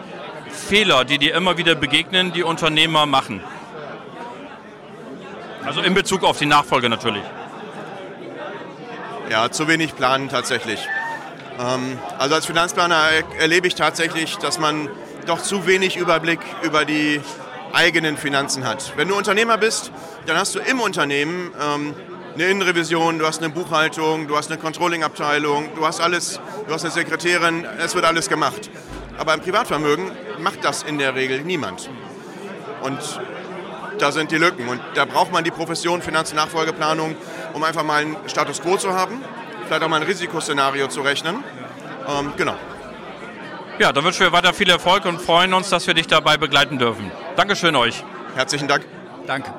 Fehler, 0.52 1.06
die 1.06 1.17
dir 1.17 1.34
immer 1.34 1.58
wieder 1.58 1.74
begegnen, 1.74 2.32
die 2.32 2.43
Unternehmer 2.43 3.08
machen? 3.08 3.41
Also 5.65 5.82
in 5.82 5.93
Bezug 5.93 6.24
auf 6.24 6.39
die 6.39 6.45
Nachfolge 6.45 6.89
natürlich. 6.89 7.24
Ja, 9.29 9.50
zu 9.52 9.67
wenig 9.67 9.96
planen 9.96 10.27
tatsächlich. 10.29 10.79
Ähm, 11.60 12.00
also 12.17 12.35
als 12.35 12.46
Finanzplaner 12.46 12.98
erlebe 13.40 13.67
ich 13.67 13.75
tatsächlich, 13.75 14.38
dass 14.38 14.60
man 14.60 14.90
doch 15.27 15.42
zu 15.42 15.67
wenig 15.67 15.98
Überblick 15.98 16.40
über 16.63 16.85
die 16.85 17.21
eigenen 17.73 18.17
Finanzen 18.17 18.65
hat. 18.65 18.94
Wenn 18.98 19.08
du 19.08 19.15
Unternehmer 19.15 19.58
bist, 19.58 19.92
dann 20.25 20.38
hast 20.38 20.56
du 20.56 20.60
im 20.60 20.81
Unternehmen 20.81 21.52
ähm, 21.62 21.94
eine 22.33 22.46
Innenrevision, 22.46 23.19
du 23.19 23.25
hast 23.25 23.42
eine 23.42 23.54
Buchhaltung, 23.54 24.27
du 24.27 24.38
hast 24.38 24.52
eine 24.52 24.60
Controlling-Abteilung, 24.60 25.69
du 25.75 25.85
hast 25.85 26.02
alles, 26.02 26.40
du 26.67 26.73
hast 26.73 26.83
eine 26.83 26.92
Sekretärin, 26.92 27.65
es 27.79 27.94
wird 27.96 28.06
alles 28.06 28.29
gemacht. 28.29 28.69
Aber 29.17 29.33
im 29.33 29.42
Privatvermögen 29.42 30.12
macht 30.40 30.63
das 30.63 30.83
in 30.83 30.98
der 30.98 31.15
Regel 31.15 31.42
niemand. 31.42 31.90
Und 32.81 33.00
da 34.02 34.12
sind 34.12 34.31
die 34.31 34.37
Lücken. 34.37 34.67
Und 34.67 34.81
da 34.95 35.06
braucht 35.06 35.31
man 35.31 35.43
die 35.43 35.52
Profession 35.52 36.02
Finanz- 36.02 36.31
und 36.31 36.37
Nachfolgeplanung, 36.37 37.15
um 37.54 37.63
einfach 37.63 37.83
mal 37.83 38.02
einen 38.02 38.17
Status 38.27 38.62
quo 38.62 38.77
zu 38.77 38.93
haben, 38.93 39.21
vielleicht 39.65 39.83
auch 39.83 39.89
mal 39.89 39.97
ein 39.97 40.04
Risikoszenario 40.08 40.87
zu 40.87 41.02
rechnen. 41.02 41.43
Ähm, 42.08 42.33
genau. 42.35 42.56
Ja, 43.79 43.91
dann 43.91 44.04
wünschen 44.04 44.21
wir 44.21 44.31
weiter 44.31 44.54
viel 44.54 44.69
Erfolg 44.69 45.06
und 45.06 45.21
freuen 45.21 45.54
uns, 45.54 45.69
dass 45.69 45.87
wir 45.87 45.93
dich 45.93 46.08
dabei 46.08 46.37
begleiten 46.37 46.77
dürfen. 46.77 47.12
Dankeschön 47.35 47.75
euch. 47.75 48.04
Herzlichen 48.35 48.67
Dank. 48.67 48.85
Danke. 49.25 49.54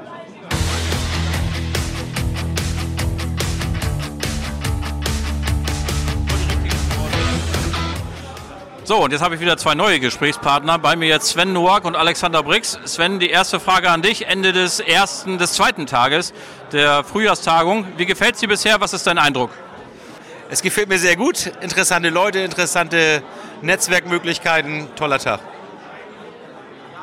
So, 8.93 8.99
und 8.99 9.11
jetzt 9.11 9.23
habe 9.23 9.35
ich 9.35 9.41
wieder 9.41 9.57
zwei 9.57 9.75
neue 9.75 10.01
Gesprächspartner. 10.01 10.79
Bei 10.79 10.97
mir 10.97 11.09
jetzt 11.09 11.29
Sven 11.29 11.55
Noack 11.55 11.87
und 11.87 11.97
Alexander 11.97 12.43
Brix. 12.43 12.79
Sven, 12.85 13.21
die 13.21 13.31
erste 13.31 13.59
Frage 13.59 13.89
an 13.89 14.03
dich. 14.03 14.27
Ende 14.27 14.53
des 14.53 14.81
ersten, 14.81 15.39
des 15.39 15.55
zweiten 15.55 15.87
Tages 15.87 16.35
der 16.73 17.03
Frühjahrstagung. 17.03 17.87
Wie 17.97 18.05
gefällt 18.05 18.35
es 18.35 18.41
dir 18.41 18.49
bisher? 18.49 18.83
Was 18.83 18.93
ist 18.93 19.07
dein 19.07 19.17
Eindruck? 19.17 19.49
Es 20.51 20.61
gefällt 20.61 20.91
mir 20.91 20.99
sehr 20.99 21.17
gut. 21.17 21.51
Interessante 21.63 22.11
Leute, 22.11 22.41
interessante 22.41 23.23
Netzwerkmöglichkeiten. 23.63 24.95
Toller 24.95 25.19
Tag. 25.19 25.41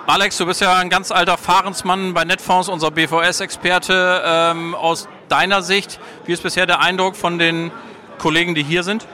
Alex, 0.06 0.38
du 0.38 0.46
bist 0.46 0.62
ja 0.62 0.78
ein 0.78 0.92
ganz 0.92 1.10
alter 1.10 1.40
Fahrensmann 1.40 2.14
bei 2.14 2.24
Netfonds, 2.24 2.70
unser 2.70 2.92
BVS-Experte. 2.92 4.22
Ähm, 4.24 4.76
aus 4.76 5.08
deiner 5.28 5.64
Sicht, 5.64 6.00
wie 6.28 6.34
ist 6.34 6.44
bisher 6.44 6.68
der 6.68 6.82
Eindruck 6.82 7.16
von 7.16 7.40
den 7.40 7.72
Kollegen, 8.20 8.54
die 8.54 8.62
hier 8.62 8.84
sind? 8.84 9.08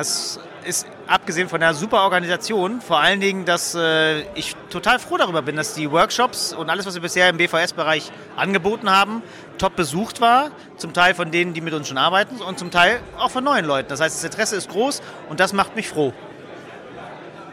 Es 0.00 0.40
ist 0.64 0.86
abgesehen 1.06 1.48
von 1.48 1.60
der 1.60 1.74
super 1.74 2.02
Organisation, 2.02 2.80
vor 2.80 3.00
allen 3.00 3.20
Dingen, 3.20 3.44
dass 3.44 3.74
äh, 3.74 4.22
ich 4.34 4.56
total 4.70 4.98
froh 4.98 5.16
darüber 5.16 5.42
bin, 5.42 5.56
dass 5.56 5.74
die 5.74 5.90
Workshops 5.90 6.52
und 6.52 6.70
alles, 6.70 6.86
was 6.86 6.94
wir 6.94 7.02
bisher 7.02 7.28
im 7.28 7.36
BVS-Bereich 7.36 8.10
angeboten 8.36 8.90
haben, 8.90 9.22
top 9.58 9.76
besucht 9.76 10.20
war. 10.20 10.50
Zum 10.76 10.92
Teil 10.92 11.14
von 11.14 11.30
denen, 11.30 11.54
die 11.54 11.60
mit 11.60 11.74
uns 11.74 11.88
schon 11.88 11.98
arbeiten 11.98 12.40
und 12.40 12.58
zum 12.58 12.70
Teil 12.70 13.00
auch 13.18 13.30
von 13.30 13.44
neuen 13.44 13.64
Leuten. 13.64 13.88
Das 13.88 14.00
heißt, 14.00 14.16
das 14.16 14.24
Interesse 14.24 14.56
ist 14.56 14.68
groß 14.68 15.02
und 15.28 15.40
das 15.40 15.52
macht 15.52 15.76
mich 15.76 15.88
froh. 15.88 16.12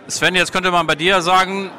Sven, 0.08 0.36
jetzt 0.36 0.52
könnte 0.52 0.72
man 0.72 0.88
bei 0.88 0.96
dir 0.96 1.22
sagen, 1.22 1.72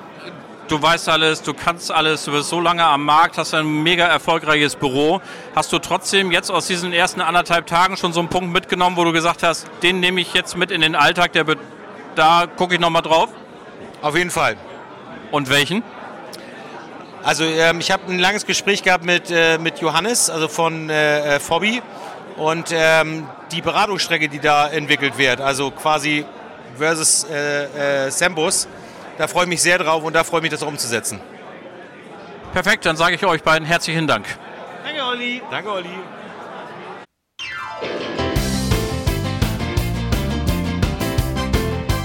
du 0.73 0.81
weißt 0.81 1.11
alles, 1.11 1.43
du 1.43 1.53
kannst 1.53 1.93
alles, 1.93 2.25
du 2.25 2.33
bist 2.33 2.49
so 2.49 2.59
lange 2.59 2.83
am 2.83 3.05
Markt, 3.05 3.37
hast 3.37 3.53
ein 3.53 3.83
mega 3.83 4.07
erfolgreiches 4.07 4.75
Büro. 4.75 5.21
Hast 5.55 5.71
du 5.71 5.79
trotzdem 5.79 6.33
jetzt 6.33 6.51
aus 6.51 6.67
diesen 6.67 6.95
ersten 6.95 7.21
anderthalb 7.21 7.67
Tagen 7.67 7.99
schon 7.99 8.15
so 8.15 8.21
einen 8.21 8.31
Punkt 8.31 8.55
mitgenommen, 8.55 8.97
wo 8.97 9.05
du 9.05 9.13
gesagt 9.13 9.43
hast, 9.43 9.67
den 9.83 10.01
nehme 10.01 10.23
ich 10.23 10.33
jetzt 10.33 10.57
mit 10.57 10.71
in 10.71 10.81
den 10.81 10.95
Alltag, 10.95 11.33
der 11.33 11.45
da 12.15 12.47
gucke 12.57 12.75
ich 12.75 12.81
nochmal 12.81 13.03
drauf? 13.03 13.29
Auf 14.01 14.17
jeden 14.17 14.31
Fall. 14.31 14.57
Und 15.31 15.51
welchen? 15.51 15.83
Also 17.23 17.45
ähm, 17.45 17.81
ich 17.81 17.91
habe 17.91 18.11
ein 18.11 18.19
langes 18.19 18.47
Gespräch 18.47 18.83
gehabt 18.83 19.05
mit, 19.05 19.31
äh, 19.31 19.59
mit 19.59 19.79
Johannes, 19.81 20.31
also 20.31 20.49
von 20.49 20.89
äh, 20.89 21.39
Fobby. 21.39 21.83
Und 22.39 22.71
ähm, 22.73 23.27
die 23.53 23.61
Beratungsstrecke, 23.61 24.31
die 24.31 24.39
da 24.39 24.69
entwickelt 24.69 25.19
wird, 25.19 25.43
also 25.43 25.71
quasi 25.71 26.25
versus 26.79 27.25
äh, 27.25 28.07
äh, 28.07 28.11
Sembus, 28.11 28.69
da 29.19 29.29
freue 29.29 29.45
ich 29.45 29.49
mich 29.49 29.63
sehr 29.63 29.79
drauf 29.79 30.05
und 30.05 30.15
da 30.15 30.25
freue 30.25 30.41
ich 30.41 30.43
mich, 30.43 30.51
das 30.51 30.63
auch 30.63 30.69
umzusetzen. 30.69 31.21
Perfekt, 32.53 32.85
dann 32.87 32.97
sage 32.97 33.15
ich 33.17 33.25
euch 33.25 33.43
beiden 33.43 33.67
herzlichen 33.67 34.07
Dank. 34.07 34.27
Danke, 34.85 35.05
Olli. 35.05 35.43
Danke, 35.51 35.71
Olli. 35.71 35.89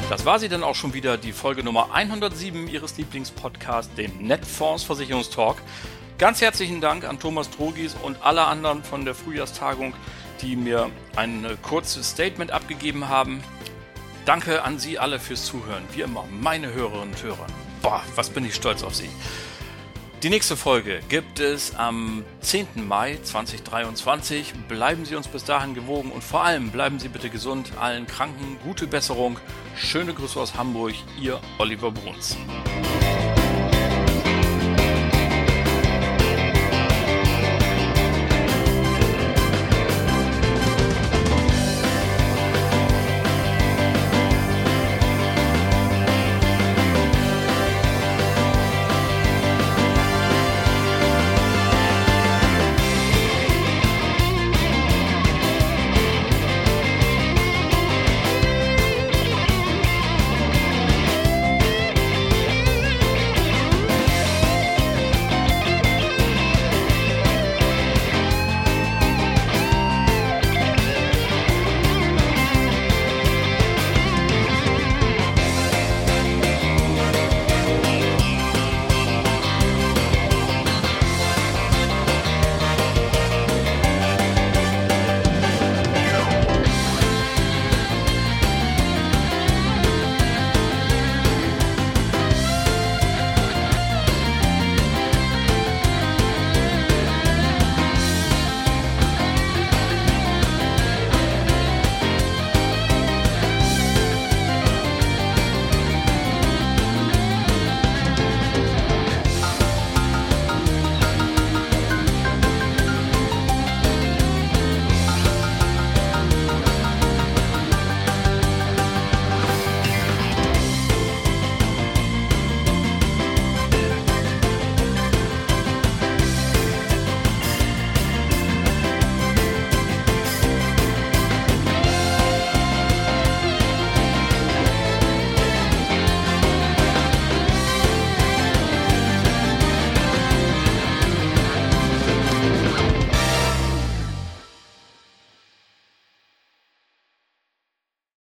Das 0.09 0.25
war 0.25 0.39
sie 0.39 0.47
dann 0.47 0.63
auch 0.63 0.75
schon 0.75 0.93
wieder, 0.93 1.17
die 1.17 1.33
Folge 1.33 1.63
Nummer 1.63 1.89
107 1.93 2.67
Ihres 2.67 2.97
Lieblingspodcasts, 2.97 3.93
dem 3.95 4.17
Netfonds 4.19 4.83
Versicherungstalk. 4.83 5.57
Ganz 6.17 6.41
herzlichen 6.41 6.81
Dank 6.81 7.03
an 7.03 7.19
Thomas 7.19 7.49
Trogis 7.49 7.95
und 8.01 8.17
alle 8.23 8.45
anderen 8.45 8.83
von 8.83 9.05
der 9.05 9.13
Frühjahrstagung, 9.13 9.93
die 10.41 10.55
mir 10.55 10.89
ein 11.15 11.45
kurzes 11.61 12.11
Statement 12.11 12.51
abgegeben 12.51 13.09
haben. 13.09 13.43
Danke 14.27 14.61
an 14.63 14.77
Sie 14.77 14.99
alle 14.99 15.21
fürs 15.21 15.45
Zuhören. 15.45 15.83
Wie 15.93 16.01
immer, 16.01 16.25
meine 16.29 16.73
Hörerinnen 16.73 17.13
und 17.13 17.23
Hörer. 17.23 17.47
Boah, 17.81 18.03
was 18.15 18.29
bin 18.29 18.43
ich 18.43 18.55
stolz 18.55 18.83
auf 18.83 18.93
Sie. 18.93 19.07
Die 20.21 20.29
nächste 20.29 20.57
Folge 20.57 20.99
gibt 21.07 21.39
es 21.39 21.73
am 21.75 22.25
10. 22.41 22.67
Mai 22.89 23.19
2023. 23.23 24.53
Bleiben 24.67 25.05
Sie 25.05 25.15
uns 25.15 25.29
bis 25.29 25.45
dahin 25.45 25.75
gewogen 25.75 26.11
und 26.11 26.25
vor 26.25 26.43
allem 26.43 26.71
bleiben 26.71 26.99
Sie 26.99 27.07
bitte 27.07 27.29
gesund. 27.29 27.71
Allen 27.79 28.05
Kranken 28.05 28.57
gute 28.65 28.85
Besserung. 28.85 29.39
Schöne 29.77 30.13
Grüße 30.13 30.37
aus 30.37 30.55
Hamburg, 30.55 30.95
Ihr 31.21 31.39
Oliver 31.57 31.91
Bruns. 31.91 32.35